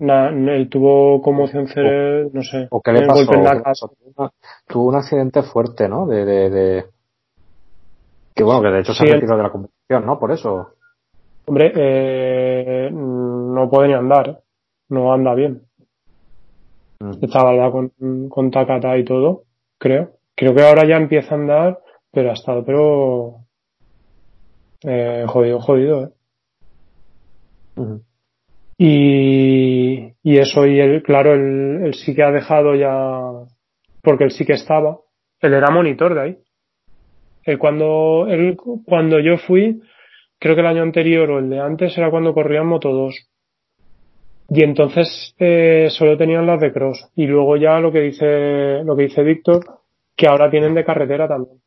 [0.00, 2.68] Na- él tuvo conmoción cerebral, no sé.
[2.70, 3.20] ¿O qué le pasó?
[3.20, 3.62] en la ¿Qué le cabeza.
[3.64, 3.92] pasó?
[4.66, 6.06] Tuvo un accidente fuerte, ¿no?
[6.06, 6.84] De, de, de-
[8.34, 10.18] Que bueno, que de hecho se retiró de la competición, ¿no?
[10.20, 10.74] Por eso.
[11.46, 14.42] Hombre, eh, no puede ni andar.
[14.90, 15.62] No anda bien.
[17.00, 17.26] Mm.
[17.28, 19.44] Chaval va con, con tacata y todo,
[19.78, 20.18] creo.
[20.34, 21.78] Creo que ahora ya empieza a andar,
[22.12, 23.44] pero ha estado, pero
[24.82, 26.10] eh, jodido, jodido, ¿eh?
[28.80, 32.92] Y, y eso, y él, claro, él, él sí que ha dejado ya,
[34.02, 34.98] porque él sí que estaba,
[35.40, 36.38] él era monitor de ahí.
[37.44, 39.80] Él cuando, él, cuando yo fui,
[40.38, 43.28] creo que el año anterior o el de antes era cuando corrían Moto 2.
[44.50, 47.10] Y entonces eh, solo tenían las de cross.
[47.16, 49.60] Y luego ya lo que dice, lo que dice Víctor,
[50.16, 51.60] que ahora tienen de carretera también.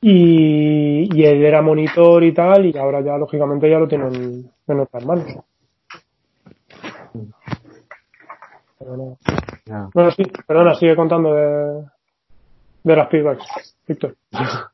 [0.00, 4.80] Y, y él era monitor y tal, y ahora ya lógicamente ya lo tienen en
[4.80, 5.26] otras manos.
[8.78, 9.18] Pero no.
[9.92, 11.84] Bueno, sí, perdona, sigue contando de,
[12.84, 14.16] de las feedbacks, Víctor.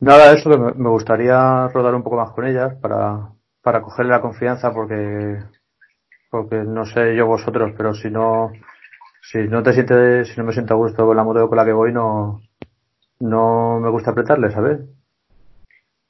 [0.00, 3.33] Nada, eso me gustaría rodar un poco más con ellas para,
[3.64, 5.38] para cogerle la confianza porque,
[6.30, 8.52] porque no sé yo vosotros, pero si no,
[9.22, 11.64] si no te sientes, si no me siento a gusto con la moto con la
[11.64, 12.42] que voy, no,
[13.20, 14.80] no me gusta apretarle, ¿sabes?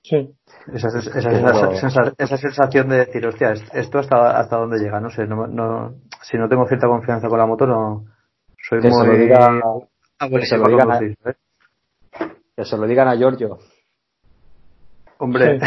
[0.02, 0.34] Sí.
[0.72, 4.38] Esa, esa, esa, Sí, esa- pero- esa- esa sensación de decir, hostia, est- esto hasta,
[4.38, 7.66] hasta dónde llega, no sé, no, no, si no tengo cierta confianza con la moto,
[7.66, 8.04] no,
[8.68, 9.46] soy Que se muy, lo diga,
[10.18, 10.98] abuelo que se lo digan a-
[12.56, 13.58] que se lo digan a Giorgio.
[15.18, 15.58] Hombre,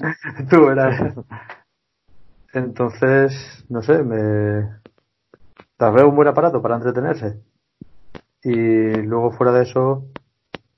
[0.50, 1.14] tú eras.
[2.52, 4.78] Entonces, no sé, me.
[5.76, 7.40] Tal vez un buen aparato para entretenerse.
[8.42, 10.06] Y luego fuera de eso,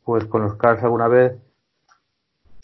[0.04, 1.32] pues con los cars alguna vez,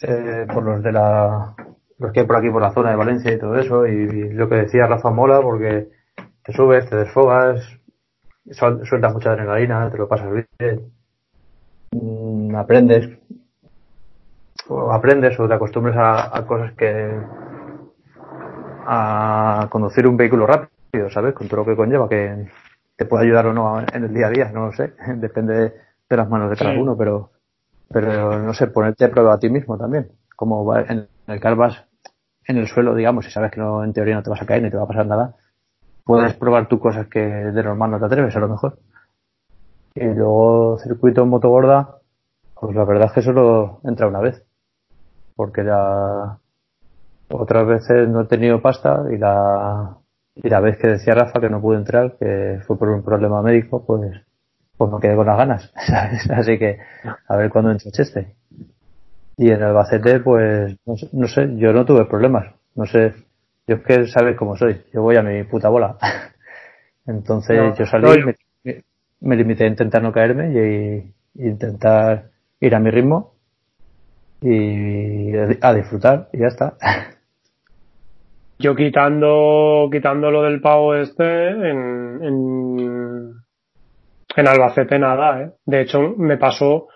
[0.02, 1.54] eh, por los de la.
[1.98, 4.32] los que hay por aquí por la zona de Valencia y todo eso, y, y
[4.32, 5.90] lo que decía Rafa mola porque
[6.44, 7.60] te subes, te desfogas,
[8.46, 10.92] suel- sueltas mucha adrenalina, te lo pasas bien,
[11.92, 13.18] mm, aprendes,
[14.72, 17.20] o aprendes o te acostumbres a, a cosas que,
[18.86, 21.34] a conducir un vehículo rápido, ¿sabes?
[21.34, 22.48] Con todo lo que conlleva, que
[22.96, 25.72] te puede ayudar o no en el día a día, no lo sé, depende
[26.08, 27.30] de las manos de cada uno, pero,
[27.88, 31.56] pero no sé, ponerte a prueba a ti mismo también, como va en el car
[31.56, 31.84] vas
[32.46, 34.62] en el suelo, digamos, y sabes que no, en teoría no te vas a caer
[34.62, 35.36] ni te va a pasar nada,
[36.04, 38.78] puedes probar tú cosas que de normal no te atreves, a lo mejor.
[39.94, 41.98] Y luego circuito en moto gorda,
[42.54, 44.42] pues la verdad es que solo entra una vez.
[45.42, 46.38] Porque ya
[47.30, 49.96] otras veces no he tenido pasta y la,
[50.36, 53.42] y la vez que decía Rafa que no pude entrar, que fue por un problema
[53.42, 54.22] médico, pues,
[54.76, 55.72] pues me quedé con las ganas,
[56.30, 56.78] Así que
[57.26, 58.36] a ver cuándo entra este.
[59.36, 62.54] Y en el Bacete, pues, no sé, yo no tuve problemas.
[62.76, 63.12] No sé,
[63.66, 64.80] yo es que sabes cómo soy.
[64.94, 65.98] Yo voy a mi puta bola.
[67.08, 68.06] Entonces yo salí,
[68.62, 68.84] Me,
[69.20, 73.31] me, limité a intentar no caerme y, y, intentar ir a mi ritmo
[74.42, 76.76] y a disfrutar y ya está.
[78.58, 83.34] Yo quitando, quitando lo del pavo este, en, en,
[84.36, 85.50] en Albacete nada, ¿eh?
[85.64, 86.88] De hecho, me pasó,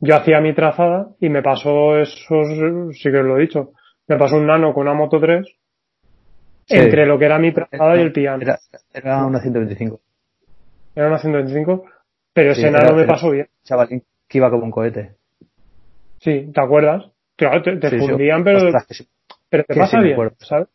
[0.00, 2.48] yo hacía mi trazada y me pasó esos,
[2.96, 3.72] sí que os lo he dicho,
[4.08, 5.46] me pasó un nano con una moto 3
[6.68, 8.42] entre lo que era mi trazada y el piano.
[8.92, 10.00] Era, una 125.
[10.94, 11.84] Era una 125,
[12.32, 13.48] pero ese nano me pasó bien.
[13.62, 15.21] Chavalín, que iba como un cohete.
[16.22, 17.04] Sí, ¿te acuerdas?
[17.36, 18.70] Claro, te, fundían, pero,
[19.50, 20.68] pero te pasa bien, ¿sabes?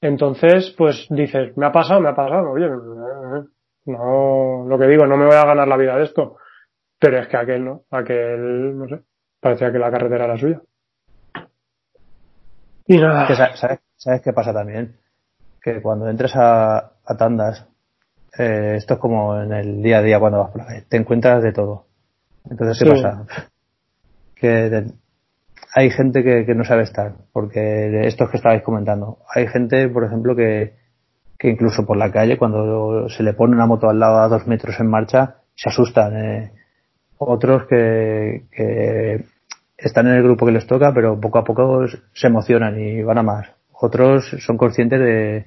[0.00, 2.68] Entonces, pues dices, me ha pasado, me ha pasado, oye,
[3.86, 6.36] no, lo que digo, no me voy a ganar la vida de esto.
[6.98, 9.00] Pero es que aquel no, aquel, no sé,
[9.40, 10.60] parecía que la carretera era suya.
[12.86, 13.54] Y nada.
[13.96, 14.96] ¿sabes, qué pasa también?
[15.62, 17.66] Que cuando entres a, a tandas,
[18.36, 20.96] eh, esto es como en el día a día cuando vas por la calle, te
[20.96, 21.86] encuentras de todo.
[22.48, 23.26] Entonces, ¿qué pasa?
[24.34, 24.84] Que
[25.74, 30.04] hay gente que, que, no sabe estar, porque esto que estabais comentando, hay gente, por
[30.04, 30.74] ejemplo, que,
[31.38, 34.46] que incluso por la calle, cuando se le pone una moto al lado a dos
[34.46, 36.16] metros en marcha, se asustan.
[36.16, 36.52] Eh.
[37.18, 39.24] Otros que, que
[39.76, 43.18] están en el grupo que les toca, pero poco a poco se emocionan y van
[43.18, 43.48] a más.
[43.72, 45.46] Otros son conscientes de,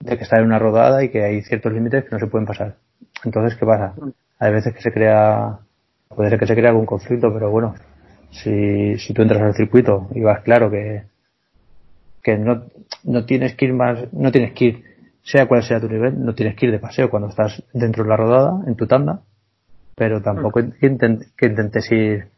[0.00, 2.46] de que están en una rodada y que hay ciertos límites que no se pueden
[2.46, 2.76] pasar.
[3.24, 3.94] Entonces, ¿qué pasa?
[4.38, 5.60] Hay veces que se crea,
[6.14, 7.74] puede ser que se crea algún conflicto, pero bueno,
[8.30, 11.04] si, si tú entras al circuito y vas claro que,
[12.22, 12.64] que no,
[13.04, 14.84] no tienes que ir más, no tienes que ir,
[15.22, 18.10] sea cual sea tu nivel, no tienes que ir de paseo cuando estás dentro de
[18.10, 19.22] la rodada, en tu tanda,
[19.94, 22.28] pero tampoco que, intentes ir,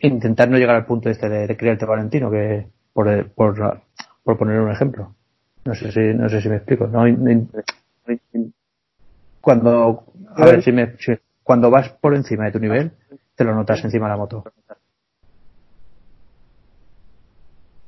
[0.00, 3.82] intentar no llegar al punto este de, de creerte Valentino, que por, por,
[4.22, 5.14] por poner un ejemplo.
[5.64, 6.86] No sé si, no sé si me explico.
[6.86, 7.04] No,
[9.40, 10.04] cuando,
[10.36, 10.96] a ver, si me,
[11.42, 12.92] cuando vas por encima de tu nivel,
[13.34, 14.44] te lo notas encima de la moto.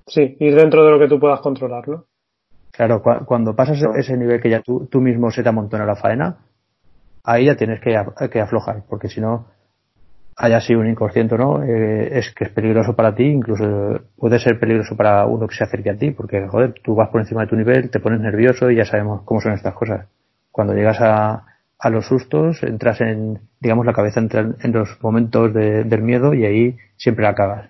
[0.06, 2.06] Sí, ir dentro de lo que tú puedas controlarlo.
[2.70, 6.38] Claro, cuando pasas ese nivel que ya tú, tú mismo se te amontona la faena,
[7.22, 7.96] ahí ya tienes que,
[8.30, 9.46] que aflojar, porque si no,
[10.36, 14.40] haya sido un inconsciente o no, eh, es que es peligroso para ti, incluso puede
[14.40, 17.42] ser peligroso para uno que se acerque a ti, porque joder, tú vas por encima
[17.42, 20.08] de tu nivel, te pones nervioso y ya sabemos cómo son estas cosas.
[20.50, 21.46] Cuando llegas a,
[21.84, 26.32] a los sustos, entras en, digamos, la cabeza entra en, los momentos de, del miedo
[26.32, 27.68] y ahí siempre la acabas.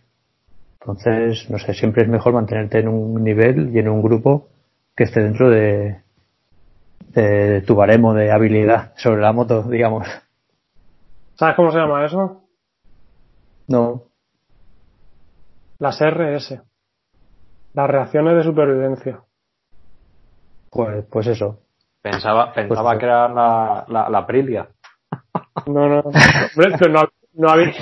[0.81, 4.51] Entonces, no sé, siempre es mejor mantenerte en un nivel y en un grupo
[4.95, 6.03] que esté dentro de,
[7.09, 10.07] de tu baremo de habilidad sobre la moto, digamos.
[11.35, 12.45] ¿Sabes cómo se llama eso?
[13.66, 14.05] No.
[15.81, 16.62] Las RS.
[17.73, 19.24] Las reacciones de supervivencia.
[20.70, 21.64] Pues, pues eso.
[22.05, 24.68] Pensaba, pues pensaba que era la, la, la Aprilia.
[25.66, 26.02] No, no.
[26.02, 27.78] no, no, habéis,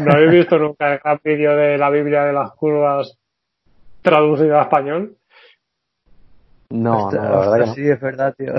[0.00, 3.16] no habéis visto nunca el vídeo de la Biblia de las curvas
[4.02, 5.16] traducida a español.
[6.70, 8.54] No, no, la verdad que sí, es verdad, tío.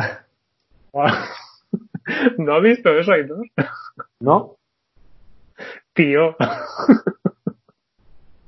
[2.37, 3.45] ¿No has visto eso, Aitor?
[4.21, 4.55] No.
[5.91, 6.37] Tío.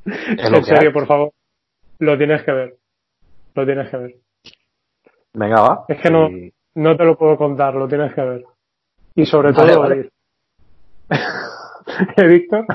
[0.06, 1.34] en serio, por favor.
[1.99, 2.77] Lo tienes que ver.
[3.53, 4.27] Lo tienes que ver.
[5.38, 5.86] Venga, va.
[5.88, 6.30] Es que no,
[6.74, 8.44] no te lo puedo contar, lo tienes que ver.
[9.14, 10.10] Y sobre todo vale.
[12.18, 12.66] ¿Eh, Víctor?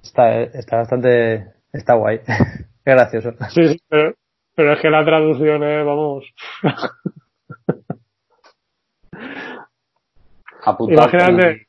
[0.00, 2.20] Está, está bastante, está guay.
[2.84, 3.32] Qué gracioso.
[3.48, 4.14] Sí, sí, pero,
[4.54, 6.32] pero es que la traducción es, vamos.
[10.88, 11.66] Imagínate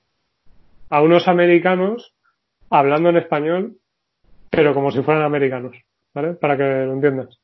[0.90, 2.14] a unos americanos
[2.70, 3.78] hablando en español,
[4.52, 5.76] pero como si fueran americanos,
[6.14, 6.34] ¿vale?
[6.34, 7.40] Para que lo entiendas.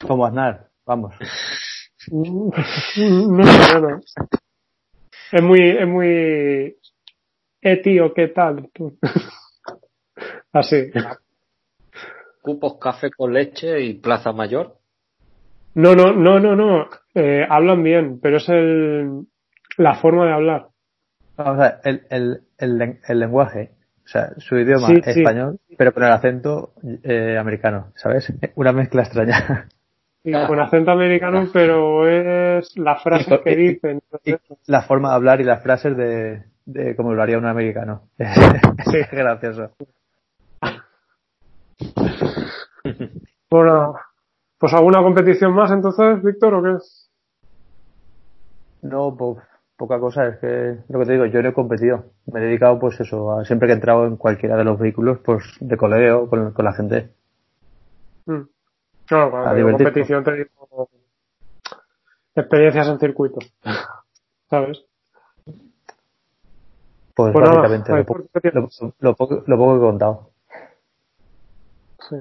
[0.00, 1.14] Como Aznar, vamos.
[2.08, 4.00] No, no, no.
[5.32, 6.76] Es muy, es muy,
[7.60, 8.70] eh tío, ¿qué tal?
[10.52, 10.92] Así.
[12.42, 14.78] cupos café con leche y Plaza Mayor.
[15.74, 16.86] No, no, no, no, no.
[17.12, 19.26] Eh, hablan bien, pero es el,
[19.78, 20.68] la forma de hablar.
[21.36, 23.72] Vamos a ver, el, el, el, el lenguaje,
[24.04, 25.74] o sea, su idioma sí, español, sí.
[25.76, 26.72] pero con el acento
[27.02, 28.32] eh, americano, ¿sabes?
[28.54, 29.68] Una mezcla extraña.
[30.26, 34.02] Sí, con acento americano, pero es las frases que dicen.
[34.66, 38.08] la forma de hablar y las frases de, de como lo haría un americano.
[38.18, 39.70] sí, gracioso.
[43.48, 43.94] Bueno,
[44.58, 46.76] pues alguna competición más entonces, Víctor, o qué?
[48.82, 49.40] No, po
[49.76, 52.06] poca cosa, es que lo que te digo, yo no he competido.
[52.32, 55.20] Me he dedicado, pues eso, a siempre que he entrado en cualquiera de los vehículos,
[55.24, 57.10] pues de colegio con, con la gente.
[58.26, 58.55] Mm.
[59.06, 60.90] Claro, cuando digo competición te digo
[62.34, 63.38] experiencias en circuito.
[64.50, 64.84] ¿Sabes?
[67.14, 68.68] Pues, pues básicamente, nada, lo, poco, lo,
[69.00, 70.30] lo, poco, lo poco que he contado.
[72.08, 72.16] Sí.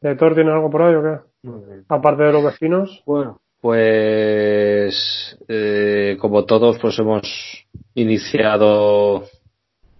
[0.00, 1.18] ¿Editor tiene algo por ahí o qué?
[1.88, 3.02] Aparte de los vecinos.
[3.06, 9.24] Bueno, pues eh, como todos, pues hemos iniciado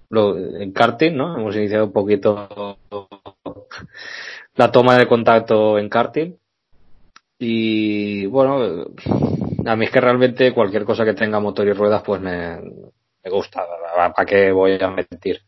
[0.08, 1.38] lo, en karting, ¿no?
[1.38, 2.78] Hemos iniciado un poquito
[4.56, 6.36] la toma de contacto en karting.
[7.38, 8.86] Y bueno,
[9.66, 13.30] a mí es que realmente cualquier cosa que tenga motor y ruedas, pues me, me
[13.30, 13.64] gusta.
[13.94, 15.40] ¿Para qué voy a mentir?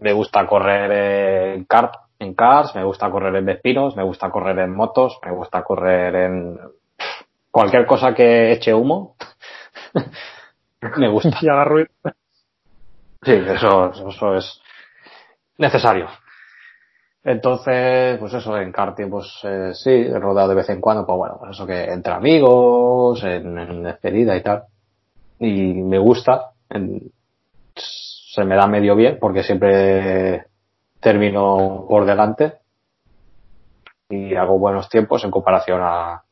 [0.00, 4.58] Me gusta correr en kart, en cars, me gusta correr en vespinos, me gusta correr
[4.58, 6.58] en motos, me gusta correr en
[7.50, 9.16] cualquier cosa que eche humo.
[10.96, 11.36] me gusta.
[11.40, 11.88] Y haga ruido.
[13.22, 14.60] Sí, eso, eso es
[15.56, 16.08] necesario.
[17.24, 21.16] Entonces, pues eso, en karting, pues eh, sí, he rodado de vez en cuando, pues
[21.18, 24.64] bueno, pues eso que entre amigos, en, en despedida y tal.
[25.40, 27.10] Y me gusta, en,
[27.74, 30.46] se me da medio bien, porque siempre
[31.00, 32.58] termino por delante
[34.10, 36.22] y hago buenos tiempos en comparación a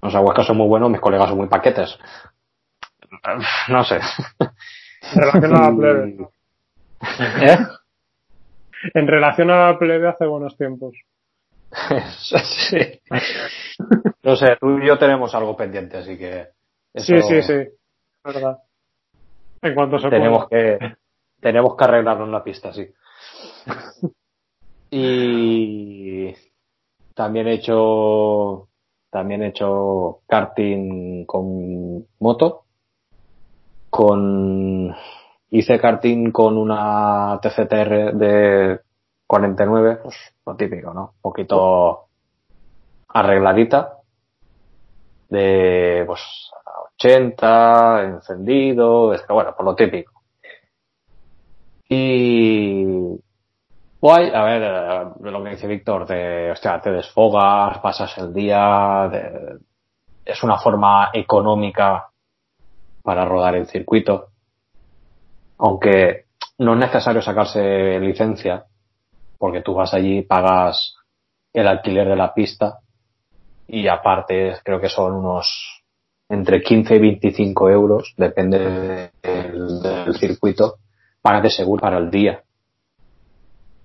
[0.00, 1.98] los aguascas son muy buenos, mis colegas son muy paquetes.
[3.68, 4.00] No sé.
[4.38, 6.28] En relación a la plebe.
[7.40, 7.58] ¿Eh?
[8.94, 10.94] En relación a la plebe hace buenos tiempos.
[12.18, 13.00] sí.
[14.22, 16.48] No sé, tú y yo tenemos algo pendiente, así que.
[16.92, 17.06] Eso...
[17.06, 17.68] Sí, sí, sí.
[18.24, 18.58] Verdad.
[19.62, 20.78] En cuanto se tenemos que
[21.40, 22.88] Tenemos que arreglarnos la pista, sí.
[24.90, 26.32] y
[27.14, 28.68] también he hecho
[29.10, 32.64] también he hecho karting con moto
[33.90, 34.94] con
[35.52, 38.80] hice karting con una TCTR de
[39.26, 40.16] 49 pues
[40.46, 42.06] lo típico no un poquito
[43.08, 43.98] arregladita
[45.28, 46.20] de pues
[46.94, 50.22] 80 encendido es que bueno por lo típico
[51.88, 53.20] y
[54.00, 59.08] Guay, a ver, de lo que dice Víctor, de, hostia, te desfogas, pasas el día,
[60.24, 62.10] es una forma económica
[63.00, 64.31] para rodar el circuito.
[65.62, 66.26] Aunque
[66.58, 68.64] no es necesario sacarse licencia,
[69.38, 70.94] porque tú vas allí, pagas
[71.52, 72.78] el alquiler de la pista
[73.66, 75.82] y aparte creo que son unos
[76.28, 80.76] entre 15 y 25 euros, depende del, circuito,
[81.22, 82.42] de seguro para el día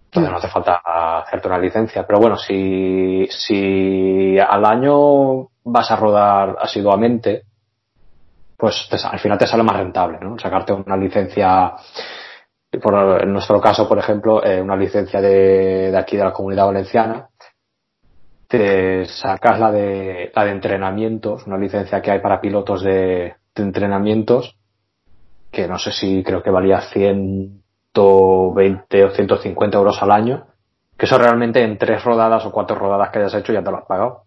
[0.07, 0.81] entonces no hace falta
[1.21, 2.05] hacerte una licencia.
[2.07, 7.43] Pero bueno, si, si al año vas a rodar asiduamente,
[8.57, 10.37] pues te, al final te sale más rentable, ¿no?
[10.37, 11.73] Sacarte una licencia,
[12.81, 16.65] por, en nuestro caso, por ejemplo, eh, una licencia de, de aquí de la comunidad
[16.65, 17.29] valenciana,
[18.47, 23.63] te sacas la de, la de entrenamientos, una licencia que hay para pilotos de, de
[23.63, 24.57] entrenamientos,
[25.51, 27.63] que no sé si creo que valía 100
[27.97, 30.45] 120 o 150 euros al año,
[30.97, 33.77] que eso realmente en tres rodadas o cuatro rodadas que hayas hecho ya te lo
[33.77, 34.23] has pagado.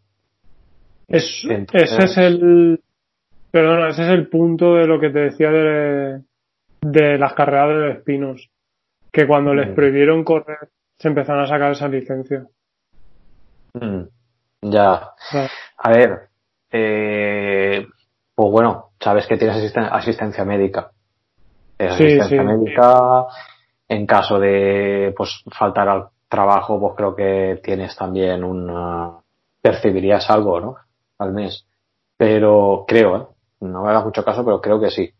[1.08, 2.80] Es, Entonces, ese es el,
[3.50, 6.22] perdona, ese es el punto de lo que te decía de,
[6.80, 8.50] de las carreras de espinos,
[9.12, 10.68] que cuando les prohibieron correr
[10.98, 12.46] se empezaron a sacar esa licencia.
[13.74, 14.02] Mm,
[14.62, 15.12] ya.
[15.78, 16.28] A ver,
[16.70, 17.86] eh,
[18.34, 20.90] pues bueno, sabes que tienes asisten asistencia médica.
[21.78, 22.44] asistencia sí, sí.
[22.44, 23.26] médica,
[23.88, 29.16] en caso de pues faltar al trabajo, pues creo que tienes también una
[29.62, 30.76] percibirías algo, ¿no?
[31.18, 31.66] Al mes.
[32.16, 33.26] Pero creo, ¿eh?
[33.60, 35.12] No me hagas mucho caso, pero creo que sí.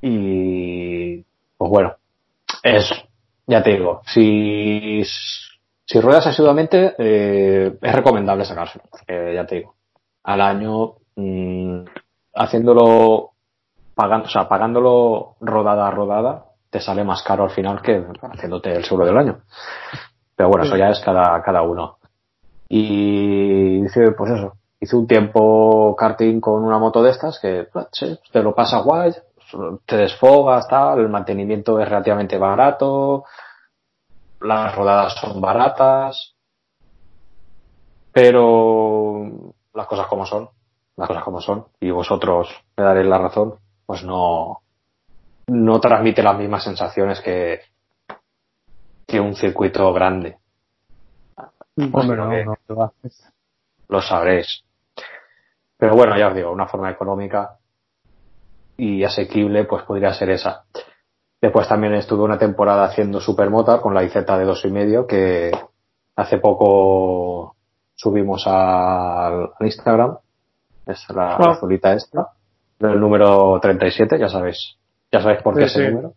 [0.00, 1.24] Y
[1.56, 1.94] pues bueno,
[2.62, 2.90] es
[3.46, 9.74] ya te digo, si si ruedas asiduamente eh, es recomendable sacárselo, porque ya te digo,
[10.24, 11.84] al año mmm,
[12.34, 13.30] haciéndolo
[13.94, 18.72] pagando, o sea, pagándolo rodada a rodada, te sale más caro al final que haciéndote
[18.72, 19.40] el seguro del año.
[20.34, 21.98] Pero bueno, eso ya es cada, cada uno.
[22.68, 27.86] Y dice, pues eso, hice un tiempo karting con una moto de estas que pues,
[28.32, 29.12] te lo pasa guay,
[29.86, 33.24] te desfogas, tal, el mantenimiento es relativamente barato,
[34.40, 36.34] las rodadas son baratas,
[38.10, 39.30] pero
[39.72, 40.48] las cosas como son,
[40.96, 43.54] las cosas como son, y vosotros me daréis la razón,
[43.86, 44.62] pues no,
[45.46, 47.60] no transmite las mismas sensaciones que,
[49.06, 50.38] que un circuito grande.
[51.76, 52.44] Hombre,
[53.88, 54.64] lo sabréis.
[55.82, 57.56] Pero bueno, ya os digo, una forma económica
[58.76, 60.62] y asequible, pues podría ser esa.
[61.40, 65.50] Después también estuve una temporada haciendo Supermota con la IZ de dos y medio que
[66.14, 67.56] hace poco
[67.96, 70.18] subimos al, Instagram.
[70.86, 71.50] Es la, ah.
[71.50, 72.28] azulita esta.
[72.78, 74.76] El número 37, ya sabéis.
[75.10, 76.14] Ya sabéis por qué ese número.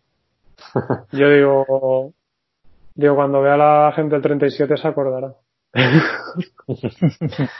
[1.10, 2.12] Yo digo,
[2.94, 5.32] digo, cuando vea la gente el 37 se acordará.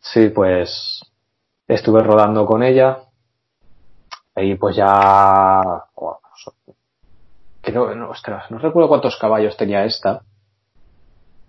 [0.00, 1.02] sí, pues
[1.74, 2.98] estuve rodando con ella.
[4.34, 5.62] Ahí pues ya,
[7.60, 10.22] creo, no, ostras, no recuerdo cuántos caballos tenía esta.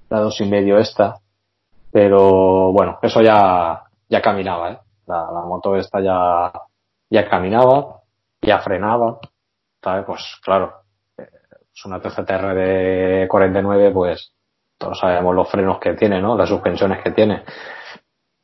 [0.10, 1.20] La dos y medio esta.
[1.92, 4.80] Pero bueno, eso ya, ya caminaba, ¿eh?
[5.08, 6.52] La, moto esta ya,
[7.10, 8.02] ya caminaba,
[8.42, 9.20] ya frenaba,
[9.82, 10.06] ¿sabes?
[10.06, 10.84] Pues claro,
[11.18, 14.34] es una TCTR de 49, pues
[14.78, 16.38] todos sabemos los frenos que tiene, ¿no?
[16.38, 17.44] Las suspensiones que tiene.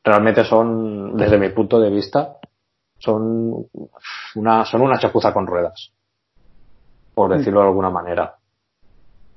[0.08, 2.38] Realmente son, desde mi punto de vista,
[2.98, 3.68] son
[4.36, 5.92] una, son una chapuza con ruedas.
[7.14, 8.38] Por decirlo de alguna manera.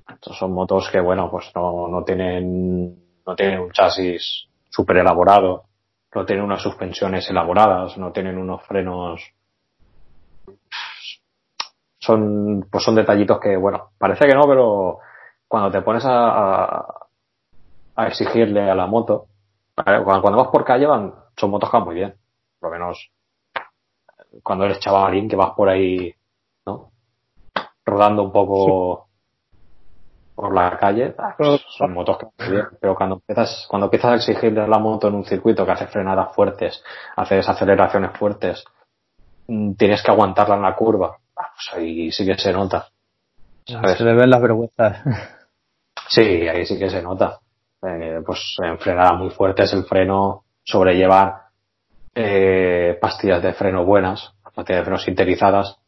[0.09, 2.95] Estos son motos que, bueno, pues no, no tienen
[3.27, 5.65] no tienen un chasis súper elaborado,
[6.15, 9.21] no tienen unas suspensiones elaboradas, no tienen unos frenos.
[11.99, 14.99] Son, pues son detallitos que, bueno, parece que no, pero
[15.49, 16.87] cuando te pones a,
[17.97, 19.27] a, exigirle a la moto,
[19.85, 22.15] cuando, vas por calle van, son motos que van muy bien,
[22.59, 23.11] por lo menos
[24.43, 26.15] cuando eres chavalín que vas por ahí,
[26.67, 26.91] ¿no?
[27.85, 29.09] Rodando un poco
[30.35, 31.37] por la calle, ah,
[31.77, 35.25] son motos que bien, pero cuando empiezas, cuando empiezas a exigirle la moto en un
[35.25, 36.83] circuito que hace frenadas fuertes,
[37.17, 38.65] haces aceleraciones fuertes,
[39.49, 42.89] mm, tienes que aguantarla en la curva, ah, pues ahí sí que se nota.
[43.67, 45.03] Se le ven las vergüenzas.
[46.09, 47.40] Sí, ahí sí que se nota.
[47.83, 51.45] Eh, pues en frenadas muy fuertes el freno sobrellevar
[52.15, 55.81] eh, pastillas de freno buenas, pastillas de freno sintetizadas,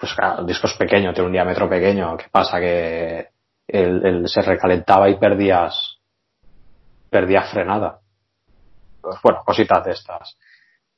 [0.00, 2.16] pues claro, el disco es pequeño, tiene un diámetro pequeño.
[2.16, 2.58] ¿Qué pasa?
[2.58, 3.28] Que
[3.68, 5.98] el, se recalentaba y perdías,
[7.10, 8.00] perdías frenada.
[9.02, 10.38] Pues bueno, cositas de estas.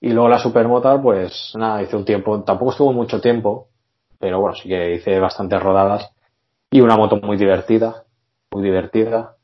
[0.00, 3.68] Y luego la Supermotor, pues nada, hice un tiempo, tampoco estuvo mucho tiempo,
[4.18, 6.12] pero bueno, sí que hice bastantes rodadas
[6.70, 8.04] y una moto muy divertida,
[8.52, 9.36] muy divertida.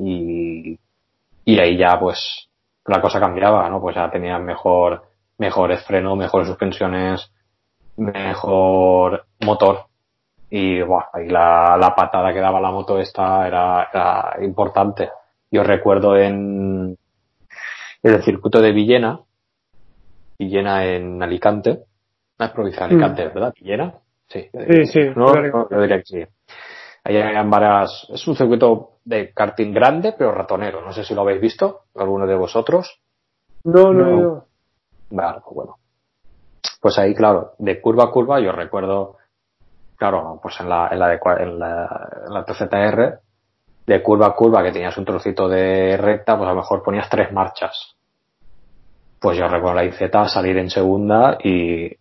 [0.00, 0.78] Y,
[1.44, 2.48] y ahí ya pues
[2.86, 3.80] la cosa cambiaba, ¿no?
[3.80, 5.04] Pues ya tenía mejor,
[5.38, 7.30] mejores frenos, mejores suspensiones,
[7.96, 9.86] mejor motor
[10.50, 15.10] y buah, ahí la, la, patada que daba la moto esta era, era importante.
[15.50, 16.96] Yo recuerdo en,
[18.02, 19.20] en, el circuito de Villena,
[20.38, 21.84] Villena en Alicante,
[22.38, 23.34] es provincia de Alicante, mm.
[23.34, 23.54] ¿verdad?
[23.60, 23.94] Villena,
[24.26, 24.48] sí.
[24.52, 25.00] Sí, sí.
[25.14, 25.32] No,
[25.70, 26.24] yo diría que sí.
[27.04, 30.82] Ahí hay varias, es un circuito de karting grande, pero ratonero.
[30.82, 33.00] No sé si lo habéis visto, alguno de vosotros.
[33.64, 34.44] No, no, no.
[35.10, 35.76] Vale, pues bueno.
[36.80, 39.16] Pues ahí, claro, de curva a curva, yo recuerdo
[40.00, 43.20] claro, pues en la, en la, de, en la, TZR,
[43.86, 47.08] de curva a curva, que tenías un trocito de recta, pues a lo mejor ponías
[47.10, 47.96] tres marchas.
[49.20, 50.00] Pues yo recuerdo la IZ
[50.32, 51.94] salir en segunda y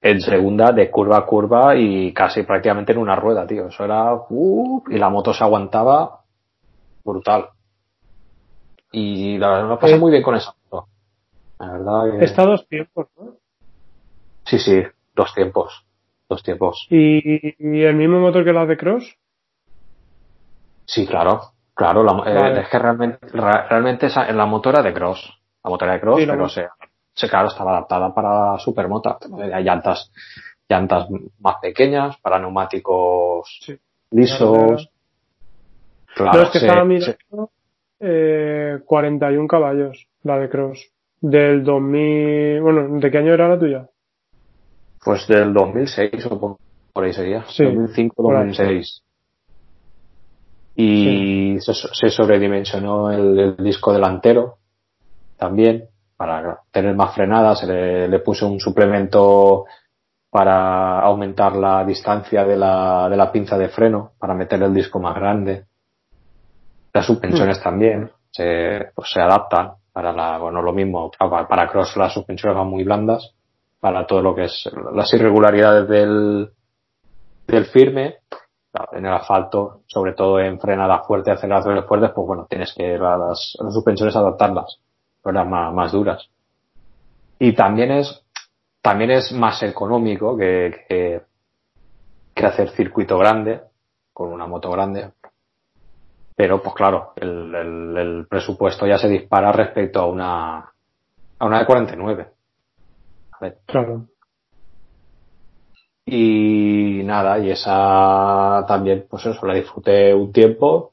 [0.00, 3.68] en segunda de curva a curva y casi prácticamente en una rueda, tío.
[3.68, 6.20] Eso era, uh, y la moto se aguantaba
[7.04, 7.48] brutal.
[8.92, 10.88] Y la verdad me pasé muy bien con esa moto.
[11.58, 13.34] La verdad Está dos tiempos, ¿no?
[14.44, 14.82] Sí, sí,
[15.14, 15.84] dos tiempos
[16.28, 16.86] dos tiempos.
[16.90, 19.16] ¿Y, el mismo motor que la de Cross?
[20.84, 21.52] Sí, claro.
[21.74, 25.32] Claro, la, eh, es que realmente, realmente esa, la motora de Cross.
[25.62, 26.68] La motora de Cross, pero se,
[27.18, 29.18] se, claro, estaba adaptada para supermota.
[29.52, 30.12] Hay llantas,
[30.68, 31.08] llantas
[31.40, 33.66] más pequeñas, para neumáticos
[34.12, 34.88] lisos.
[36.14, 37.50] Claro, es que estaba mirando
[38.00, 40.90] eh, 41 caballos, la de Cross.
[41.20, 43.88] Del 2000, bueno, ¿de qué año era la tuya?
[45.04, 46.58] Pues del 2006 o
[46.92, 47.44] por ahí sería.
[47.48, 49.02] Sí, 2005-2006.
[50.76, 54.58] Y se, sobredimensionó el, disco delantero
[55.36, 55.88] también
[56.18, 57.56] para tener más frenada.
[57.56, 59.64] Se le, le puso un suplemento
[60.30, 65.00] para aumentar la distancia de la, de la pinza de freno, para meter el disco
[65.00, 65.64] más grande.
[66.92, 72.12] Las suspensiones también se, pues, se adaptan para la, bueno, lo mismo, para, cross las
[72.12, 73.34] suspensiones van muy blandas,
[73.80, 76.50] para todo lo que es las irregularidades del,
[77.46, 78.16] del firme,
[78.92, 83.56] en el asfalto, sobre todo en frenada fuerte, aceleraciones fuertes, pues bueno, tienes que las,
[83.60, 84.78] las suspensiones adaptarlas,
[85.34, 86.28] las más, más duras.
[87.38, 88.24] Y también es,
[88.82, 91.22] también es más económico que, que,
[92.34, 93.60] que hacer circuito grande,
[94.12, 95.10] con una moto grande.
[96.34, 100.72] Pero, pues claro, el, el, presupuesto ya se dispara respecto a una,
[101.38, 102.28] a una de 49.
[103.32, 103.58] A ver.
[103.66, 104.06] Claro.
[106.06, 110.92] Y nada, y esa también, pues eso, la disfruté un tiempo.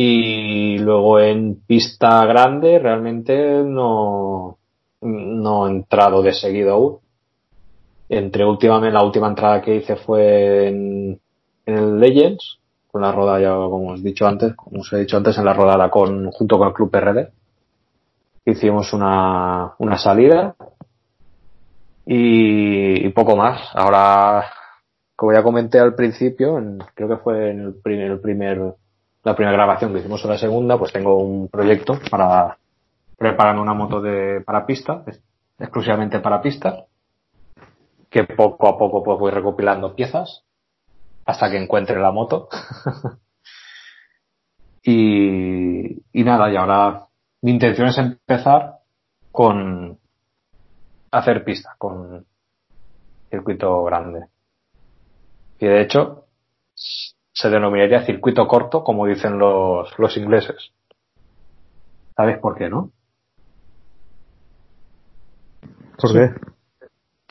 [0.00, 4.56] Y luego en pista grande realmente no,
[5.00, 6.98] no he entrado de seguido aún.
[8.08, 11.20] Entre últimamente, la última entrada que hice fue en,
[11.66, 12.60] en el Legends,
[12.92, 15.44] con la roda ya como os he dicho antes, como os he dicho antes, en
[15.44, 17.28] la rodada con, junto con el Club RD.
[18.44, 20.54] Hicimos una, una salida
[22.06, 23.68] y, y, poco más.
[23.74, 24.44] Ahora,
[25.16, 28.76] como ya comenté al principio, en, creo que fue en el primer, el primer,
[29.28, 32.56] la primera grabación que hicimos en la segunda, pues tengo un proyecto para
[33.16, 35.04] preparar una moto de, para pista,
[35.58, 36.86] exclusivamente para pista,
[38.08, 40.44] que poco a poco pues voy recopilando piezas
[41.26, 42.48] hasta que encuentre la moto.
[44.82, 47.06] y, y nada, y ahora
[47.42, 48.78] mi intención es empezar
[49.30, 49.98] con
[51.10, 52.24] hacer pista, con
[53.28, 54.26] circuito grande.
[55.58, 56.24] Y de hecho,
[57.38, 60.72] se denominaría circuito corto, como dicen los, los ingleses.
[62.16, 62.90] ¿Sabes por qué, no?
[66.00, 66.34] ¿Por qué?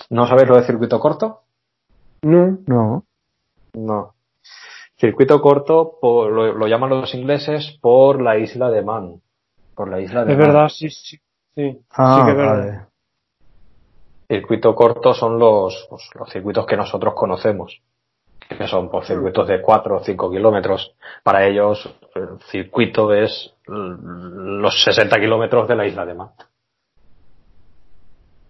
[0.10, 1.42] ¿No sabes lo de circuito corto?
[2.22, 2.58] No.
[2.68, 3.04] No.
[3.74, 4.14] No.
[4.96, 9.22] Circuito corto por, lo, llaman los ingleses por la isla de Man.
[9.76, 11.20] Por la isla de Es verdad, sí, sí.
[11.54, 11.82] sí.
[11.92, 12.82] Ah, sí que vale.
[14.30, 17.82] Circuito corto son los, pues, los circuitos que nosotros conocemos.
[18.50, 20.96] Que son por circuitos de 4 o 5 kilómetros.
[21.24, 26.30] Para ellos, el circuito es los 60 kilómetros de la isla de Man.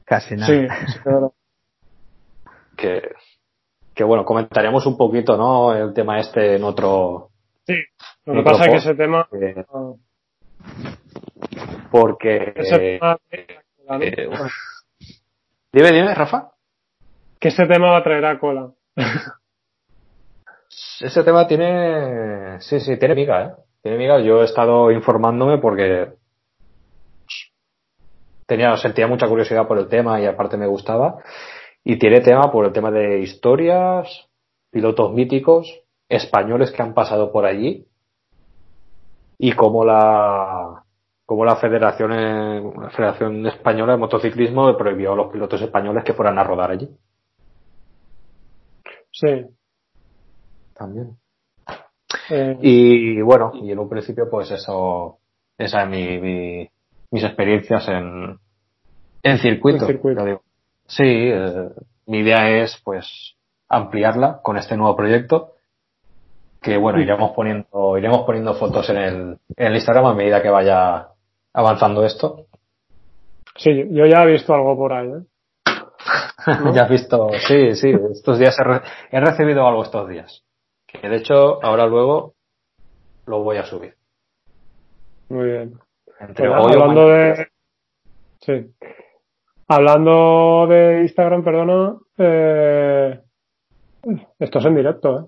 [0.06, 0.48] Casi nada.
[0.48, 1.34] Sí, sí, claro.
[2.78, 3.02] Que,
[3.96, 5.74] que bueno, comentaremos un poquito, ¿no?
[5.74, 7.30] El tema este en otro.
[7.66, 7.74] Sí,
[8.26, 9.28] lo que pasa es que ese tema.
[9.32, 9.66] eh,
[11.90, 12.54] porque.
[12.56, 14.30] ese eh, tema- eh,
[15.74, 16.52] dime, dime, Rafa.
[17.40, 18.70] que ese tema va a traer a cola.
[21.00, 23.52] Ese tema tiene, sí, sí, tiene miga, ¿eh?
[23.82, 24.20] Tiene miga.
[24.20, 26.14] Yo he estado informándome porque
[28.46, 31.18] tenía, sentía mucha curiosidad por el tema y aparte me gustaba.
[31.84, 34.28] Y tiene tema por el tema de historias,
[34.72, 37.88] pilotos míticos, españoles que han pasado por allí
[39.38, 40.84] y cómo la,
[41.26, 42.12] cómo la Federación,
[42.82, 46.90] la Federación Española de Motociclismo prohibió a los pilotos españoles que fueran a rodar allí.
[49.12, 49.57] Sí.
[50.78, 51.18] También.
[52.30, 55.18] Eh, Y bueno, y en un principio, pues eso,
[55.58, 56.70] esa es mi, mi-
[57.12, 58.38] mis experiencias en,
[59.24, 59.80] en circuito.
[59.86, 60.20] En circuito.
[60.22, 60.42] ya digo.
[60.86, 61.70] Sí, eh,
[62.06, 63.36] mi idea es pues
[63.70, 65.54] ampliarla con este nuevo proyecto.
[66.62, 70.50] Que bueno, iremos poniendo, iremos poniendo fotos en el, en el Instagram a medida que
[70.50, 71.10] vaya
[71.54, 72.46] avanzando esto.
[73.58, 75.08] sí, yo ya he visto algo por ahí.
[75.08, 75.24] ¿eh?
[76.74, 78.82] ya has visto, sí, sí, estos días he, re-
[79.12, 80.44] he recibido algo estos días.
[80.88, 82.34] Que de hecho, ahora luego
[83.26, 83.96] lo voy a subir.
[85.30, 85.80] Muy bien.
[86.20, 87.48] Entre Bueno, hoy hablando de.
[88.40, 88.74] Sí.
[89.68, 91.98] Hablando de Instagram, perdona.
[92.18, 93.20] Eh...
[94.40, 95.26] Esto es en directo, ¿eh?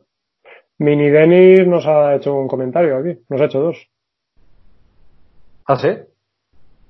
[0.80, 3.20] Mini Denis nos ha hecho un comentario aquí.
[3.28, 3.90] Nos ha hecho dos.
[5.66, 5.90] ¿Ah, sí?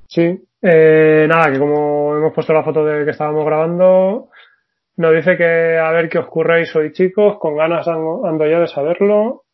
[0.07, 0.47] Sí.
[0.61, 4.28] Eh, nada, que como hemos puesto la foto de que estábamos grabando,
[4.99, 7.37] nos dice que a ver qué os curréis hoy, chicos.
[7.39, 9.45] Con ganas ando, ya de saberlo.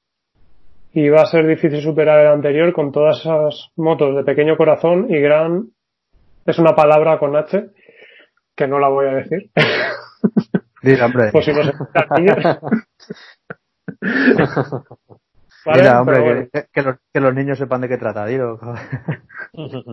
[0.92, 5.06] Y va a ser difícil superar el anterior con todas esas motos de pequeño corazón
[5.08, 5.68] y gran.
[6.48, 7.70] Es una palabra con H
[8.56, 9.52] que no la voy a decir.
[10.82, 11.32] Dile, hombre.
[11.32, 12.38] Por si escuchan niños.
[15.64, 18.60] Vale, Mira, hombre, bueno, que, que los, que los niños sepan de qué trata, dilo.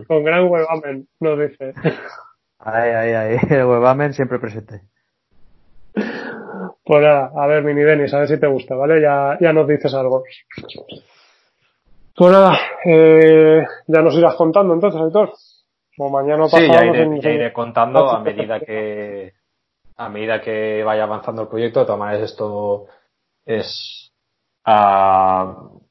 [0.07, 1.73] con gran huevamen, nos dice.
[2.59, 3.39] Ahí, ahí, ahí.
[3.51, 4.83] El webamen siempre presente.
[5.95, 9.01] Pues nada, a ver, Mini Denis, a ver si te gusta, ¿vale?
[9.01, 10.25] Ya, ya nos dices algo.
[12.15, 15.33] Pues nada, eh, ya nos irás contando entonces, Aitor.
[15.99, 19.33] O mañana o Sí, pasado ya iré, en- ya iré contando a medida que
[19.97, 21.81] a medida que vaya avanzando el proyecto.
[21.81, 22.87] De todas maneras, esto
[23.45, 24.13] es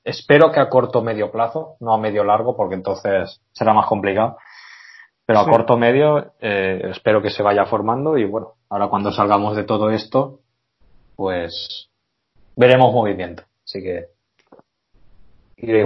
[0.03, 3.85] espero que a corto o medio plazo, no a medio largo, porque entonces será más
[3.87, 4.37] complicado.
[5.25, 9.11] Pero a corto o medio eh, espero que se vaya formando y bueno, ahora cuando
[9.11, 10.39] salgamos de todo esto,
[11.15, 11.89] pues
[12.55, 13.43] veremos movimiento.
[13.65, 14.07] Así que
[15.57, 15.81] iré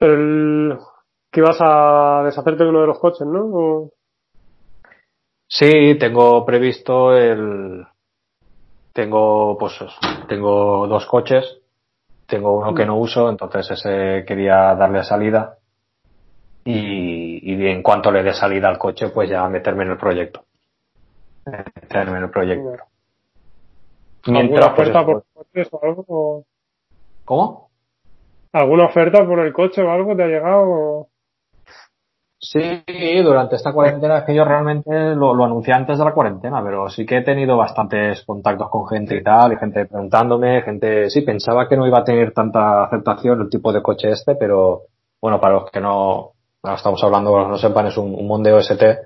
[0.00, 0.78] el,
[1.30, 3.90] que vas a deshacerte de uno de los coches, ¿no?
[5.46, 7.84] Sí, tengo previsto el,
[8.92, 9.78] tengo, pues,
[10.28, 11.58] tengo dos coches,
[12.26, 15.58] tengo uno que no uso, entonces ese quería darle salida
[16.64, 17.09] y,
[17.42, 20.44] y en cuanto le dé salida al coche, pues ya meterme en el proyecto.
[21.46, 22.84] Meterme en el proyecto.
[24.26, 26.44] Mientras, pues, oferta por coches o algo?
[27.24, 27.70] ¿Cómo?
[28.52, 31.06] ¿Alguna oferta por el coche o algo te ha llegado?
[32.42, 32.82] Sí,
[33.22, 36.88] durante esta cuarentena es que yo realmente lo, lo, anuncié antes de la cuarentena, pero
[36.88, 41.20] sí que he tenido bastantes contactos con gente y tal, y gente preguntándome, gente, sí,
[41.20, 44.84] pensaba que no iba a tener tanta aceptación el tipo de coche este, pero
[45.20, 48.98] bueno, para los que no, estamos hablando, no sepan, es un, un Mondeo ST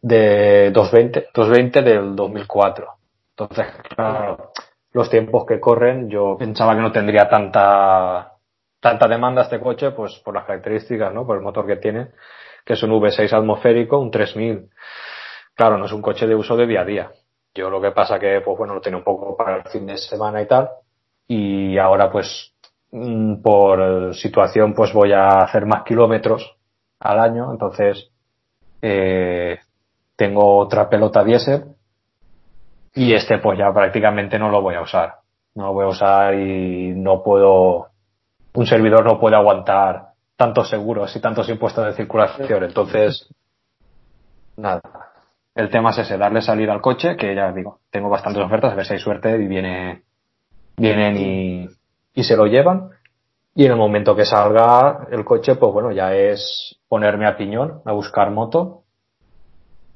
[0.00, 2.86] de 220, 220 del 2004.
[3.30, 4.52] Entonces, claro,
[4.92, 8.32] los tiempos que corren, yo pensaba que no tendría tanta
[8.82, 11.24] tanta demanda este coche, pues por las características, ¿no?
[11.24, 12.08] Por el motor que tiene,
[12.64, 14.70] que es un V6 atmosférico, un 3000.
[15.54, 17.12] Claro, no es un coche de uso de día a día.
[17.54, 19.96] Yo lo que pasa que, pues bueno, lo tengo un poco para el fin de
[19.96, 20.68] semana y tal.
[21.28, 22.54] Y ahora, pues,
[22.90, 26.56] mm, por situación, pues voy a hacer más kilómetros
[27.02, 27.50] al año.
[27.50, 28.10] Entonces,
[28.80, 29.58] eh,
[30.16, 31.64] tengo otra pelota diésel.
[32.94, 35.16] Y este, pues ya prácticamente no lo voy a usar.
[35.54, 37.92] No lo voy a usar y no puedo
[38.54, 42.64] un servidor no puede aguantar tantos seguros y tantos impuestos de circulación.
[42.64, 43.28] Entonces,
[44.56, 44.82] nada.
[45.54, 48.74] El tema es ese, darle salida al coche, que ya digo, tengo bastantes ofertas, a
[48.74, 50.02] ver si hay suerte y viene,
[50.76, 51.68] vienen
[52.14, 52.90] y se lo llevan.
[53.54, 57.82] Y en el momento que salga el coche, pues bueno, ya es ponerme a piñón,
[57.84, 58.84] a buscar moto,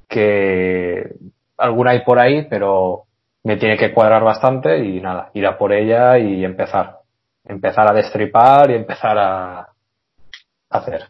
[0.07, 1.15] que
[1.57, 3.03] alguna hay por ahí, pero
[3.43, 6.97] me tiene que cuadrar bastante y nada, ir a por ella y empezar
[7.47, 9.67] empezar a destripar y empezar a
[10.69, 11.09] hacer.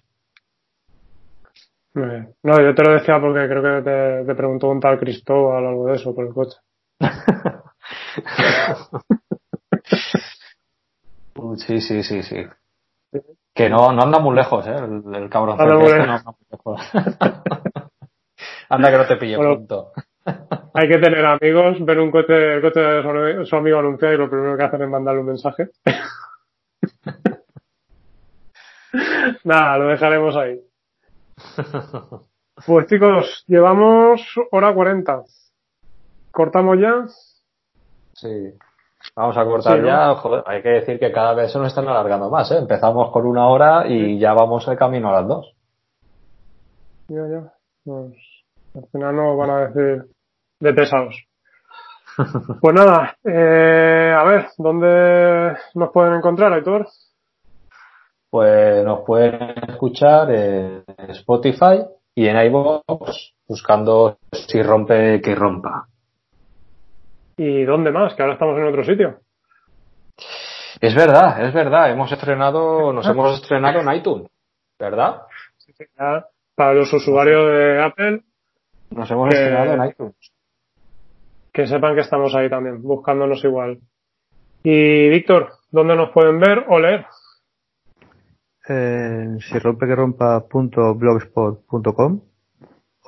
[1.93, 5.67] No, yo te lo decía porque creo que te, te preguntó un tal Cristóbal o
[5.67, 6.57] algo de eso por el coche.
[11.57, 12.45] sí, sí, sí, sí.
[13.53, 14.75] Que no, no anda muy lejos, ¿eh?
[14.75, 15.59] El, cabrón.
[15.59, 15.91] Anda, muy
[16.51, 16.81] lejos.
[18.69, 19.91] anda que no te pille punto.
[20.73, 24.29] Hay que tener amigos, ver un coche, el coche de su, amigo anunciado y lo
[24.29, 25.69] primero que hacen es mandarle un mensaje.
[29.43, 30.59] Nada, lo dejaremos ahí.
[32.65, 35.23] Pues chicos, llevamos hora 40.
[36.31, 37.05] ¿Cortamos ya?
[38.13, 38.53] Sí.
[39.15, 40.15] Vamos a cortar ya.
[40.45, 42.51] hay que decir que cada vez se nos están alargando más.
[42.51, 42.57] ¿eh?
[42.57, 45.53] Empezamos con una hora y ya vamos el camino a las dos.
[47.07, 47.53] Ya, ya.
[47.83, 48.13] Pues,
[48.75, 50.05] al final no van a decir
[50.59, 51.15] de pesados.
[52.61, 56.87] Pues nada, eh, a ver, ¿dónde nos pueden encontrar, Aitor?
[58.31, 61.85] Pues nos pueden escuchar en Spotify
[62.15, 65.87] y en iVoox buscando si rompe que rompa.
[67.37, 68.15] ¿Y dónde más?
[68.15, 69.19] Que ahora estamos en otro sitio.
[70.81, 71.91] Es verdad, es verdad.
[71.91, 74.27] Hemos estrenado, nos hemos estrenado en iTunes,
[74.79, 75.21] ¿verdad?
[76.55, 78.21] para los usuarios de Apple.
[78.89, 80.15] Nos hemos estrenado en iTunes.
[81.53, 83.79] Que sepan que estamos ahí también, buscándonos igual.
[84.63, 87.05] Y Víctor, ¿dónde nos pueden ver o leer?
[88.67, 92.21] en sirompequerompa.blogspot.com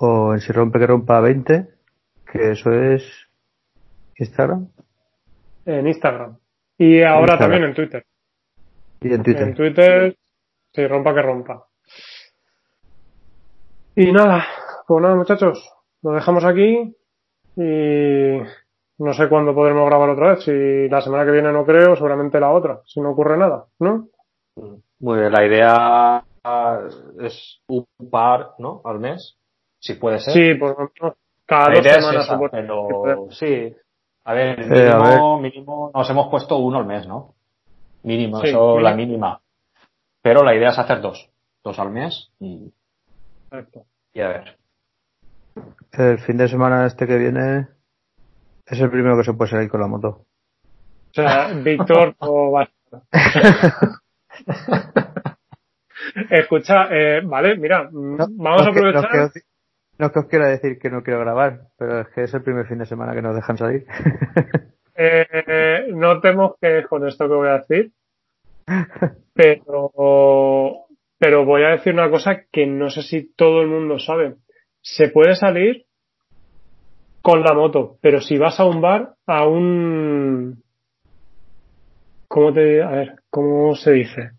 [0.01, 1.67] o en sirompequerompa20,
[2.31, 3.28] que eso es
[4.19, 4.67] Instagram.
[5.65, 6.37] En Instagram.
[6.77, 8.05] Y ahora también en Twitter.
[9.01, 9.47] Y en Twitter.
[9.47, 10.15] En Twitter,
[10.73, 11.65] si rompa que rompa.
[13.95, 14.45] Y nada,
[14.87, 15.69] pues nada muchachos,
[16.01, 16.95] lo dejamos aquí
[17.55, 18.37] y
[18.97, 20.43] no sé cuándo podremos grabar otra vez.
[20.43, 24.07] Si la semana que viene no creo, seguramente la otra, si no ocurre nada, ¿no?
[24.99, 26.23] Muy bien, la idea
[27.21, 28.81] es un par, ¿no?
[28.83, 29.37] Al mes,
[29.79, 30.33] si puede ser.
[30.33, 31.15] Sí, por ejemplo,
[31.45, 32.29] cada dos semanas.
[32.51, 33.75] pero sí.
[34.23, 37.33] A ver, mínimo, mínimo, nos hemos puesto uno al mes, ¿no?
[38.03, 39.41] Mínimo, eso la mínima.
[40.21, 41.29] Pero la idea es hacer dos.
[41.63, 42.71] Dos al mes y,
[44.13, 44.57] y a ver.
[45.91, 47.67] El fin de semana este que viene
[48.65, 50.25] es el primero que se puede salir con la moto.
[51.09, 53.01] O sea, Víctor o Basta.
[56.29, 59.31] Escucha, eh, vale, mira, vamos a aprovechar.
[59.99, 62.41] No es que os quiera decir que no quiero grabar, pero es que es el
[62.41, 63.85] primer fin de semana que nos dejan salir.
[65.01, 67.93] Eh, no temo que con esto que voy a decir,
[69.33, 69.93] pero,
[71.17, 74.35] pero voy a decir una cosa que no sé si todo el mundo sabe.
[74.81, 75.85] Se puede salir
[77.21, 80.63] con la moto, pero si vas a un bar, a un,
[82.27, 84.31] ¿cómo te, a ver, cómo se dice?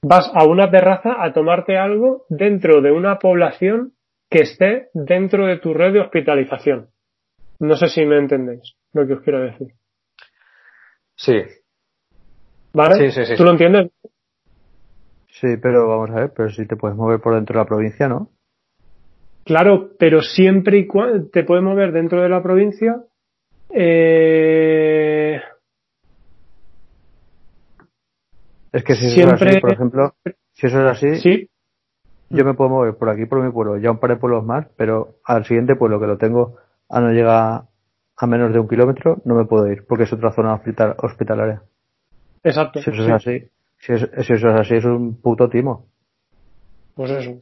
[0.00, 3.92] Vas a una terraza a tomarte algo dentro de una población
[4.30, 6.90] que esté dentro de tu red de hospitalización.
[7.60, 9.68] No sé si me entendéis lo que os quiero decir.
[11.16, 11.42] Sí.
[12.72, 12.96] ¿Vale?
[12.96, 13.36] Sí, sí, sí.
[13.36, 13.90] ¿Tú lo entiendes?
[15.28, 18.08] Sí, pero vamos a ver, pero si te puedes mover por dentro de la provincia,
[18.08, 18.30] ¿no?
[19.44, 23.02] Claro, pero siempre y cuando te puedes mover dentro de la provincia.
[23.70, 25.40] Eh,
[28.72, 30.14] Es que si eso es Siempre- así, por ejemplo,
[30.52, 31.50] si eso es así, sí,
[32.30, 34.66] yo me puedo mover por aquí, por mi pueblo, ya un par de pueblos más,
[34.76, 36.56] pero al siguiente pueblo que lo tengo
[36.88, 37.64] a no llega
[38.20, 41.62] a menos de un kilómetro, no me puedo ir, porque es otra zona hospital- hospitalaria.
[42.42, 42.80] exacto.
[42.80, 43.08] Si eso sí.
[43.08, 45.86] es así, si, es- si eso es así, es un puto timo.
[46.94, 47.40] Pues eso.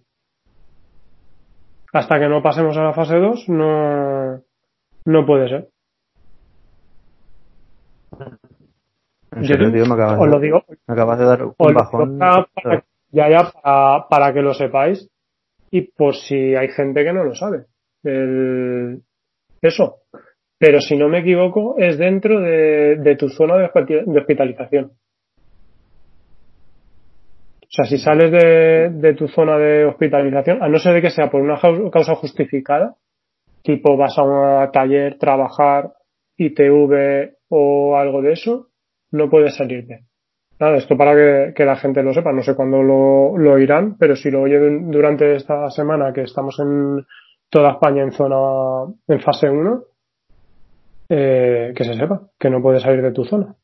[1.93, 4.43] Hasta que no pasemos a la fase 2, no,
[5.07, 5.71] no puede ser.
[9.33, 11.75] En Yo serio, tío, me acabas, Os lo de, digo, me acabas de dar un
[11.75, 12.19] bajón.
[12.19, 12.85] para-
[13.17, 13.51] ya, ya,
[14.11, 15.09] para, que lo sepáis
[15.71, 17.65] y por si hay gente que no lo sabe.
[18.05, 19.01] El-
[19.63, 19.97] eso.
[20.59, 24.93] Pero si no me equivoco, es dentro de, tu zona de, hospitali- de hospitalización.
[27.63, 31.31] O sea, si sales de, tu zona de hospitalización, a no ser de que sea
[31.31, 31.59] por una
[31.91, 32.97] causa justificada,
[33.63, 35.93] tipo vas a un taller, trabajar,
[36.37, 38.69] ITV o algo de eso,
[39.11, 40.05] no puedes salirte.
[40.59, 42.33] Nada, esto para que, que la gente lo sepa.
[42.33, 46.59] No sé cuándo lo, lo oirán, pero si lo oyen durante esta semana que estamos
[46.61, 47.07] en
[47.51, 49.83] toda España en zona, en fase 1,
[51.09, 53.55] eh, que se sepa, que no puedes salir de tu zona.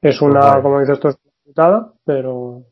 [0.00, 0.62] Es una, Vale.
[0.62, 2.62] como dices tú, es una putada, pero,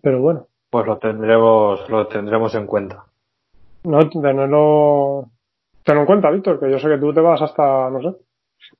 [0.00, 0.46] pero bueno.
[0.70, 3.04] Pues lo tendremos, lo tendremos en cuenta.
[3.84, 5.30] No, tenerlo,
[5.82, 8.16] tenlo en cuenta, Víctor, que yo sé que tú te vas hasta, no sé.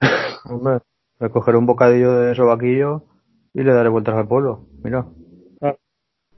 [0.50, 0.78] Hombre,
[1.20, 3.02] le cogeré un bocadillo de sobaquillo
[3.54, 4.66] y le daré vueltas al pueblo.
[4.82, 5.06] Mira,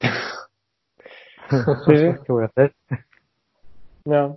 [1.86, 2.06] Sí, sí.
[2.24, 2.74] ¿qué voy a hacer?
[4.04, 4.36] Ya.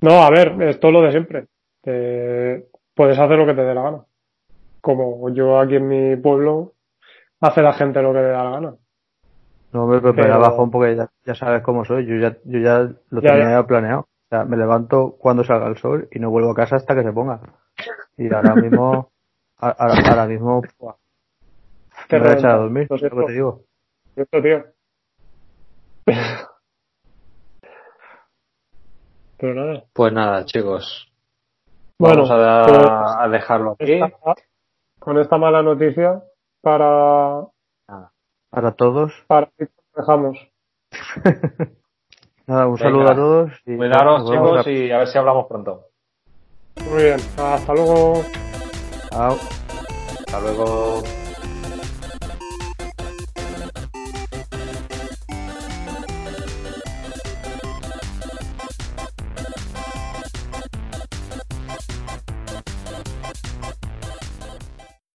[0.00, 1.46] No, a ver, es todo lo de siempre.
[1.82, 4.04] Te- puedes hacer lo que te dé la gana.
[4.80, 6.74] Como yo aquí en mi pueblo,
[7.40, 8.74] hace la gente lo que le da la gana.
[9.72, 12.06] No, hombre, pero, bajón porque ya, ya sabes cómo soy.
[12.06, 14.00] Yo ya, yo ya lo Ya, tenía planeado.
[14.00, 17.02] O sea, me levanto cuando salga el sol y no vuelvo a casa hasta que
[17.02, 17.40] se ponga.
[18.18, 19.10] Y ahora mismo,
[19.58, 20.96] ahora, ahora mismo, buah,
[22.08, 22.56] Te me voy a echar a reventa.
[22.56, 23.64] dormir, Lo es lo que te digo.
[24.16, 24.64] Esto, tío.
[29.36, 29.84] Pero nada.
[29.92, 31.12] Pues nada, chicos.
[31.98, 33.92] Bueno, Vamos a, pues, a dejarlo aquí.
[33.92, 34.34] esta-
[34.98, 36.22] con esta mala noticia,
[36.60, 37.46] para,
[38.50, 39.50] Para todos, para
[39.94, 40.38] dejamos.
[42.46, 42.82] nada, un Venga.
[42.84, 43.52] saludo a todos.
[43.66, 45.87] Y Cuidaros, chicos, y a ver si hablamos pronto.
[46.86, 47.20] Muy bien.
[47.36, 48.24] Hasta luego.
[49.10, 49.38] Chao.
[50.26, 51.02] Hasta luego.